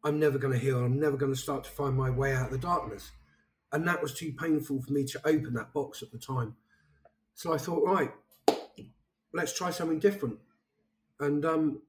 I'm 0.04 0.19
never 0.19 0.38
going 0.38 0.54
to 0.54 0.60
heal. 0.60 0.84
I'm 0.84 0.99
never 0.99 1.17
going 1.17 1.34
to 1.34 1.39
start 1.39 1.63
to 1.63 1.69
find 1.69 1.95
my 1.95 2.10
way 2.10 2.34
out 2.34 2.47
of 2.47 2.51
the 2.51 2.58
darkness. 2.58 3.12
And 3.71 3.88
that 3.88 4.01
was 4.01 4.13
too 4.13 4.34
painful 4.34 4.82
for 4.82 4.91
me 4.91 5.06
to 5.06 5.21
open 5.25 5.54
that 5.54 5.73
box 5.73 6.01
at 6.01 6.12
the 6.12 6.17
time. 6.17 6.56
So 7.34 7.54
I 7.54 7.58
thought, 7.58 7.86
right, 7.86 8.12
let's 9.34 9.58
try 9.58 9.71
something 9.71 9.99
different. 9.99 10.39
And 11.19 11.45
um, 11.45 11.82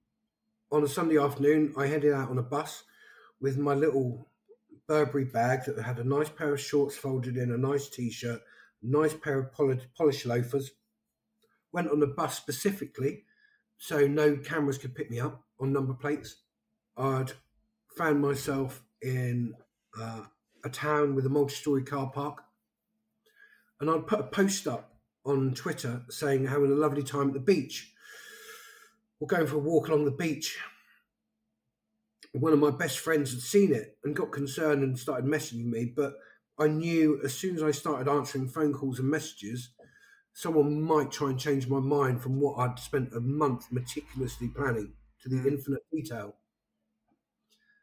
on 0.70 0.84
a 0.84 0.88
Sunday 0.88 1.18
afternoon, 1.18 1.74
I 1.76 1.86
headed 1.86 2.12
out 2.12 2.30
on 2.30 2.38
a 2.38 2.42
bus 2.42 2.84
with 3.40 3.58
my 3.58 3.74
little 3.74 4.28
Burberry 4.86 5.24
bag 5.24 5.64
that 5.64 5.82
had 5.82 5.98
a 5.98 6.04
nice 6.04 6.28
pair 6.28 6.52
of 6.52 6.60
shorts 6.60 6.96
folded 6.96 7.36
in, 7.36 7.50
a 7.50 7.58
nice 7.58 7.88
t-shirt, 7.88 8.40
nice 8.82 9.14
pair 9.14 9.38
of 9.38 9.52
polished 9.94 10.26
loafers. 10.26 10.70
Went 11.72 11.90
on 11.90 12.00
the 12.00 12.06
bus 12.06 12.36
specifically 12.36 13.24
so 13.78 14.06
no 14.06 14.36
cameras 14.36 14.78
could 14.78 14.94
pick 14.94 15.10
me 15.10 15.18
up 15.18 15.42
on 15.58 15.72
number 15.72 15.94
plates. 15.94 16.36
I'd 16.96 17.32
found 17.96 18.20
myself 18.20 18.82
in 19.02 19.54
uh, 20.00 20.22
a 20.64 20.68
town 20.68 21.14
with 21.14 21.26
a 21.26 21.30
multi-story 21.30 21.82
car 21.82 22.10
park, 22.10 22.42
and 23.80 23.90
I'd 23.90 24.06
put 24.06 24.20
a 24.20 24.24
post 24.24 24.68
up 24.68 24.94
on 25.24 25.54
Twitter 25.54 26.02
saying 26.10 26.46
having 26.46 26.70
a 26.70 26.76
lovely 26.76 27.02
time 27.02 27.28
at 27.28 27.34
the 27.34 27.40
beach. 27.40 27.92
We're 29.18 29.26
going 29.26 29.46
for 29.46 29.56
a 29.56 29.60
walk 29.60 29.88
along 29.88 30.04
the 30.04 30.10
beach. 30.10 30.58
One 32.32 32.52
of 32.52 32.58
my 32.58 32.70
best 32.70 32.98
friends 32.98 33.32
had 33.32 33.40
seen 33.40 33.74
it 33.74 33.98
and 34.04 34.16
got 34.16 34.32
concerned 34.32 34.82
and 34.82 34.98
started 34.98 35.26
messaging 35.26 35.66
me, 35.66 35.92
but 35.94 36.14
I 36.58 36.68
knew 36.68 37.20
as 37.24 37.34
soon 37.34 37.56
as 37.56 37.62
I 37.62 37.72
started 37.72 38.10
answering 38.10 38.48
phone 38.48 38.72
calls 38.72 38.98
and 38.98 39.08
messages, 39.08 39.70
someone 40.32 40.80
might 40.82 41.10
try 41.10 41.30
and 41.30 41.38
change 41.38 41.68
my 41.68 41.80
mind 41.80 42.22
from 42.22 42.40
what 42.40 42.58
I'd 42.58 42.78
spent 42.78 43.14
a 43.14 43.20
month 43.20 43.70
meticulously 43.70 44.48
planning 44.48 44.92
to 45.22 45.28
the 45.28 45.36
mm. 45.36 45.46
infinite 45.46 45.82
detail. 45.92 46.36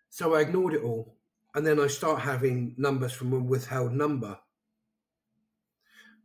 So 0.09 0.35
I 0.35 0.41
ignored 0.41 0.73
it 0.73 0.83
all. 0.83 1.15
And 1.55 1.65
then 1.65 1.79
I 1.79 1.87
start 1.87 2.21
having 2.21 2.75
numbers 2.77 3.11
from 3.11 3.33
a 3.33 3.39
withheld 3.39 3.91
number. 3.91 4.37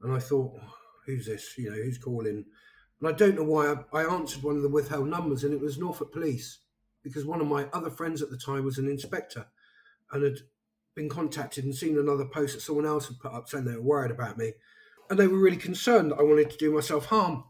And 0.02 0.12
I 0.12 0.18
thought, 0.18 0.52
who's 1.06 1.26
this? 1.26 1.56
You 1.56 1.70
know, 1.70 1.76
who's 1.76 1.98
calling? 1.98 2.44
And 3.00 3.08
I 3.08 3.12
don't 3.12 3.36
know 3.36 3.44
why 3.44 3.74
I, 3.92 4.02
I 4.02 4.14
answered 4.14 4.42
one 4.42 4.56
of 4.56 4.62
the 4.62 4.68
withheld 4.68 5.08
numbers, 5.08 5.44
and 5.44 5.54
it 5.54 5.60
was 5.60 5.78
Norfolk 5.78 6.12
Police 6.12 6.58
because 7.02 7.24
one 7.24 7.40
of 7.40 7.46
my 7.46 7.66
other 7.72 7.90
friends 7.90 8.22
at 8.22 8.30
the 8.30 8.38
time 8.38 8.64
was 8.64 8.78
an 8.78 8.88
inspector 8.88 9.46
and 10.12 10.24
had 10.24 10.38
been 10.94 11.08
contacted 11.08 11.64
and 11.64 11.74
seen 11.74 11.98
another 11.98 12.24
post 12.24 12.54
that 12.54 12.60
someone 12.60 12.86
else 12.86 13.08
had 13.08 13.18
put 13.18 13.32
up 13.32 13.48
saying 13.48 13.64
they 13.64 13.74
were 13.74 13.82
worried 13.82 14.10
about 14.10 14.38
me. 14.38 14.52
And 15.10 15.18
they 15.18 15.26
were 15.26 15.38
really 15.38 15.56
concerned 15.56 16.10
that 16.10 16.18
I 16.18 16.22
wanted 16.22 16.50
to 16.50 16.56
do 16.56 16.72
myself 16.72 17.06
harm. 17.06 17.44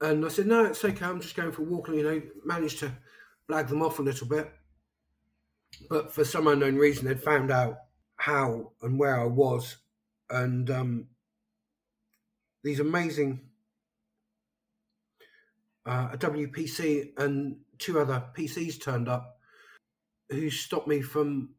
And 0.00 0.24
I 0.24 0.28
said, 0.28 0.46
no, 0.46 0.64
it's 0.64 0.84
okay. 0.84 1.04
I'm 1.04 1.20
just 1.20 1.36
going 1.36 1.52
for 1.52 1.62
a 1.62 1.64
walk. 1.64 1.88
And, 1.88 1.96
you 1.96 2.02
know, 2.04 2.22
managed 2.44 2.78
to 2.80 2.92
blag 3.50 3.68
them 3.68 3.82
off 3.82 3.98
a 3.98 4.02
little 4.02 4.26
bit. 4.26 4.52
But 5.88 6.12
for 6.12 6.24
some 6.24 6.46
unknown 6.46 6.76
reason, 6.76 7.06
they'd 7.06 7.22
found 7.22 7.50
out 7.50 7.78
how 8.16 8.72
and 8.82 8.98
where 8.98 9.20
I 9.20 9.26
was. 9.26 9.76
And 10.30 10.70
um, 10.70 11.06
these 12.62 12.80
amazing 12.80 13.40
uh, 15.86 16.08
a 16.12 16.18
WPC 16.18 17.12
and 17.16 17.58
two 17.78 17.98
other 18.00 18.24
PCs 18.36 18.82
turned 18.82 19.08
up 19.08 19.38
who 20.28 20.50
stopped 20.50 20.88
me 20.88 21.00
from 21.00 21.50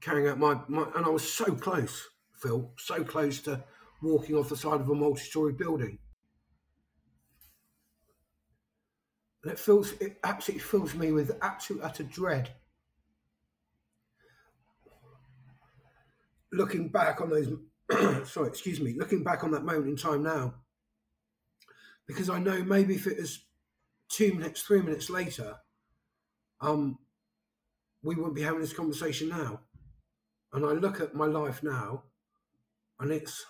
carrying 0.00 0.28
out 0.28 0.38
my, 0.38 0.60
my 0.68 0.86
and 0.96 1.06
I 1.06 1.08
was 1.08 1.30
so 1.30 1.54
close, 1.54 2.08
Phil, 2.40 2.72
so 2.78 3.04
close 3.04 3.40
to 3.42 3.64
walking 4.02 4.36
off 4.36 4.48
the 4.48 4.56
side 4.56 4.80
of 4.80 4.88
a 4.88 4.94
multi-story 4.94 5.52
building. 5.52 5.98
And 9.42 9.52
it 9.52 9.58
fills 9.58 9.92
it 9.92 10.18
absolutely 10.22 10.62
fills 10.62 10.94
me 10.94 11.12
with 11.12 11.38
absolute 11.42 11.82
utter 11.82 12.02
dread. 12.02 12.50
Looking 16.52 16.88
back 16.88 17.20
on 17.20 17.30
those 17.30 17.48
sorry, 18.28 18.48
excuse 18.48 18.80
me, 18.80 18.94
looking 18.98 19.22
back 19.22 19.44
on 19.44 19.50
that 19.52 19.64
moment 19.64 19.88
in 19.88 19.96
time 19.96 20.22
now, 20.22 20.54
because 22.06 22.28
I 22.30 22.38
know 22.38 22.62
maybe 22.62 22.94
if 22.94 23.06
it 23.06 23.18
was 23.18 23.44
two 24.10 24.34
minutes, 24.34 24.62
three 24.62 24.82
minutes 24.82 25.08
later, 25.08 25.56
um, 26.60 26.98
we 28.02 28.14
wouldn't 28.14 28.34
be 28.34 28.42
having 28.42 28.60
this 28.60 28.72
conversation 28.72 29.28
now. 29.28 29.60
And 30.52 30.64
I 30.64 30.72
look 30.72 31.00
at 31.00 31.14
my 31.14 31.26
life 31.26 31.62
now, 31.62 32.04
and 33.00 33.10
it's 33.10 33.44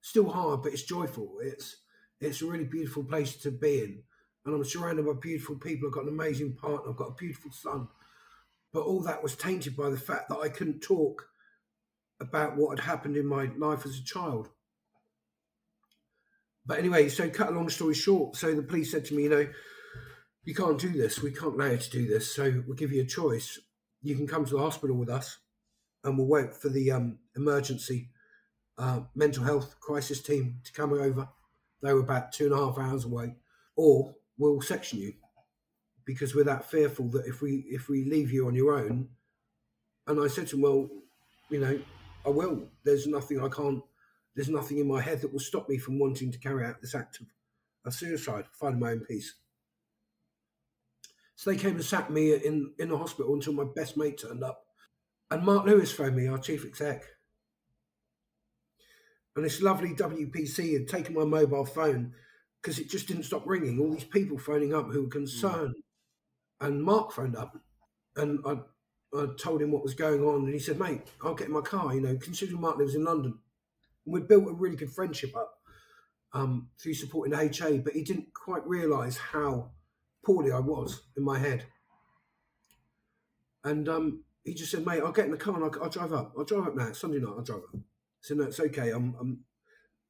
still 0.00 0.28
hard, 0.30 0.62
but 0.62 0.72
it's 0.72 0.82
joyful. 0.82 1.38
It's 1.42 1.76
it's 2.20 2.42
a 2.42 2.46
really 2.46 2.64
beautiful 2.64 3.04
place 3.04 3.36
to 3.38 3.50
be 3.50 3.80
in, 3.80 4.02
and 4.44 4.54
I'm 4.54 4.64
surrounded 4.64 5.06
by 5.06 5.12
beautiful 5.20 5.56
people. 5.56 5.88
I've 5.88 5.94
got 5.94 6.04
an 6.04 6.10
amazing 6.10 6.54
partner. 6.54 6.90
I've 6.90 6.96
got 6.96 7.10
a 7.10 7.14
beautiful 7.14 7.52
son, 7.52 7.88
but 8.72 8.82
all 8.82 9.02
that 9.02 9.22
was 9.22 9.36
tainted 9.36 9.76
by 9.76 9.90
the 9.90 9.98
fact 9.98 10.28
that 10.28 10.38
I 10.38 10.48
couldn't 10.48 10.80
talk 10.80 11.26
about 12.20 12.56
what 12.56 12.78
had 12.78 12.86
happened 12.86 13.16
in 13.16 13.26
my 13.26 13.50
life 13.56 13.86
as 13.86 13.98
a 13.98 14.04
child. 14.04 14.48
But 16.66 16.78
anyway, 16.78 17.08
so 17.08 17.28
cut 17.30 17.48
a 17.48 17.52
long 17.52 17.70
story 17.70 17.94
short, 17.94 18.36
so 18.36 18.54
the 18.54 18.62
police 18.62 18.90
said 18.90 19.06
to 19.06 19.14
me, 19.14 19.24
you 19.24 19.30
know, 19.30 19.48
you 20.44 20.54
can't 20.54 20.78
do 20.78 20.90
this. 20.90 21.22
We 21.22 21.32
can't 21.32 21.54
allow 21.54 21.70
you 21.70 21.78
to 21.78 21.90
do 21.90 22.06
this. 22.06 22.34
So 22.34 22.62
we'll 22.66 22.76
give 22.76 22.92
you 22.92 23.02
a 23.02 23.06
choice. 23.06 23.58
You 24.02 24.14
can 24.14 24.26
come 24.26 24.44
to 24.44 24.54
the 24.54 24.60
hospital 24.60 24.96
with 24.96 25.08
us, 25.08 25.38
and 26.04 26.16
we'll 26.16 26.26
wait 26.26 26.54
for 26.54 26.68
the 26.68 26.92
um, 26.92 27.18
emergency 27.34 28.10
uh, 28.80 29.00
mental 29.14 29.44
health 29.44 29.78
crisis 29.78 30.22
team 30.22 30.58
to 30.64 30.72
come 30.72 30.92
over. 30.94 31.28
They 31.82 31.92
were 31.92 32.00
about 32.00 32.32
two 32.32 32.46
and 32.46 32.54
a 32.54 32.56
half 32.56 32.78
hours 32.78 33.04
away, 33.04 33.36
or 33.76 34.14
we'll 34.38 34.60
section 34.62 34.98
you 34.98 35.12
because 36.06 36.34
we're 36.34 36.44
that 36.44 36.64
fearful 36.64 37.08
that 37.10 37.26
if 37.26 37.42
we 37.42 37.66
if 37.68 37.88
we 37.88 38.04
leave 38.04 38.32
you 38.32 38.46
on 38.46 38.54
your 38.54 38.74
own. 38.74 39.08
And 40.06 40.20
I 40.20 40.28
said 40.28 40.48
to 40.48 40.56
him, 40.56 40.62
well, 40.62 40.88
you 41.50 41.60
know, 41.60 41.78
I 42.26 42.30
will. 42.30 42.68
There's 42.84 43.06
nothing 43.06 43.40
I 43.40 43.48
can't. 43.48 43.82
There's 44.34 44.48
nothing 44.48 44.78
in 44.78 44.88
my 44.88 45.00
head 45.00 45.20
that 45.20 45.32
will 45.32 45.40
stop 45.40 45.68
me 45.68 45.76
from 45.76 45.98
wanting 45.98 46.32
to 46.32 46.38
carry 46.38 46.64
out 46.64 46.80
this 46.80 46.94
act 46.94 47.20
of, 47.20 47.26
of 47.84 47.94
suicide, 47.94 48.46
finding 48.52 48.80
my 48.80 48.92
own 48.92 49.00
peace. 49.00 49.34
So 51.36 51.50
they 51.50 51.56
came 51.56 51.76
and 51.76 51.84
sat 51.84 52.10
me 52.10 52.34
in 52.34 52.72
in 52.78 52.88
the 52.88 52.98
hospital 52.98 53.34
until 53.34 53.52
my 53.52 53.64
best 53.76 53.98
mate 53.98 54.18
turned 54.18 54.42
up, 54.42 54.64
and 55.30 55.44
Mark 55.44 55.66
Lewis 55.66 55.92
phoned 55.92 56.16
me, 56.16 56.28
our 56.28 56.38
chief 56.38 56.64
exec. 56.64 57.04
And 59.36 59.44
this 59.44 59.62
lovely 59.62 59.94
WPC 59.94 60.72
had 60.72 60.88
taken 60.88 61.14
my 61.14 61.24
mobile 61.24 61.64
phone 61.64 62.14
because 62.60 62.78
it 62.78 62.90
just 62.90 63.08
didn't 63.08 63.22
stop 63.24 63.42
ringing. 63.46 63.78
All 63.78 63.92
these 63.92 64.04
people 64.04 64.38
phoning 64.38 64.74
up 64.74 64.90
who 64.90 65.04
were 65.04 65.08
concerned, 65.08 65.74
mm. 65.76 66.66
and 66.66 66.82
Mark 66.82 67.12
phoned 67.12 67.36
up, 67.36 67.56
and 68.16 68.40
I 68.44 68.58
I 69.12 69.26
told 69.38 69.60
him 69.60 69.72
what 69.72 69.82
was 69.82 69.94
going 69.94 70.22
on, 70.22 70.44
and 70.44 70.54
he 70.54 70.60
said, 70.60 70.78
"Mate, 70.78 71.02
I'll 71.22 71.34
get 71.34 71.48
in 71.48 71.52
my 71.52 71.60
car." 71.60 71.94
You 71.94 72.00
know, 72.00 72.16
considering 72.16 72.60
Mark 72.60 72.78
lives 72.78 72.94
in 72.94 73.04
London, 73.04 73.38
and 74.04 74.14
we 74.14 74.20
built 74.20 74.48
a 74.48 74.52
really 74.52 74.76
good 74.76 74.92
friendship 74.92 75.36
up 75.36 75.58
um, 76.32 76.68
through 76.80 76.94
supporting 76.94 77.36
the 77.36 77.40
HA. 77.40 77.78
But 77.78 77.94
he 77.94 78.04
didn't 78.04 78.32
quite 78.34 78.66
realise 78.66 79.16
how 79.16 79.72
poorly 80.24 80.52
I 80.52 80.60
was 80.60 81.02
in 81.16 81.24
my 81.24 81.38
head, 81.38 81.64
and 83.64 83.88
um, 83.88 84.24
he 84.44 84.54
just 84.54 84.70
said, 84.70 84.86
"Mate, 84.86 85.02
I'll 85.02 85.12
get 85.12 85.24
in 85.24 85.32
the 85.32 85.36
car 85.36 85.54
and 85.54 85.64
I'll, 85.64 85.82
I'll, 85.82 85.90
drive 85.90 86.12
up. 86.12 86.32
I'll 86.38 86.44
drive 86.44 86.68
up 86.68 86.76
now. 86.76 86.92
Sunday 86.92 87.18
night, 87.18 87.34
I'll 87.36 87.42
drive 87.42 87.62
up." 87.74 87.80
Said, 88.20 88.36
"No, 88.36 88.44
it's 88.44 88.60
okay. 88.60 88.90
I'm, 88.90 89.14
I'm 89.20 89.40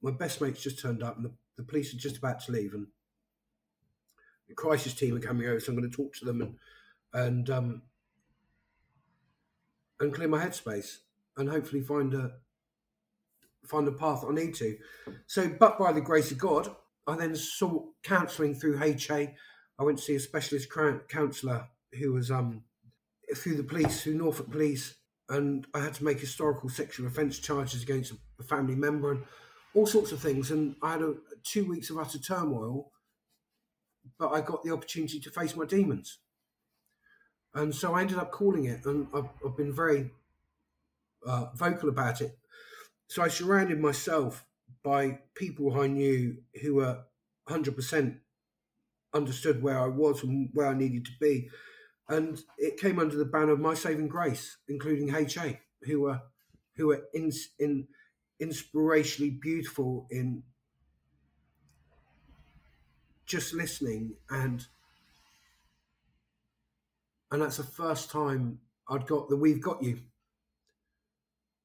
my 0.02 0.10
best 0.10 0.40
mate's 0.40 0.62
just 0.62 0.80
turned 0.80 1.02
up, 1.02 1.16
and 1.16 1.26
the 1.26 1.32
the 1.56 1.62
police 1.62 1.92
are 1.94 1.98
just 1.98 2.16
about 2.16 2.40
to 2.40 2.52
leave, 2.52 2.74
and 2.74 2.86
the 4.48 4.54
crisis 4.54 4.94
team 4.94 5.16
are 5.16 5.20
coming 5.20 5.46
over. 5.46 5.60
So 5.60 5.72
I'm 5.72 5.78
going 5.78 5.90
to 5.90 5.96
talk 5.96 6.14
to 6.14 6.24
them 6.24 6.40
and 6.42 6.56
and 7.12 7.50
um, 7.50 7.82
and 10.00 10.14
clear 10.14 10.28
my 10.28 10.44
headspace 10.44 10.98
and 11.36 11.48
hopefully 11.48 11.82
find 11.82 12.14
a 12.14 12.32
find 13.64 13.86
a 13.86 13.92
path 13.92 14.24
I 14.28 14.32
need 14.32 14.54
to. 14.56 14.76
So, 15.26 15.48
but 15.48 15.78
by 15.78 15.92
the 15.92 16.00
grace 16.00 16.30
of 16.30 16.38
God, 16.38 16.74
I 17.06 17.16
then 17.16 17.34
sought 17.36 17.84
counselling 18.02 18.54
through 18.54 18.82
HA. 18.82 19.34
I 19.78 19.82
went 19.82 19.98
to 19.98 20.04
see 20.04 20.16
a 20.16 20.20
specialist 20.20 20.68
counsellor 21.08 21.68
who 21.98 22.12
was 22.12 22.30
um 22.30 22.64
through 23.36 23.56
the 23.56 23.64
police, 23.64 24.02
through 24.02 24.14
Norfolk 24.14 24.50
Police, 24.50 24.96
and 25.30 25.66
I 25.72 25.80
had 25.80 25.94
to 25.94 26.04
make 26.04 26.18
historical 26.20 26.68
sexual 26.68 27.06
offence 27.06 27.38
charges 27.38 27.82
against 27.82 28.12
a 28.38 28.42
family 28.42 28.74
member 28.74 29.12
and 29.12 29.24
all 29.74 29.86
sorts 29.86 30.10
of 30.10 30.20
things. 30.20 30.50
And 30.50 30.74
I 30.82 30.92
had 30.92 31.02
a, 31.02 31.14
two 31.44 31.64
weeks 31.64 31.88
of 31.88 31.98
utter 31.98 32.18
turmoil, 32.18 32.90
but 34.18 34.30
I 34.30 34.40
got 34.40 34.64
the 34.64 34.72
opportunity 34.72 35.20
to 35.20 35.30
face 35.30 35.54
my 35.54 35.64
demons. 35.64 36.18
And 37.54 37.74
so 37.74 37.94
I 37.94 38.02
ended 38.02 38.18
up 38.18 38.32
calling 38.32 38.64
it, 38.64 38.84
and 38.84 39.06
I've, 39.14 39.28
I've 39.44 39.56
been 39.56 39.72
very 39.72 40.10
uh, 41.26 41.46
vocal 41.54 41.88
about 41.88 42.20
it. 42.20 42.36
So 43.08 43.22
I 43.22 43.28
surrounded 43.28 43.80
myself 43.80 44.44
by 44.82 45.20
people 45.34 45.80
I 45.80 45.86
knew 45.86 46.38
who 46.62 46.76
were 46.76 47.04
100% 47.48 48.18
understood 49.12 49.62
where 49.62 49.78
I 49.78 49.88
was 49.88 50.22
and 50.22 50.50
where 50.54 50.68
I 50.68 50.74
needed 50.74 51.04
to 51.06 51.12
be. 51.20 51.50
And 52.10 52.42
it 52.58 52.76
came 52.78 52.98
under 52.98 53.16
the 53.16 53.24
banner 53.24 53.52
of 53.52 53.60
My 53.60 53.74
Saving 53.74 54.08
Grace, 54.08 54.58
including 54.68 55.14
HA, 55.14 55.60
who 55.84 56.02
were 56.02 56.20
who 56.76 56.88
were 56.88 57.04
in, 57.14 57.30
in 57.58 57.86
inspirationally 58.42 59.40
beautiful 59.40 60.06
in 60.10 60.42
just 63.26 63.54
listening 63.54 64.14
and 64.30 64.66
and 67.30 67.42
that's 67.42 67.58
the 67.58 67.62
first 67.62 68.10
time 68.10 68.58
I'd 68.88 69.06
got 69.06 69.28
the 69.28 69.36
"We've 69.36 69.62
got 69.62 69.82
you." 69.82 70.00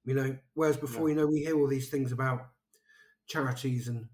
You 0.04 0.14
know, 0.14 0.38
whereas 0.54 0.78
before, 0.78 1.10
yeah. 1.10 1.16
you 1.16 1.22
know, 1.22 1.28
we 1.28 1.40
hear 1.40 1.58
all 1.58 1.68
these 1.68 1.90
things 1.90 2.12
about 2.12 2.48
charities 3.26 3.88
and 3.88 4.06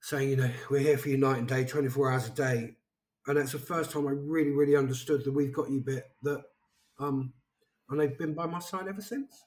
saying, 0.00 0.30
you 0.30 0.36
know, 0.36 0.50
we're 0.70 0.78
here 0.78 0.98
for 0.98 1.08
you 1.08 1.16
night 1.16 1.38
and 1.38 1.48
day, 1.48 1.64
twenty 1.64 1.88
four 1.88 2.12
hours 2.12 2.28
a 2.28 2.30
day, 2.30 2.76
and 3.26 3.36
that's 3.36 3.52
the 3.52 3.58
first 3.58 3.90
time 3.90 4.06
I 4.06 4.12
really, 4.12 4.50
really 4.50 4.76
understood 4.76 5.24
the 5.24 5.32
"We've 5.32 5.52
got 5.52 5.70
you" 5.70 5.80
bit. 5.80 6.04
That, 6.22 6.42
um, 6.98 7.32
and 7.88 8.00
they've 8.00 8.18
been 8.18 8.34
by 8.34 8.46
my 8.46 8.58
side 8.58 8.88
ever 8.88 9.00
since. 9.00 9.44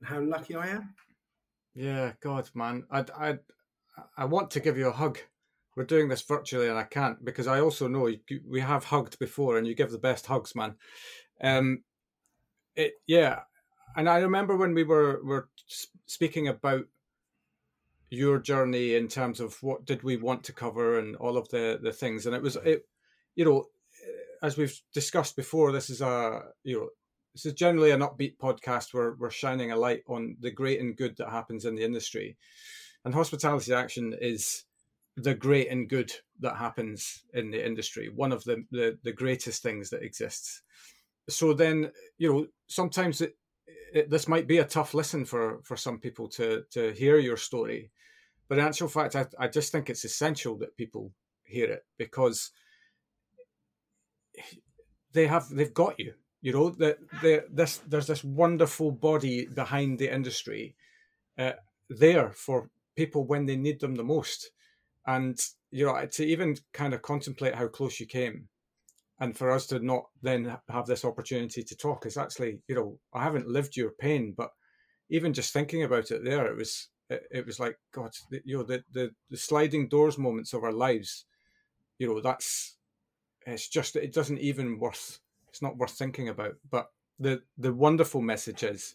And 0.00 0.08
how 0.08 0.20
lucky 0.20 0.54
I 0.54 0.68
am. 0.68 0.94
Yeah, 1.74 2.12
God, 2.20 2.48
man, 2.54 2.84
I, 2.90 3.04
I, 3.16 3.38
I 4.16 4.24
want 4.24 4.50
to 4.52 4.60
give 4.60 4.76
you 4.78 4.88
a 4.88 4.92
hug 4.92 5.18
we're 5.76 5.84
doing 5.84 6.08
this 6.08 6.22
virtually 6.22 6.68
and 6.68 6.78
I 6.78 6.82
can't 6.82 7.24
because 7.24 7.46
I 7.46 7.60
also 7.60 7.88
know 7.88 8.10
we 8.46 8.60
have 8.60 8.84
hugged 8.84 9.18
before 9.18 9.56
and 9.56 9.66
you 9.66 9.74
give 9.74 9.90
the 9.90 9.98
best 9.98 10.26
hugs, 10.26 10.54
man. 10.54 10.74
Um, 11.40 11.84
it 12.76 12.94
yeah, 13.06 13.40
and 13.96 14.08
I 14.08 14.18
remember 14.18 14.56
when 14.56 14.74
we 14.74 14.84
were 14.84 15.20
were 15.24 15.48
speaking 16.06 16.48
about 16.48 16.84
your 18.10 18.38
journey 18.38 18.94
in 18.96 19.08
terms 19.08 19.40
of 19.40 19.56
what 19.62 19.84
did 19.84 20.02
we 20.02 20.16
want 20.16 20.44
to 20.44 20.52
cover 20.52 20.98
and 20.98 21.16
all 21.16 21.36
of 21.36 21.48
the 21.48 21.78
the 21.82 21.92
things, 21.92 22.26
and 22.26 22.34
it 22.34 22.42
was 22.42 22.56
it, 22.56 22.82
you 23.36 23.44
know, 23.44 23.66
as 24.42 24.56
we've 24.56 24.80
discussed 24.92 25.36
before, 25.36 25.72
this 25.72 25.90
is 25.90 26.00
a 26.00 26.42
you 26.64 26.78
know 26.78 26.88
this 27.34 27.46
is 27.46 27.52
generally 27.54 27.92
an 27.92 28.00
upbeat 28.00 28.36
podcast 28.38 28.92
where 28.92 29.14
we're 29.18 29.30
shining 29.30 29.70
a 29.70 29.76
light 29.76 30.02
on 30.08 30.36
the 30.40 30.50
great 30.50 30.80
and 30.80 30.96
good 30.96 31.16
that 31.16 31.30
happens 31.30 31.64
in 31.64 31.76
the 31.76 31.84
industry, 31.84 32.36
and 33.04 33.14
hospitality 33.14 33.72
action 33.72 34.14
is 34.20 34.64
the 35.16 35.34
great 35.34 35.70
and 35.70 35.88
good 35.88 36.12
that 36.40 36.56
happens 36.56 37.22
in 37.34 37.50
the 37.50 37.64
industry, 37.64 38.08
one 38.14 38.32
of 38.32 38.44
the, 38.44 38.64
the, 38.70 38.98
the 39.02 39.12
greatest 39.12 39.62
things 39.62 39.90
that 39.90 40.02
exists. 40.02 40.62
So 41.28 41.52
then, 41.52 41.90
you 42.18 42.32
know, 42.32 42.46
sometimes 42.68 43.20
it, 43.20 43.36
it, 43.92 44.10
this 44.10 44.28
might 44.28 44.46
be 44.46 44.58
a 44.58 44.64
tough 44.64 44.94
listen 44.94 45.24
for, 45.24 45.60
for 45.64 45.76
some 45.76 45.98
people 45.98 46.28
to, 46.28 46.64
to 46.70 46.92
hear 46.92 47.18
your 47.18 47.36
story. 47.36 47.90
But 48.50 48.58
in 48.58 48.64
actual 48.64 48.88
fact, 48.88 49.14
I, 49.14 49.26
I 49.38 49.46
just 49.46 49.70
think 49.70 49.88
it's 49.88 50.04
essential 50.04 50.58
that 50.58 50.76
people 50.76 51.12
hear 51.44 51.70
it 51.70 51.84
because 51.96 52.50
they 55.12 55.28
have 55.28 55.48
they've 55.48 55.72
got 55.72 56.00
you. 56.00 56.14
You 56.42 56.52
know 56.52 56.70
that 56.70 56.98
this 57.54 57.76
there's 57.86 58.08
this 58.08 58.24
wonderful 58.24 58.90
body 58.90 59.46
behind 59.46 60.00
the 60.00 60.12
industry 60.12 60.74
uh, 61.38 61.52
there 61.88 62.32
for 62.32 62.70
people 62.96 63.24
when 63.24 63.46
they 63.46 63.56
need 63.56 63.78
them 63.78 63.94
the 63.94 64.02
most 64.02 64.50
and 65.06 65.38
you 65.70 65.86
know 65.86 66.04
to 66.06 66.24
even 66.24 66.56
kind 66.72 66.92
of 66.92 67.02
contemplate 67.02 67.54
how 67.54 67.68
close 67.68 68.00
you 68.00 68.06
came 68.06 68.48
and 69.20 69.36
for 69.36 69.52
us 69.52 69.66
to 69.68 69.78
not 69.78 70.06
then 70.22 70.56
have 70.68 70.86
this 70.86 71.04
opportunity 71.04 71.62
to 71.62 71.76
talk 71.76 72.04
is 72.04 72.16
actually 72.16 72.60
you 72.68 72.74
know 72.74 72.98
i 73.14 73.22
haven't 73.22 73.48
lived 73.48 73.76
your 73.76 73.90
pain 73.92 74.34
but 74.36 74.50
even 75.08 75.32
just 75.32 75.52
thinking 75.52 75.82
about 75.84 76.10
it 76.10 76.24
there 76.24 76.46
it 76.46 76.56
was 76.56 76.88
it, 77.10 77.22
it 77.30 77.46
was 77.46 77.60
like 77.60 77.78
god 77.92 78.10
you 78.44 78.56
know 78.56 78.62
the, 78.62 78.82
the 78.92 79.10
the 79.30 79.36
sliding 79.36 79.88
doors 79.88 80.16
moments 80.16 80.52
of 80.52 80.64
our 80.64 80.72
lives 80.72 81.26
you 81.98 82.06
know 82.06 82.20
that's 82.20 82.76
it's 83.46 83.68
just 83.68 83.96
it 83.96 84.12
doesn't 84.12 84.38
even 84.38 84.78
worth 84.78 85.20
it's 85.48 85.62
not 85.62 85.76
worth 85.76 85.92
thinking 85.92 86.28
about 86.28 86.54
but 86.70 86.90
the 87.18 87.42
the 87.58 87.72
wonderful 87.72 88.20
message 88.22 88.62
is 88.62 88.94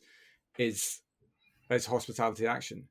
is 0.58 1.02
is 1.70 1.86
hospitality 1.86 2.48
action 2.48 2.88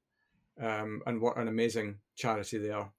um, 0.61 1.03
and 1.07 1.21
what 1.21 1.37
an 1.37 1.49
amazing 1.49 1.97
charity 2.15 2.59
they 2.59 2.71
are 2.71 2.93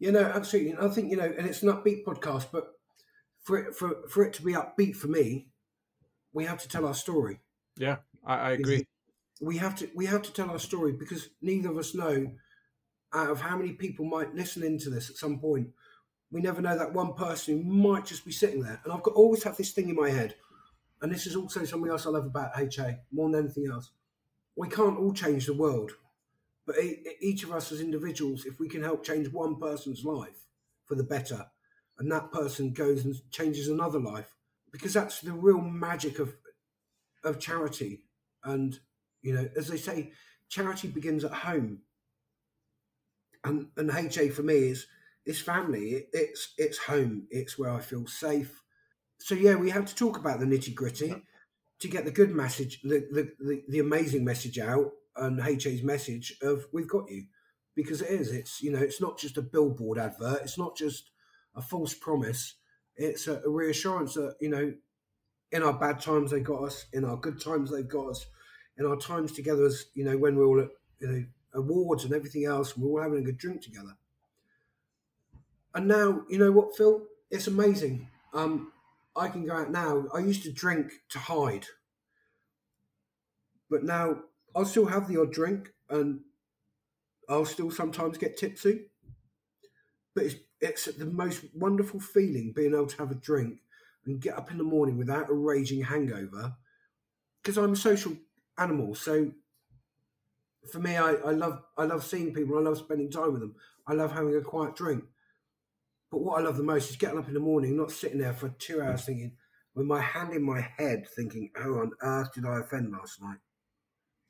you 0.00 0.10
know, 0.10 0.24
absolutely. 0.24 0.72
And 0.72 0.80
I 0.80 0.88
think 0.88 1.10
you 1.10 1.16
know, 1.18 1.32
and 1.38 1.46
it's 1.46 1.62
an 1.62 1.68
upbeat 1.68 2.04
podcast, 2.04 2.46
but 2.50 2.72
for 3.42 3.58
it 3.58 3.74
for 3.76 4.08
for 4.08 4.24
it 4.24 4.32
to 4.34 4.42
be 4.42 4.54
upbeat 4.54 4.96
for 4.96 5.08
me, 5.08 5.48
we 6.32 6.46
have 6.46 6.58
to 6.62 6.68
tell 6.68 6.86
our 6.86 6.94
story. 6.94 7.40
Yeah, 7.76 7.98
I, 8.24 8.36
I 8.36 8.50
agree. 8.52 8.86
We 9.40 9.56
have 9.56 9.74
to 9.76 9.88
we 9.94 10.06
have 10.06 10.22
to 10.22 10.32
tell 10.32 10.50
our 10.50 10.58
story 10.58 10.92
because 10.92 11.28
neither 11.40 11.70
of 11.70 11.78
us 11.78 11.94
know 11.94 12.32
out 13.12 13.30
of 13.30 13.40
how 13.40 13.56
many 13.56 13.72
people 13.72 14.04
might 14.04 14.34
listen 14.34 14.62
into 14.62 14.90
this 14.90 15.10
at 15.10 15.16
some 15.16 15.38
point. 15.38 15.70
We 16.30 16.40
never 16.40 16.60
know 16.60 16.78
that 16.78 16.92
one 16.92 17.14
person 17.14 17.62
who 17.62 17.72
might 17.72 18.06
just 18.06 18.24
be 18.24 18.30
sitting 18.30 18.62
there. 18.62 18.80
And 18.84 18.92
I've 18.92 19.02
got 19.02 19.14
always 19.14 19.42
have 19.42 19.56
this 19.56 19.72
thing 19.72 19.88
in 19.88 19.96
my 19.96 20.10
head, 20.10 20.36
and 21.02 21.10
this 21.12 21.26
is 21.26 21.34
also 21.34 21.64
something 21.64 21.90
else 21.90 22.06
I 22.06 22.10
love 22.10 22.26
about 22.26 22.56
HA 22.56 22.98
more 23.10 23.28
than 23.30 23.44
anything 23.44 23.66
else. 23.72 23.90
We 24.54 24.68
can't 24.68 24.98
all 24.98 25.12
change 25.12 25.46
the 25.46 25.54
world, 25.54 25.92
but 26.66 26.76
each 27.20 27.42
of 27.42 27.50
us 27.50 27.72
as 27.72 27.80
individuals, 27.80 28.44
if 28.44 28.60
we 28.60 28.68
can 28.68 28.82
help 28.82 29.04
change 29.04 29.32
one 29.32 29.58
person's 29.58 30.04
life 30.04 30.46
for 30.84 30.94
the 30.94 31.02
better, 31.02 31.46
and 31.98 32.12
that 32.12 32.30
person 32.30 32.72
goes 32.72 33.04
and 33.04 33.16
changes 33.30 33.68
another 33.68 33.98
life, 33.98 34.34
because 34.70 34.92
that's 34.92 35.20
the 35.20 35.32
real 35.32 35.60
magic 35.60 36.18
of 36.18 36.36
of 37.24 37.40
charity. 37.40 38.02
And 38.44 38.78
you 39.22 39.34
know, 39.34 39.48
as 39.56 39.68
they 39.68 39.76
say, 39.76 40.12
charity 40.48 40.88
begins 40.88 41.24
at 41.24 41.32
home. 41.32 41.80
And 43.44 43.68
and 43.76 43.90
HA 43.90 44.28
for 44.30 44.42
me 44.42 44.54
is 44.54 44.86
is 45.24 45.40
family. 45.40 45.90
It, 45.92 46.08
it's 46.12 46.54
it's 46.58 46.78
home. 46.78 47.26
It's 47.30 47.58
where 47.58 47.70
I 47.70 47.80
feel 47.80 48.06
safe. 48.06 48.62
So 49.18 49.34
yeah, 49.34 49.54
we 49.54 49.70
have 49.70 49.86
to 49.86 49.94
talk 49.94 50.18
about 50.18 50.40
the 50.40 50.46
nitty 50.46 50.74
gritty 50.74 51.14
to 51.80 51.88
get 51.88 52.04
the 52.04 52.10
good 52.10 52.30
message, 52.30 52.80
the, 52.82 53.06
the, 53.10 53.32
the, 53.38 53.62
the 53.68 53.78
amazing 53.78 54.24
message 54.24 54.58
out 54.58 54.90
and 55.16 55.40
HA's 55.40 55.82
message 55.82 56.36
of 56.42 56.66
"We've 56.72 56.88
got 56.88 57.10
you," 57.10 57.24
because 57.74 58.02
it 58.02 58.10
is. 58.10 58.32
It's 58.32 58.62
you 58.62 58.72
know, 58.72 58.78
it's 58.78 59.00
not 59.00 59.18
just 59.18 59.38
a 59.38 59.42
billboard 59.42 59.98
advert. 59.98 60.42
It's 60.42 60.58
not 60.58 60.76
just 60.76 61.10
a 61.54 61.62
false 61.62 61.94
promise. 61.94 62.54
It's 62.96 63.26
a, 63.26 63.40
a 63.42 63.50
reassurance 63.50 64.14
that 64.14 64.36
you 64.40 64.50
know, 64.50 64.74
in 65.52 65.62
our 65.62 65.72
bad 65.72 66.00
times 66.00 66.30
they 66.30 66.40
got 66.40 66.64
us, 66.64 66.86
in 66.92 67.04
our 67.04 67.16
good 67.16 67.40
times 67.40 67.70
they've 67.70 67.88
got 67.88 68.10
us, 68.10 68.26
in 68.80 68.86
our 68.86 68.96
times 68.96 69.30
together 69.30 69.66
as 69.66 69.86
you 69.94 70.04
know 70.04 70.16
when 70.16 70.34
we're 70.34 70.46
all 70.46 70.60
at 70.60 70.70
you 70.98 71.06
know 71.06 71.24
awards 71.54 72.04
and 72.04 72.14
everything 72.14 72.46
else, 72.46 72.76
we're 72.76 72.88
all 72.88 73.02
having 73.02 73.18
a 73.18 73.22
good 73.22 73.38
drink 73.38 73.62
together. 73.62 73.96
And 75.74 75.86
now 75.86 76.22
you 76.28 76.38
know 76.38 76.50
what, 76.50 76.76
Phil? 76.76 77.02
It's 77.30 77.46
amazing. 77.46 78.08
Um, 78.32 78.72
I 79.14 79.28
can 79.28 79.46
go 79.46 79.54
out 79.54 79.70
now. 79.70 80.06
I 80.14 80.20
used 80.20 80.42
to 80.44 80.52
drink 80.52 80.92
to 81.10 81.18
hide, 81.18 81.66
but 83.68 83.84
now 83.84 84.22
I'll 84.56 84.64
still 84.64 84.86
have 84.86 85.06
the 85.06 85.20
odd 85.20 85.32
drink 85.32 85.72
and 85.90 86.20
I'll 87.28 87.44
still 87.44 87.70
sometimes 87.70 88.18
get 88.18 88.36
tipsy. 88.36 88.86
But 90.14 90.24
it's, 90.24 90.36
it's 90.60 90.84
the 90.86 91.06
most 91.06 91.44
wonderful 91.54 92.00
feeling 92.00 92.52
being 92.54 92.74
able 92.74 92.86
to 92.86 92.98
have 92.98 93.10
a 93.10 93.16
drink 93.16 93.60
and 94.06 94.20
get 94.20 94.36
up 94.36 94.50
in 94.50 94.58
the 94.58 94.64
morning 94.64 94.96
without 94.96 95.30
a 95.30 95.34
raging 95.34 95.82
hangover 95.82 96.54
because 97.42 97.56
I'm 97.56 97.72
a 97.72 97.76
social 97.76 98.16
animal. 98.60 98.94
So 98.94 99.32
for 100.70 100.78
me, 100.78 100.96
I, 100.96 101.12
I 101.12 101.32
love 101.32 101.62
I 101.76 101.84
love 101.84 102.04
seeing 102.04 102.32
people. 102.32 102.58
I 102.58 102.62
love 102.62 102.78
spending 102.78 103.10
time 103.10 103.32
with 103.32 103.40
them. 103.40 103.54
I 103.86 103.94
love 103.94 104.12
having 104.12 104.36
a 104.36 104.40
quiet 104.40 104.76
drink. 104.76 105.04
But 106.10 106.20
what 106.20 106.40
I 106.40 106.44
love 106.44 106.56
the 106.56 106.62
most 106.62 106.90
is 106.90 106.96
getting 106.96 107.18
up 107.18 107.28
in 107.28 107.34
the 107.34 107.40
morning, 107.40 107.76
not 107.76 107.92
sitting 107.92 108.18
there 108.18 108.32
for 108.32 108.48
two 108.48 108.82
hours 108.82 109.04
thinking, 109.04 109.32
with 109.74 109.86
my 109.86 110.00
hand 110.00 110.32
in 110.32 110.42
my 110.42 110.60
head, 110.60 111.06
thinking, 111.08 111.50
"How 111.54 111.70
on 111.74 111.92
earth 112.02 112.34
did 112.34 112.44
I 112.44 112.60
offend 112.60 112.92
last 112.92 113.22
night?" 113.22 113.38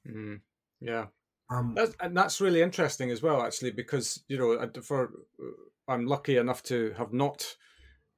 Mm, 0.07 0.41
yeah. 0.81 1.07
Um, 1.51 1.75
that's, 1.75 1.97
and 2.01 2.17
that's 2.17 2.41
really 2.41 2.63
interesting 2.63 3.11
as 3.11 3.23
well, 3.23 3.43
actually, 3.43 3.73
because 3.73 4.23
you 4.29 4.39
know, 4.39 4.71
for 4.83 5.11
I'm 5.89 6.07
lucky 6.07 6.37
enough 6.37 6.63
to 6.65 6.95
have 6.97 7.13
not 7.13 7.57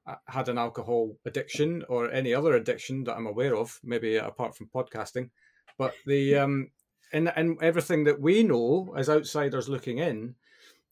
uh, 0.05 0.15
had 0.27 0.49
an 0.49 0.57
alcohol 0.57 1.17
addiction 1.25 1.83
or 1.89 2.11
any 2.11 2.33
other 2.33 2.53
addiction 2.53 3.05
that 3.05 3.15
I'm 3.15 3.25
aware 3.25 3.55
of, 3.55 3.79
maybe 3.83 4.17
apart 4.17 4.55
from 4.55 4.67
podcasting. 4.67 5.31
But 5.77 5.93
the 6.05 6.37
um, 6.37 6.71
and 7.11 7.31
and 7.35 7.61
everything 7.61 8.03
that 8.05 8.19
we 8.19 8.43
know 8.43 8.93
as 8.97 9.09
outsiders 9.09 9.69
looking 9.69 9.99
in 9.99 10.35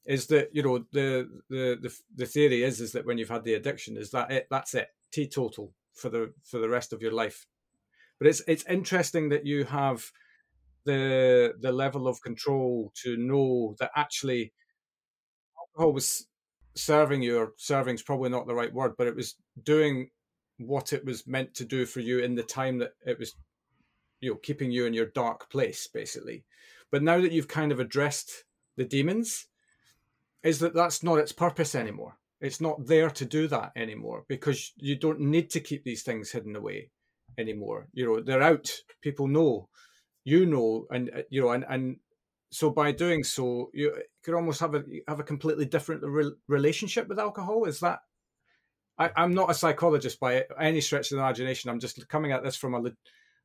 is 0.06 0.28
that 0.28 0.50
you 0.54 0.64
know 0.64 0.80
the 0.92 1.30
the 1.50 1.78
the, 1.82 1.94
the 2.16 2.26
theory 2.26 2.64
is 2.64 2.82
is 2.82 2.92
that 2.94 3.06
when 3.06 3.18
you've 3.18 3.30
had 3.30 3.44
the 3.44 3.54
addiction 3.54 3.98
is 3.98 4.12
that 4.12 4.32
it 4.32 4.48
that's 4.50 4.74
it 4.74 4.90
teetotal 5.12 5.74
for 5.94 6.10
the 6.10 6.34
for 6.44 6.60
the 6.60 6.70
rest 6.70 6.94
of 6.94 7.02
your 7.02 7.12
life. 7.12 7.46
But 8.20 8.28
it's 8.28 8.42
it's 8.48 8.66
interesting 8.68 9.30
that 9.30 9.46
you 9.46 9.66
have 9.66 10.12
the 10.86 11.54
the 11.60 11.72
level 11.72 12.08
of 12.08 12.22
control 12.22 12.92
to 13.04 13.18
know 13.18 13.76
that 13.80 13.92
actually 13.96 14.54
alcohol 15.60 15.94
was 15.94 16.28
serving 16.76 17.22
you 17.22 17.38
or 17.38 17.54
serving 17.58 17.96
is 17.96 18.02
probably 18.02 18.30
not 18.30 18.48
the 18.48 18.56
right 18.56 18.74
word 18.74 18.94
but 18.98 19.06
it 19.06 19.16
was 19.16 19.36
doing 19.64 20.10
what 20.58 20.94
it 20.94 21.04
was 21.04 21.28
meant 21.28 21.54
to 21.54 21.66
do 21.66 21.86
for 21.86 22.00
you 22.00 22.20
in 22.20 22.34
the 22.34 22.44
time 22.44 22.80
that 22.80 22.94
it 23.06 23.20
was 23.20 23.36
you 24.22 24.32
know 24.32 24.38
keeping 24.38 24.72
you 24.72 24.86
in 24.86 24.94
your 24.94 25.08
dark 25.08 25.50
place 25.50 25.88
basically. 25.88 26.46
But 26.92 27.04
now 27.04 27.20
that 27.20 27.32
you've 27.32 27.48
kind 27.48 27.72
of 27.72 27.80
addressed 27.80 28.46
the 28.78 28.86
demons 28.86 29.48
is 30.44 30.60
that 30.60 30.74
that's 30.74 31.04
not 31.04 31.20
its 31.20 31.32
purpose 31.32 31.76
anymore. 31.76 32.18
It's 32.40 32.62
not 32.62 32.88
there 32.88 33.10
to 33.10 33.26
do 33.26 33.48
that 33.48 33.72
anymore 33.76 34.26
because 34.28 34.74
you 34.78 34.96
don't 34.96 35.20
need 35.20 35.50
to 35.52 35.60
keep 35.60 35.84
these 35.84 36.04
things 36.04 36.32
hidden 36.32 36.56
away 36.56 36.90
anymore. 37.38 37.88
You 37.94 38.06
know 38.06 38.22
they're 38.22 38.42
out. 38.42 38.72
People 39.02 39.28
know. 39.28 39.68
You 40.24 40.46
know 40.46 40.86
and 40.92 41.10
uh, 41.16 41.22
you 41.30 41.42
know 41.42 41.50
and 41.50 41.66
and 41.68 41.98
so 42.52 42.70
by 42.70 42.92
doing 42.92 43.24
so 43.24 43.72
you 43.74 43.96
could 44.24 44.36
almost 44.36 44.60
have 44.60 44.76
a 44.76 44.84
have 45.08 45.20
a 45.20 45.24
completely 45.24 45.66
different 45.66 46.04
re- 46.04 46.34
relationship 46.48 47.08
with 47.08 47.20
alcohol. 47.20 47.66
Is 47.66 47.80
that 47.80 48.00
I, 48.98 49.24
am 49.24 49.34
not 49.34 49.50
a 49.50 49.56
psychologist 49.56 50.20
by 50.20 50.46
any 50.60 50.82
stretch 50.82 51.12
of 51.12 51.18
the 51.18 51.24
imagination. 51.24 51.70
I'm 51.70 51.80
just 51.80 52.08
coming 52.08 52.32
at 52.32 52.44
this 52.44 52.56
from 52.56 52.76
a 52.76 52.92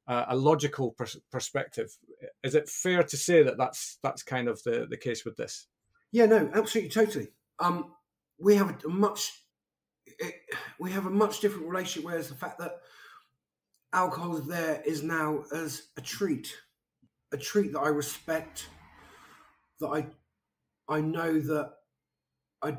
uh, 0.09 0.27
a 0.29 0.37
logical 0.37 0.93
pers- 0.93 1.21
perspective. 1.31 1.97
Is 2.43 2.55
it 2.55 2.69
fair 2.69 3.03
to 3.03 3.17
say 3.17 3.43
that 3.43 3.59
that's 3.59 3.99
that's 4.03 4.23
kind 4.23 4.49
of 4.49 4.63
the 4.63 4.87
the 4.89 4.97
case 4.97 5.25
with 5.25 5.37
this? 5.37 5.67
Yeah, 6.13 6.27
no, 6.27 6.51
absolutely, 6.55 6.91
totally. 6.91 7.29
Um, 7.59 7.93
we 8.39 8.55
have 8.57 8.85
a 8.85 8.89
much 8.89 9.33
it, 10.07 10.35
we 10.79 10.93
have 10.93 11.07
a 11.07 11.11
much 11.11 11.41
different 11.41 11.69
relationship. 11.69 12.05
Whereas 12.05 12.29
the 12.29 12.35
fact 12.35 12.59
that 12.59 12.81
alcohol 13.93 14.35
there 14.35 14.83
is 14.85 15.03
now 15.03 15.45
as 15.53 15.89
a 15.97 16.01
treat, 16.01 16.55
a 17.33 17.37
treat 17.37 17.73
that 17.73 17.81
I 17.81 17.89
respect, 17.89 18.69
that 19.81 19.89
I 19.89 20.07
I 20.89 21.01
know 21.01 21.41
that 21.41 21.73
I 22.63 22.77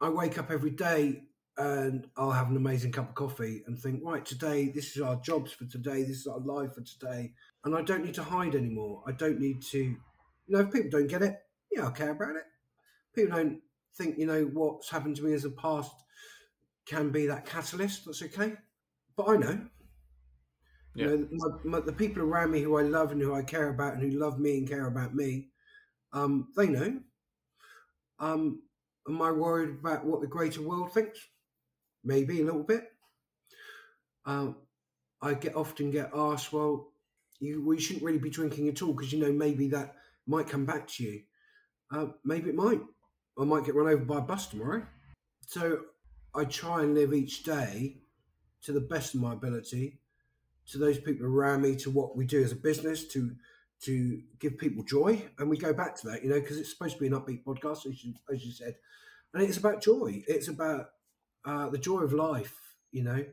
I 0.00 0.08
wake 0.08 0.38
up 0.38 0.50
every 0.50 0.70
day 0.70 1.27
and 1.58 2.06
I'll 2.16 2.30
have 2.30 2.50
an 2.50 2.56
amazing 2.56 2.92
cup 2.92 3.08
of 3.08 3.14
coffee 3.16 3.64
and 3.66 3.76
think, 3.76 4.00
right, 4.04 4.24
today, 4.24 4.68
this 4.68 4.96
is 4.96 5.02
our 5.02 5.16
jobs 5.16 5.50
for 5.52 5.64
today, 5.64 6.04
this 6.04 6.18
is 6.18 6.26
our 6.28 6.38
life 6.38 6.74
for 6.74 6.82
today. 6.82 7.32
And 7.64 7.76
I 7.76 7.82
don't 7.82 8.04
need 8.04 8.14
to 8.14 8.22
hide 8.22 8.54
anymore. 8.54 9.02
I 9.06 9.12
don't 9.12 9.40
need 9.40 9.62
to, 9.72 9.78
you 9.78 9.96
know, 10.46 10.60
if 10.60 10.72
people 10.72 10.90
don't 10.90 11.08
get 11.08 11.22
it, 11.22 11.36
yeah, 11.72 11.82
I'll 11.82 11.90
care 11.90 12.12
about 12.12 12.36
it. 12.36 12.44
People 13.12 13.36
don't 13.36 13.60
think, 13.96 14.18
you 14.18 14.26
know, 14.26 14.44
what's 14.52 14.88
happened 14.88 15.16
to 15.16 15.24
me 15.24 15.32
as 15.34 15.44
a 15.44 15.50
past 15.50 15.92
can 16.86 17.10
be 17.10 17.26
that 17.26 17.44
catalyst, 17.44 18.04
that's 18.06 18.22
okay. 18.22 18.54
But 19.16 19.28
I 19.28 19.36
know. 19.36 19.60
Yeah. 20.94 21.06
You 21.06 21.10
know, 21.10 21.28
my, 21.32 21.78
my, 21.78 21.80
the 21.80 21.92
people 21.92 22.22
around 22.22 22.52
me 22.52 22.62
who 22.62 22.78
I 22.78 22.82
love 22.82 23.10
and 23.10 23.20
who 23.20 23.34
I 23.34 23.42
care 23.42 23.68
about 23.68 23.94
and 23.94 24.02
who 24.02 24.16
love 24.16 24.38
me 24.38 24.58
and 24.58 24.68
care 24.68 24.86
about 24.86 25.12
me, 25.12 25.48
um, 26.12 26.48
they 26.56 26.68
know. 26.68 27.00
Um, 28.20 28.62
am 29.08 29.20
I 29.20 29.32
worried 29.32 29.70
about 29.70 30.04
what 30.04 30.20
the 30.20 30.26
greater 30.28 30.62
world 30.62 30.92
thinks? 30.92 31.18
Maybe 32.04 32.40
a 32.40 32.44
little 32.44 32.62
bit. 32.62 32.92
Um, 34.26 34.56
I 35.20 35.34
get 35.34 35.56
often 35.56 35.90
get 35.90 36.10
asked, 36.14 36.52
well, 36.52 36.92
you 37.40 37.64
we 37.64 37.80
shouldn't 37.80 38.04
really 38.04 38.18
be 38.18 38.30
drinking 38.30 38.68
at 38.68 38.82
all 38.82 38.92
because 38.92 39.12
you 39.12 39.20
know 39.20 39.32
maybe 39.32 39.68
that 39.68 39.94
might 40.26 40.48
come 40.48 40.66
back 40.66 40.86
to 40.88 41.04
you. 41.04 41.22
Uh, 41.90 42.06
maybe 42.24 42.50
it 42.50 42.54
might. 42.54 42.80
I 43.38 43.44
might 43.44 43.64
get 43.64 43.74
run 43.74 43.88
over 43.88 44.04
by 44.04 44.18
a 44.18 44.22
bus 44.22 44.48
tomorrow. 44.48 44.84
So 45.46 45.80
I 46.34 46.44
try 46.44 46.82
and 46.82 46.94
live 46.94 47.14
each 47.14 47.44
day 47.44 47.98
to 48.62 48.72
the 48.72 48.80
best 48.80 49.14
of 49.14 49.20
my 49.20 49.32
ability, 49.32 50.00
to 50.66 50.78
those 50.78 50.98
people 50.98 51.26
around 51.26 51.62
me, 51.62 51.76
to 51.76 51.90
what 51.90 52.16
we 52.16 52.26
do 52.26 52.42
as 52.42 52.52
a 52.52 52.56
business, 52.56 53.06
to 53.08 53.34
to 53.80 54.20
give 54.40 54.58
people 54.58 54.82
joy, 54.82 55.24
and 55.38 55.48
we 55.48 55.56
go 55.56 55.72
back 55.72 55.94
to 55.96 56.08
that, 56.08 56.24
you 56.24 56.28
know, 56.28 56.40
because 56.40 56.58
it's 56.58 56.70
supposed 56.70 56.94
to 56.94 57.00
be 57.00 57.06
an 57.06 57.12
upbeat 57.12 57.44
podcast, 57.44 57.86
as 57.86 58.04
you, 58.04 58.12
as 58.32 58.44
you 58.44 58.50
said, 58.50 58.74
and 59.32 59.42
it's 59.42 59.56
about 59.56 59.80
joy. 59.80 60.22
It's 60.26 60.48
about 60.48 60.90
uh, 61.44 61.68
the 61.68 61.78
joy 61.78 62.00
of 62.00 62.12
life, 62.12 62.54
you 62.92 63.04
know. 63.04 63.24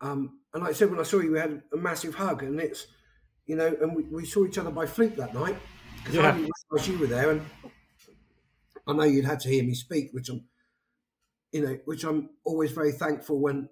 Um, 0.00 0.40
and 0.52 0.62
like 0.62 0.70
I 0.70 0.74
said, 0.74 0.90
when 0.90 1.00
I 1.00 1.04
saw 1.04 1.18
you, 1.18 1.32
we 1.32 1.38
had 1.38 1.62
a 1.72 1.76
massive 1.76 2.14
hug, 2.14 2.42
and 2.42 2.60
it's, 2.60 2.86
you 3.46 3.56
know, 3.56 3.74
and 3.80 3.94
we, 3.94 4.02
we 4.04 4.24
saw 4.26 4.44
each 4.44 4.58
other 4.58 4.70
by 4.70 4.86
fluke 4.86 5.16
that 5.16 5.34
night 5.34 5.56
because 5.98 6.16
yeah. 6.16 6.28
I 6.28 6.32
didn't 6.32 6.50
realise 6.70 6.88
you 6.88 6.98
were 6.98 7.06
there, 7.06 7.30
and 7.30 7.42
I 8.86 8.92
know 8.92 9.04
you'd 9.04 9.24
had 9.24 9.40
to 9.40 9.48
hear 9.48 9.64
me 9.64 9.74
speak, 9.74 10.10
which 10.12 10.28
I'm, 10.28 10.44
you 11.52 11.62
know, 11.62 11.78
which 11.84 12.04
I'm 12.04 12.30
always 12.44 12.72
very 12.72 12.92
thankful 12.92 13.40
when 13.40 13.68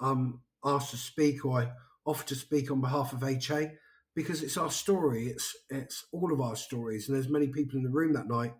I'm 0.00 0.42
asked 0.64 0.90
to 0.90 0.96
speak 0.96 1.44
or 1.44 1.62
I 1.62 1.72
offer 2.06 2.26
to 2.28 2.34
speak 2.34 2.70
on 2.70 2.80
behalf 2.80 3.12
of 3.12 3.24
HA 3.24 3.72
because 4.14 4.42
it's 4.42 4.56
our 4.56 4.70
story. 4.70 5.28
It's 5.28 5.56
it's 5.70 6.06
all 6.12 6.32
of 6.32 6.40
our 6.40 6.56
stories, 6.56 7.08
and 7.08 7.16
there's 7.16 7.28
many 7.28 7.48
people 7.48 7.78
in 7.78 7.84
the 7.84 7.90
room 7.90 8.12
that 8.12 8.28
night 8.28 8.54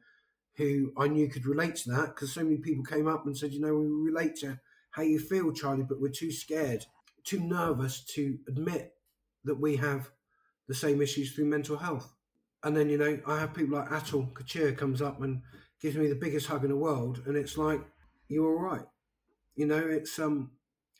who 0.56 0.92
I 0.96 1.08
knew 1.08 1.28
could 1.28 1.46
relate 1.46 1.76
to 1.76 1.90
that 1.90 2.14
because 2.14 2.32
so 2.32 2.44
many 2.44 2.58
people 2.58 2.84
came 2.84 3.08
up 3.08 3.26
and 3.26 3.36
said, 3.36 3.52
you 3.52 3.60
know, 3.60 3.74
we 3.74 4.10
relate 4.10 4.36
to 4.36 4.60
how 4.90 5.02
you 5.02 5.18
feel, 5.18 5.52
Charlie, 5.52 5.84
but 5.88 6.00
we're 6.00 6.08
too 6.08 6.30
scared, 6.30 6.86
too 7.24 7.40
nervous 7.40 8.04
to 8.14 8.38
admit 8.48 8.94
that 9.44 9.60
we 9.60 9.76
have 9.76 10.10
the 10.68 10.74
same 10.74 11.02
issues 11.02 11.32
through 11.32 11.46
mental 11.46 11.76
health. 11.76 12.14
And 12.62 12.76
then, 12.76 12.88
you 12.88 12.96
know, 12.96 13.18
I 13.26 13.40
have 13.40 13.52
people 13.52 13.78
like 13.78 13.90
Atul 13.90 14.32
Kochhar 14.32 14.76
comes 14.76 15.02
up 15.02 15.20
and 15.20 15.42
gives 15.82 15.96
me 15.96 16.08
the 16.08 16.14
biggest 16.14 16.46
hug 16.46 16.64
in 16.64 16.70
the 16.70 16.76
world, 16.76 17.22
and 17.26 17.36
it's 17.36 17.58
like, 17.58 17.80
you're 18.28 18.46
all 18.46 18.62
right. 18.62 18.86
You 19.54 19.66
know, 19.66 19.78
it's 19.78 20.18
um 20.18 20.52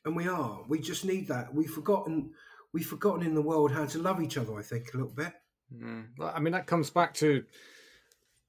and 0.05 0.15
we 0.15 0.29
are. 0.29 0.61
We 0.69 0.79
just 0.79 1.05
need 1.05 1.29
that. 1.29 1.55
We've 1.55 1.71
forgotten 1.71 2.33
we've 2.73 2.87
forgotten 2.87 3.25
in 3.25 3.35
the 3.35 3.43
world 3.43 3.73
how 3.73 3.87
to 3.87 3.99
love 3.99 4.21
each 4.21 4.37
other, 4.37 4.59
I 4.59 4.63
think, 4.63 4.93
a 4.93 4.99
little 4.99 5.15
bit. 5.15 5.33
Mm. 5.75 6.07
I 6.21 6.39
mean 6.41 6.53
that 6.53 6.67
comes 6.67 6.91
back 6.91 7.15
to 7.15 7.45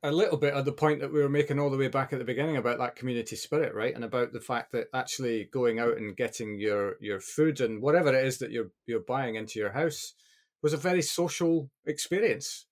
a 0.06 0.12
little 0.12 0.38
bit 0.38 0.54
of 0.54 0.66
the 0.66 0.72
point 0.72 1.00
that 1.02 1.12
we 1.12 1.22
were 1.22 1.30
making 1.30 1.60
all 1.60 1.70
the 1.70 1.78
way 1.78 1.88
back 1.88 2.14
at 2.14 2.20
the 2.20 2.26
beginning 2.26 2.58
about 2.58 2.78
that 2.78 2.96
community 2.96 3.36
spirit, 3.36 3.74
right? 3.74 3.96
And 3.96 4.04
about 4.04 4.34
the 4.34 4.40
fact 4.40 4.72
that 4.72 4.88
actually 4.94 5.46
going 5.46 5.80
out 5.80 5.98
and 5.98 6.16
getting 6.16 6.60
your 6.60 6.98
your 7.00 7.20
food 7.20 7.60
and 7.60 7.82
whatever 7.82 8.14
it 8.14 8.26
is 8.26 8.38
that 8.38 8.52
you're 8.52 8.72
you're 8.86 9.00
buying 9.00 9.36
into 9.36 9.60
your 9.60 9.72
house 9.72 10.14
was 10.62 10.74
a 10.74 10.78
very 10.78 11.02
social 11.02 11.70
experience. 11.86 12.68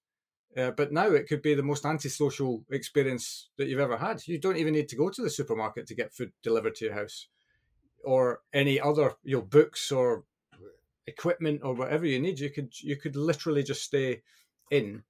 Uh, 0.55 0.69
but 0.71 0.91
now 0.91 1.07
it 1.07 1.27
could 1.27 1.41
be 1.41 1.55
the 1.55 1.63
most 1.63 1.85
antisocial 1.85 2.63
experience 2.69 3.49
that 3.57 3.67
you've 3.67 3.79
ever 3.79 3.97
had. 3.97 4.21
You 4.27 4.37
don't 4.37 4.57
even 4.57 4.73
need 4.73 4.89
to 4.89 4.95
go 4.95 5.09
to 5.09 5.21
the 5.21 5.29
supermarket 5.29 5.87
to 5.87 5.95
get 5.95 6.13
food 6.13 6.31
delivered 6.43 6.75
to 6.75 6.85
your 6.85 6.93
house, 6.93 7.27
or 8.03 8.41
any 8.53 8.79
other 8.79 9.13
you 9.23 9.37
know 9.37 9.41
books 9.41 9.91
or 9.91 10.23
equipment 11.07 11.61
or 11.63 11.73
whatever 11.73 12.05
you 12.05 12.19
need. 12.19 12.39
You 12.39 12.51
could 12.51 12.79
you 12.81 12.95
could 12.95 13.15
literally 13.15 13.63
just 13.63 13.83
stay 13.83 14.21
in 14.69 15.03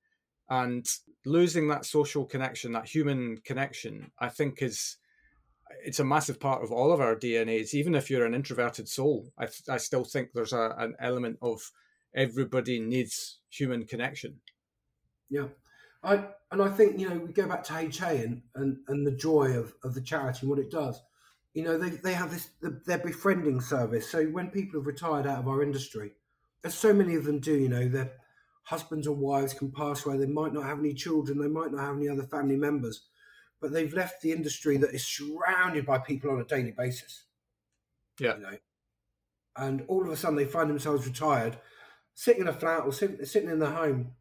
and 0.50 0.86
losing 1.26 1.68
that 1.68 1.86
social 1.86 2.26
connection 2.26 2.74
that 2.74 2.88
human 2.88 3.38
connection 3.46 4.12
i 4.20 4.30
think 4.30 4.62
is 4.62 4.98
it's 5.84 6.00
a 6.00 6.06
massive 6.06 6.40
part 6.40 6.64
of 6.64 6.72
all 6.72 6.92
of 6.92 7.02
our 7.02 7.16
dnas 7.16 7.74
even 7.74 7.96
if 7.96 8.10
you're 8.10 8.26
an 8.26 8.36
introverted 8.36 8.88
soul 8.88 9.32
i, 9.38 9.48
I 9.70 9.78
still 9.78 10.04
think 10.04 10.30
there's 10.34 10.54
a, 10.54 10.76
an 10.78 10.96
element 11.00 11.38
of 11.42 11.72
everybody 12.16 12.80
needs 12.80 13.40
human 13.50 13.86
connection 13.86 14.40
yeah 15.30 15.48
I, 16.04 16.26
and 16.52 16.62
I 16.62 16.70
think 16.70 17.00
you 17.00 17.10
know 17.10 17.18
we 17.18 17.32
go 17.32 17.48
back 17.48 17.64
to 17.66 17.78
HA 17.78 18.24
and, 18.24 18.42
and, 18.56 18.78
and 18.88 19.08
the 19.08 19.12
joy 19.12 19.58
of, 19.58 19.74
of 19.84 19.94
the 19.94 20.02
charity 20.02 20.40
and 20.42 20.50
what 20.50 20.60
it 20.60 20.70
does. 20.70 21.02
You 21.54 21.64
know 21.64 21.78
they, 21.78 21.90
they 21.90 22.14
have 22.14 22.32
this 22.32 22.50
the, 22.62 22.82
their 22.86 22.98
befriending 22.98 23.62
service. 23.62 24.10
So 24.10 24.26
when 24.26 24.50
people 24.50 24.80
have 24.80 24.88
retired 24.88 25.26
out 25.26 25.40
of 25.40 25.48
our 25.48 25.64
industry, 25.64 26.12
as 26.64 26.74
so 26.74 26.94
many 26.94 27.16
of 27.16 27.24
them 27.26 27.40
do, 27.40 27.54
you 27.54 27.70
know 27.70 27.88
they're 27.88 28.12
husbands 28.64 29.08
or 29.08 29.16
wives 29.16 29.54
can 29.54 29.72
pass 29.72 30.06
away. 30.06 30.18
They 30.18 30.26
might 30.26 30.54
not 30.54 30.66
have 30.66 30.80
any 30.80 30.94
children. 30.94 31.40
They 31.40 31.48
might 31.48 31.72
not 31.72 31.82
have 31.82 31.96
any 31.96 32.10
other 32.10 32.24
family 32.24 32.56
members, 32.56 33.08
but 33.62 33.72
they've 33.72 33.94
left 33.94 34.22
the 34.22 34.32
industry 34.32 34.78
that 34.78 34.94
is 34.94 35.06
surrounded 35.06 35.86
by 35.86 36.00
people 36.00 36.32
on 36.32 36.42
a 36.42 36.46
daily 36.46 36.74
basis. 36.76 37.26
Yeah. 38.20 38.36
You 38.36 38.42
know? 38.42 38.58
And 39.56 39.84
all 39.88 40.04
of 40.04 40.12
a 40.12 40.18
sudden 40.18 40.38
they 40.38 40.46
find 40.46 40.70
themselves 40.70 41.06
retired, 41.06 41.58
sitting 42.16 42.42
in 42.42 42.48
a 42.48 42.54
flat 42.54 42.84
or 42.86 42.94
sitting, 42.94 43.24
sitting 43.26 43.50
in 43.50 43.60
their 43.60 43.72
home. 43.72 44.14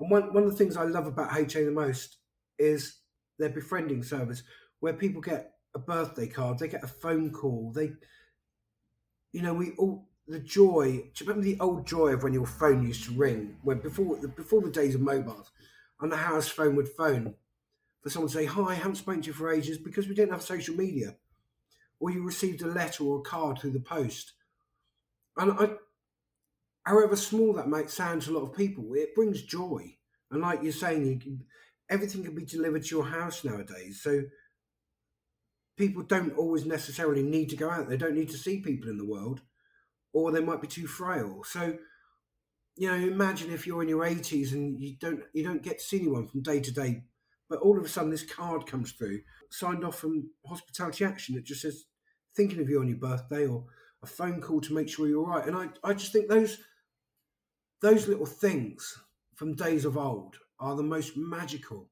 And 0.00 0.10
one, 0.10 0.32
one 0.32 0.44
of 0.44 0.50
the 0.50 0.56
things 0.56 0.76
I 0.76 0.84
love 0.84 1.06
about 1.06 1.36
HA 1.36 1.64
the 1.64 1.70
most 1.70 2.18
is 2.58 2.98
their 3.38 3.50
befriending 3.50 4.02
service, 4.02 4.42
where 4.80 4.92
people 4.92 5.20
get 5.20 5.52
a 5.74 5.78
birthday 5.78 6.26
card, 6.26 6.58
they 6.58 6.68
get 6.68 6.84
a 6.84 6.88
phone 6.88 7.30
call, 7.30 7.72
they, 7.74 7.92
you 9.32 9.42
know, 9.42 9.54
we 9.54 9.72
all 9.78 10.07
the 10.28 10.38
joy. 10.38 10.84
Do 11.14 11.24
you 11.24 11.26
remember 11.26 11.42
the 11.42 11.58
old 11.60 11.86
joy 11.86 12.08
of 12.08 12.22
when 12.22 12.34
your 12.34 12.46
phone 12.46 12.86
used 12.86 13.04
to 13.04 13.12
ring? 13.12 13.56
When 13.62 13.78
before 13.78 14.16
the 14.16 14.28
before 14.28 14.60
the 14.60 14.70
days 14.70 14.94
of 14.94 15.00
mobiles, 15.00 15.50
on 16.00 16.10
the 16.10 16.16
house 16.16 16.48
phone 16.48 16.76
would 16.76 16.88
phone 16.88 17.34
for 18.02 18.10
someone 18.10 18.30
to 18.30 18.38
say, 18.38 18.44
Hi, 18.44 18.62
I 18.62 18.74
haven't 18.74 18.96
spoken 18.96 19.22
to 19.22 19.26
you 19.28 19.32
for 19.32 19.52
ages 19.52 19.78
because 19.78 20.06
we 20.06 20.14
didn't 20.14 20.32
have 20.32 20.42
social 20.42 20.74
media. 20.74 21.16
Or 22.00 22.10
you 22.10 22.22
received 22.22 22.62
a 22.62 22.66
letter 22.66 23.04
or 23.04 23.18
a 23.18 23.22
card 23.22 23.58
through 23.58 23.72
the 23.72 23.80
post. 23.80 24.34
And 25.36 25.52
I, 25.52 25.70
however 26.84 27.16
small 27.16 27.52
that 27.54 27.68
might 27.68 27.90
sound 27.90 28.22
to 28.22 28.30
a 28.30 28.34
lot 28.38 28.48
of 28.48 28.56
people, 28.56 28.84
it 28.94 29.14
brings 29.14 29.42
joy. 29.42 29.96
And 30.30 30.42
like 30.42 30.62
you're 30.62 30.72
saying, 30.72 31.06
you 31.06 31.18
can, 31.18 31.44
everything 31.90 32.22
can 32.22 32.34
be 32.34 32.44
delivered 32.44 32.84
to 32.84 32.94
your 32.94 33.06
house 33.06 33.42
nowadays. 33.44 34.00
So 34.02 34.22
people 35.76 36.02
don't 36.02 36.36
always 36.36 36.66
necessarily 36.66 37.22
need 37.22 37.48
to 37.50 37.56
go 37.56 37.70
out. 37.70 37.88
They 37.88 37.96
don't 37.96 38.14
need 38.14 38.30
to 38.30 38.36
see 38.36 38.60
people 38.60 38.90
in 38.90 38.98
the 38.98 39.04
world, 39.04 39.40
or 40.18 40.32
they 40.32 40.40
might 40.40 40.60
be 40.60 40.66
too 40.66 40.86
frail. 40.86 41.42
So, 41.44 41.76
you 42.76 42.88
know, 42.88 42.94
imagine 42.94 43.52
if 43.52 43.66
you're 43.66 43.82
in 43.82 43.88
your 43.88 44.04
80s 44.04 44.52
and 44.52 44.78
you 44.80 44.96
don't 45.00 45.22
you 45.32 45.44
don't 45.44 45.62
get 45.62 45.78
to 45.78 45.84
see 45.84 45.98
anyone 45.98 46.26
from 46.26 46.42
day 46.42 46.60
to 46.60 46.72
day, 46.72 47.04
but 47.48 47.60
all 47.60 47.78
of 47.78 47.84
a 47.84 47.88
sudden 47.88 48.10
this 48.10 48.24
card 48.24 48.66
comes 48.66 48.92
through, 48.92 49.20
signed 49.50 49.84
off 49.84 49.98
from 49.98 50.30
Hospitality 50.46 51.04
Action. 51.04 51.36
It 51.36 51.44
just 51.44 51.62
says 51.62 51.84
thinking 52.36 52.60
of 52.60 52.68
you 52.68 52.80
on 52.80 52.88
your 52.88 52.98
birthday, 52.98 53.46
or 53.46 53.64
a 54.02 54.06
phone 54.06 54.40
call 54.40 54.60
to 54.62 54.74
make 54.74 54.88
sure 54.88 55.08
you're 55.08 55.20
all 55.20 55.36
right. 55.36 55.46
And 55.46 55.56
I, 55.56 55.68
I 55.82 55.94
just 55.94 56.12
think 56.12 56.28
those 56.28 56.58
those 57.80 58.08
little 58.08 58.26
things 58.26 58.98
from 59.34 59.54
days 59.54 59.84
of 59.84 59.96
old 59.96 60.36
are 60.58 60.74
the 60.74 60.82
most 60.82 61.16
magical 61.16 61.88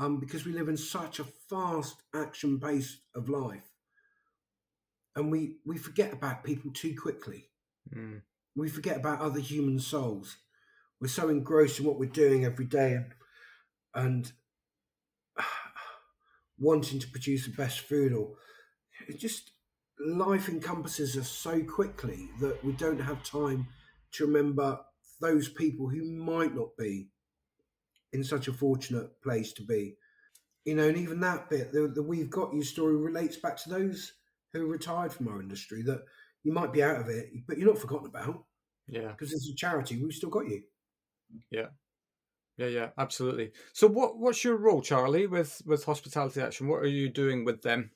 um, 0.00 0.18
because 0.18 0.44
we 0.44 0.52
live 0.52 0.68
in 0.68 0.76
such 0.76 1.20
a 1.20 1.24
fast 1.48 2.02
action 2.14 2.58
pace 2.58 3.00
of 3.14 3.28
life 3.28 3.71
and 5.14 5.30
we, 5.30 5.56
we 5.66 5.76
forget 5.76 6.12
about 6.12 6.44
people 6.44 6.70
too 6.72 6.94
quickly. 7.00 7.48
Mm. 7.94 8.22
We 8.56 8.68
forget 8.68 8.96
about 8.96 9.20
other 9.20 9.40
human 9.40 9.78
souls. 9.78 10.36
We're 11.00 11.08
so 11.08 11.28
engrossed 11.28 11.80
in 11.80 11.86
what 11.86 11.98
we're 11.98 12.10
doing 12.10 12.44
every 12.44 12.64
day 12.64 12.94
and, 12.94 13.12
and 13.94 14.32
wanting 16.58 16.98
to 17.00 17.08
produce 17.08 17.46
the 17.46 17.52
best 17.52 17.80
food 17.80 18.12
or 18.12 18.34
just 19.16 19.50
life 19.98 20.48
encompasses 20.48 21.16
us 21.16 21.28
so 21.28 21.62
quickly 21.62 22.28
that 22.40 22.64
we 22.64 22.72
don't 22.72 23.00
have 23.00 23.22
time 23.24 23.66
to 24.12 24.26
remember 24.26 24.78
those 25.20 25.48
people 25.48 25.88
who 25.88 26.04
might 26.04 26.54
not 26.54 26.76
be 26.78 27.08
in 28.12 28.22
such 28.22 28.48
a 28.48 28.52
fortunate 28.52 29.20
place 29.22 29.52
to 29.54 29.62
be. 29.62 29.96
You 30.64 30.76
know, 30.76 30.88
and 30.88 30.96
even 30.96 31.20
that 31.20 31.50
bit, 31.50 31.72
the, 31.72 31.88
the 31.88 32.02
We've 32.02 32.30
Got 32.30 32.52
You 32.54 32.62
story 32.62 32.96
relates 32.96 33.36
back 33.36 33.56
to 33.58 33.70
those 33.70 34.12
who 34.52 34.66
retired 34.66 35.12
from 35.12 35.28
our 35.28 35.40
industry 35.40 35.82
that 35.82 36.02
you 36.42 36.52
might 36.52 36.72
be 36.72 36.82
out 36.82 37.00
of 37.00 37.08
it, 37.08 37.30
but 37.46 37.58
you're 37.58 37.68
not 37.68 37.78
forgotten 37.78 38.06
about. 38.06 38.44
Yeah. 38.86 39.08
Because 39.08 39.32
it's 39.32 39.48
a 39.48 39.54
charity, 39.54 40.02
we've 40.02 40.12
still 40.12 40.30
got 40.30 40.48
you. 40.48 40.62
Yeah. 41.50 41.66
Yeah, 42.58 42.66
yeah, 42.66 42.88
absolutely. 42.98 43.52
So 43.72 43.86
what 43.86 44.18
what's 44.18 44.44
your 44.44 44.56
role, 44.56 44.82
Charlie, 44.82 45.26
with, 45.26 45.62
with 45.64 45.84
Hospitality 45.84 46.40
Action? 46.40 46.68
What 46.68 46.82
are 46.82 46.86
you 46.86 47.08
doing 47.08 47.44
with 47.44 47.62
them? 47.62 47.90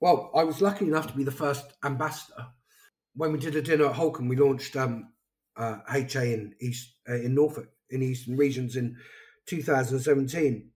Well, 0.00 0.30
I 0.34 0.44
was 0.44 0.60
lucky 0.60 0.86
enough 0.86 1.06
to 1.08 1.16
be 1.16 1.24
the 1.24 1.30
first 1.30 1.72
ambassador. 1.84 2.46
When 3.14 3.32
we 3.32 3.38
did 3.38 3.56
a 3.56 3.62
dinner 3.62 3.86
at 3.86 3.96
Holkham, 3.96 4.28
we 4.28 4.36
launched 4.36 4.76
um, 4.76 5.12
uh, 5.56 5.78
HA 5.90 6.32
in 6.32 6.54
East 6.60 6.94
uh, 7.08 7.14
in 7.14 7.34
Norfolk 7.34 7.68
in 7.90 8.02
Eastern 8.02 8.36
Regions 8.36 8.76
in 8.76 8.96
2017 9.46 10.70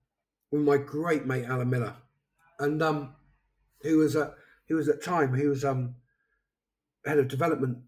with 0.51 0.63
my 0.63 0.77
great 0.77 1.27
mate 1.27 1.45
Alan 1.45 1.71
Miller, 1.71 1.95
and 2.59 2.83
um, 2.83 3.15
who 3.83 3.99
was 3.99 4.17
at 4.17 4.35
who 4.69 4.77
was 4.77 4.89
at 4.89 5.03
time 5.03 5.35
he 5.35 5.47
was 5.47 5.65
um, 5.65 5.95
head 7.05 7.19
of 7.19 7.29
development 7.29 7.79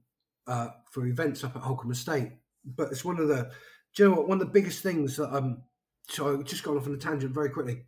uh, 0.46 0.68
for 0.90 1.06
events 1.06 1.44
up 1.44 1.56
at 1.56 1.62
Holkham 1.62 1.90
Estate. 1.90 2.32
But 2.64 2.90
it's 2.90 3.04
one 3.04 3.18
of 3.18 3.28
the 3.28 3.50
do 3.94 4.02
you 4.02 4.08
know 4.08 4.16
what 4.16 4.28
one 4.28 4.40
of 4.40 4.46
the 4.46 4.52
biggest 4.52 4.82
things 4.82 5.16
that 5.16 5.34
um 5.34 5.62
so 6.08 6.38
I 6.38 6.42
just 6.42 6.62
gone 6.62 6.76
off 6.76 6.86
on 6.86 6.94
a 6.94 6.98
tangent 6.98 7.34
very 7.34 7.50
quickly. 7.50 7.84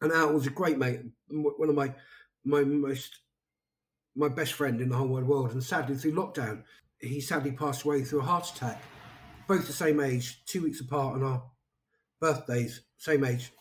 And 0.00 0.12
Al 0.12 0.32
was 0.32 0.46
a 0.46 0.50
great 0.50 0.78
mate, 0.78 1.00
one 1.28 1.68
of 1.68 1.74
my 1.74 1.94
my 2.44 2.62
most 2.62 3.18
my 4.14 4.28
best 4.28 4.52
friend 4.52 4.80
in 4.80 4.88
the 4.88 4.96
whole 4.96 5.08
wide 5.08 5.24
world. 5.24 5.52
And 5.52 5.62
sadly, 5.62 5.96
through 5.96 6.12
lockdown, 6.12 6.62
he 7.00 7.20
sadly 7.20 7.52
passed 7.52 7.84
away 7.84 8.02
through 8.02 8.20
a 8.20 8.24
heart 8.24 8.50
attack. 8.50 8.82
Both 9.46 9.66
the 9.66 9.72
same 9.72 10.00
age, 10.00 10.44
two 10.46 10.62
weeks 10.62 10.80
apart 10.80 11.16
on 11.16 11.22
our 11.22 11.42
birthdays, 12.20 12.82
same 12.96 13.24
age. 13.24 13.52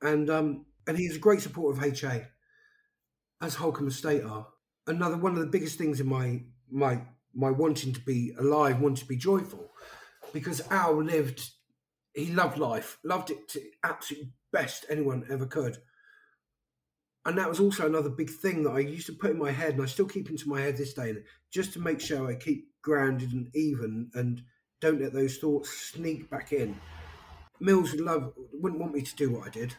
And 0.00 0.30
um, 0.30 0.66
and 0.86 0.96
he's 0.96 1.16
a 1.16 1.20
great 1.20 1.40
supporter 1.40 1.78
of 1.78 1.84
HA, 1.84 2.26
as 3.42 3.56
Holkham 3.56 3.88
Estate 3.88 4.24
are. 4.24 4.46
Another 4.86 5.18
one 5.18 5.32
of 5.32 5.40
the 5.40 5.46
biggest 5.46 5.76
things 5.76 6.00
in 6.00 6.06
my 6.06 6.42
my 6.70 7.02
my 7.34 7.50
wanting 7.50 7.92
to 7.92 8.00
be 8.00 8.32
alive, 8.38 8.80
wanting 8.80 9.02
to 9.02 9.06
be 9.06 9.16
joyful, 9.16 9.70
because 10.32 10.62
Al 10.70 11.02
lived, 11.02 11.50
he 12.14 12.32
loved 12.32 12.56
life, 12.56 12.98
loved 13.04 13.30
it 13.30 13.48
to 13.48 13.60
absolute 13.84 14.28
best 14.52 14.86
anyone 14.88 15.26
ever 15.30 15.46
could 15.46 15.78
and 17.24 17.38
that 17.38 17.48
was 17.48 17.60
also 17.60 17.86
another 17.86 18.10
big 18.10 18.30
thing 18.30 18.64
that 18.64 18.72
I 18.72 18.80
used 18.80 19.06
to 19.06 19.12
put 19.12 19.30
in 19.30 19.38
my 19.38 19.52
head, 19.52 19.74
and 19.74 19.82
I 19.82 19.86
still 19.86 20.06
keep 20.06 20.28
into 20.30 20.48
my 20.48 20.60
head 20.60 20.76
this 20.76 20.94
day, 20.94 21.14
just 21.50 21.72
to 21.74 21.80
make 21.80 22.00
sure 22.00 22.28
I 22.28 22.34
keep 22.34 22.68
grounded 22.82 23.32
and 23.32 23.48
even, 23.54 24.10
and 24.14 24.42
don't 24.80 25.00
let 25.00 25.12
those 25.12 25.38
thoughts 25.38 25.70
sneak 25.70 26.28
back 26.28 26.52
in. 26.52 26.80
Mills 27.60 27.92
would 27.92 28.00
love, 28.00 28.32
wouldn't 28.52 28.80
want 28.80 28.94
me 28.94 29.02
to 29.02 29.16
do 29.16 29.30
what 29.30 29.46
I 29.46 29.50
did, 29.50 29.74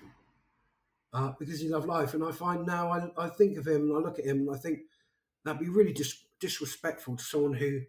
uh, 1.14 1.34
because 1.40 1.60
he 1.60 1.70
loved 1.70 1.88
life, 1.88 2.14
and 2.14 2.24
I 2.24 2.32
find 2.32 2.66
now 2.66 2.90
I, 2.92 3.26
I 3.26 3.30
think 3.30 3.58
of 3.58 3.68
him 3.68 3.90
and 3.90 3.96
I 3.96 4.00
look 4.00 4.20
at 4.20 4.26
him 4.26 4.40
and 4.40 4.56
I 4.56 4.58
think 4.58 4.80
that'd 5.46 5.62
be 5.62 5.70
really 5.70 5.94
dis- 5.94 6.26
disrespectful 6.40 7.18
to 7.18 7.24
someone 7.24 7.54
who, 7.54 7.82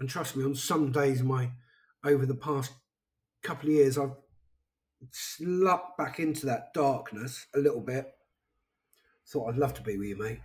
and 0.00 0.08
trust 0.08 0.36
me, 0.36 0.44
on 0.44 0.54
some 0.54 0.92
days, 0.92 1.22
my 1.22 1.50
over 2.04 2.24
the 2.24 2.34
past 2.34 2.72
couple 3.42 3.68
of 3.68 3.74
years, 3.74 3.98
I've 3.98 4.16
slumped 5.10 5.98
back 5.98 6.18
into 6.20 6.46
that 6.46 6.72
darkness 6.72 7.46
a 7.54 7.58
little 7.58 7.80
bit 7.80 8.14
thought 9.28 9.48
I'd 9.48 9.58
love 9.58 9.74
to 9.74 9.82
be 9.82 9.96
with 9.96 10.08
you, 10.08 10.16
mate. 10.16 10.40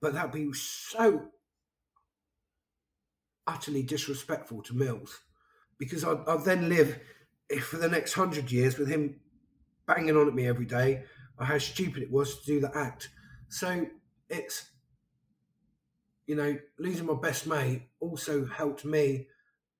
But 0.00 0.14
that'd 0.14 0.32
be 0.32 0.52
so 0.52 1.28
utterly 3.46 3.82
disrespectful 3.82 4.62
to 4.62 4.74
Mills 4.74 5.20
because 5.78 6.04
I'd, 6.04 6.26
I'd 6.26 6.44
then 6.44 6.68
live 6.68 6.98
for 7.62 7.76
the 7.76 7.88
next 7.88 8.12
hundred 8.14 8.50
years 8.50 8.78
with 8.78 8.88
him 8.88 9.20
banging 9.86 10.16
on 10.16 10.28
at 10.28 10.34
me 10.34 10.46
every 10.46 10.64
day 10.64 11.04
or 11.38 11.46
how 11.46 11.58
stupid 11.58 12.02
it 12.02 12.10
was 12.10 12.38
to 12.38 12.46
do 12.46 12.60
that 12.60 12.76
act. 12.76 13.08
So 13.48 13.86
it's, 14.28 14.70
you 16.26 16.36
know, 16.36 16.58
losing 16.78 17.06
my 17.06 17.14
best 17.14 17.46
mate 17.46 17.88
also 18.00 18.46
helped 18.46 18.84
me 18.84 19.28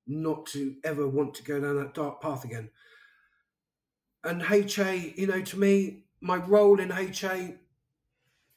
not 0.07 0.46
to 0.46 0.76
ever 0.84 1.09
want 1.09 1.34
to 1.34 1.42
go 1.42 1.61
down 1.61 1.76
that 1.76 1.94
dark 1.94 2.20
path 2.20 2.44
again. 2.44 2.70
And 4.22 4.42
HA, 4.42 5.14
you 5.16 5.26
know, 5.26 5.42
to 5.42 5.59
me, 5.59 6.05
my 6.20 6.36
role 6.36 6.80
in 6.80 6.90
HA 6.90 7.57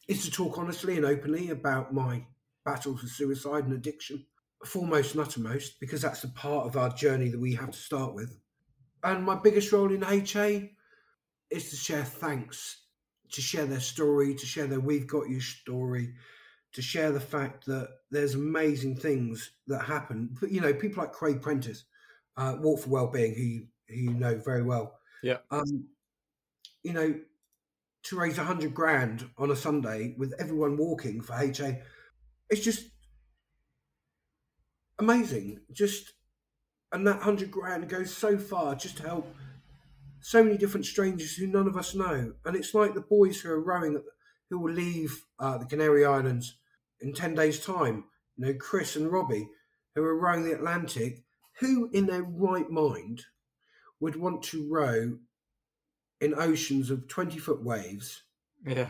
is 0.08 0.24
to 0.24 0.32
talk 0.32 0.58
honestly 0.58 0.96
and 0.96 1.06
openly 1.06 1.50
about 1.50 1.94
my 1.94 2.26
battles 2.66 3.02
with 3.02 3.12
suicide 3.12 3.66
and 3.66 3.74
addiction, 3.74 4.26
foremost 4.66 5.14
and 5.14 5.24
uttermost, 5.24 5.80
because 5.80 6.02
that's 6.02 6.22
the 6.22 6.30
part 6.30 6.66
of 6.66 6.78
our 6.78 6.90
journey 6.90 7.30
that 7.30 7.40
we 7.40 7.54
have 7.56 7.72
to 7.72 7.78
start 7.78 8.14
with. 8.14 8.38
And 9.04 9.24
my 9.24 9.36
biggest 9.36 9.72
role 9.72 9.94
in 9.94 10.04
HA 10.04 10.72
is 11.50 11.70
to 11.70 11.76
share 11.76 12.04
thanks, 12.04 12.87
to 13.32 13.42
share 13.42 13.66
their 13.66 13.80
story, 13.80 14.36
to 14.36 14.46
share 14.46 14.68
their 14.68 14.80
We've 14.80 15.08
Got 15.08 15.30
You 15.30 15.40
story, 15.40 16.14
to 16.74 16.82
share 16.82 17.12
the 17.12 17.20
fact 17.20 17.66
that 17.66 17.90
there's 18.12 18.36
amazing 18.36 18.96
things 18.96 19.52
that 19.68 19.84
happen. 19.84 20.36
But, 20.40 20.52
you 20.52 20.62
know, 20.62 20.74
people 20.74 21.04
like 21.04 21.14
Craig 21.14 21.42
Prentice, 21.42 21.86
uh, 22.38 22.58
Walk 22.60 22.82
for 22.82 22.90
Wellbeing, 22.90 23.36
who 23.36 23.42
you, 23.42 23.68
who 23.90 23.96
you 23.96 24.14
know 24.14 24.36
very 24.36 24.64
well. 24.64 25.00
Yeah. 25.24 25.38
Um, 25.52 25.86
you 26.84 26.94
know, 26.94 27.16
to 28.04 28.16
raise 28.18 28.38
a 28.38 28.44
hundred 28.44 28.74
grand 28.74 29.30
on 29.38 29.52
a 29.52 29.56
Sunday 29.56 30.16
with 30.18 30.34
everyone 30.40 30.78
walking 30.78 31.22
for 31.22 31.36
HA. 31.38 31.82
It's 32.50 32.64
just 32.64 32.90
amazing. 34.98 35.60
Just 35.72 36.14
and 36.92 37.06
that 37.06 37.22
hundred 37.22 37.52
grand 37.52 37.90
goes 37.90 38.16
so 38.16 38.38
far 38.38 38.76
just 38.76 38.98
to 38.98 39.04
help 39.04 39.36
so 40.20 40.44
many 40.44 40.58
different 40.58 40.86
strangers 40.86 41.36
who 41.36 41.48
none 41.48 41.68
of 41.68 41.78
us 41.78 41.96
know. 41.96 42.34
And 42.46 42.56
it's 42.56 42.74
like 42.74 42.94
the 42.94 43.02
boys 43.02 43.42
who 43.42 43.52
are 43.52 43.62
rowing, 43.62 44.02
who 44.50 44.60
will 44.60 44.74
leave 44.74 45.24
uh, 45.40 45.58
the 45.58 45.66
Canary 45.66 46.06
Islands 46.06 46.58
in 47.00 47.14
ten 47.14 47.36
days' 47.36 47.64
time. 47.64 48.06
You 48.36 48.46
know, 48.46 48.54
Chris 48.54 48.96
and 48.96 49.12
Robbie, 49.12 49.50
who 49.96 50.04
are 50.04 50.18
rowing 50.18 50.44
the 50.44 50.54
Atlantic. 50.54 51.24
Who 51.60 51.90
in 51.92 52.06
their 52.06 52.24
right 52.24 52.70
mind 52.70 53.24
would 54.00 54.16
want 54.16 54.44
to 54.44 54.68
row 54.70 55.18
in 56.20 56.34
oceans 56.36 56.90
of 56.90 57.08
20 57.08 57.38
foot 57.38 57.64
waves. 57.64 58.24
Yeah. 58.66 58.90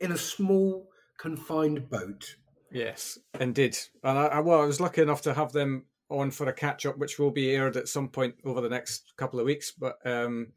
In 0.00 0.12
a 0.12 0.18
small, 0.18 0.88
confined 1.18 1.88
boat. 1.88 2.36
Yes, 2.70 3.18
indeed. 3.38 3.76
And 4.02 4.18
I, 4.18 4.26
I, 4.26 4.40
well, 4.40 4.62
I 4.62 4.64
was 4.64 4.80
lucky 4.80 5.02
enough 5.02 5.22
to 5.22 5.34
have 5.34 5.52
them 5.52 5.84
on 6.18 6.30
for 6.30 6.48
a 6.48 6.52
catch 6.52 6.86
up, 6.86 6.98
which 6.98 7.18
will 7.18 7.30
be 7.30 7.50
aired 7.50 7.76
at 7.76 7.88
some 7.88 8.08
point 8.08 8.34
over 8.44 8.60
the 8.60 8.68
next 8.68 9.12
couple 9.16 9.40
of 9.40 9.46
weeks. 9.46 9.72
But 9.72 9.96
um, 10.04 10.48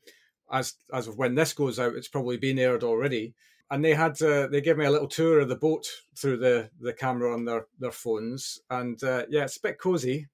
as 0.51 0.75
as 0.93 1.07
of 1.07 1.17
when 1.17 1.35
this 1.35 1.53
goes 1.53 1.79
out, 1.79 1.95
it's 1.95 2.07
probably 2.07 2.37
been 2.37 2.59
aired 2.59 2.83
already. 2.83 3.33
And 3.71 3.83
they 3.83 3.95
had 3.95 4.21
uh, 4.21 4.47
they 4.47 4.61
gave 4.61 4.77
me 4.77 4.85
a 4.85 4.91
little 4.91 5.07
tour 5.07 5.39
of 5.39 5.49
the 5.49 5.55
boat 5.55 5.87
through 6.15 6.37
the 6.37 6.69
the 6.79 6.93
camera 6.93 7.33
on 7.33 7.45
their 7.45 7.65
their 7.79 7.91
phones, 7.91 8.59
and 8.69 9.01
uh, 9.03 9.25
yeah, 9.29 9.43
it's 9.43 9.57
a 9.57 9.61
bit 9.61 9.79
cozy. 9.79 10.27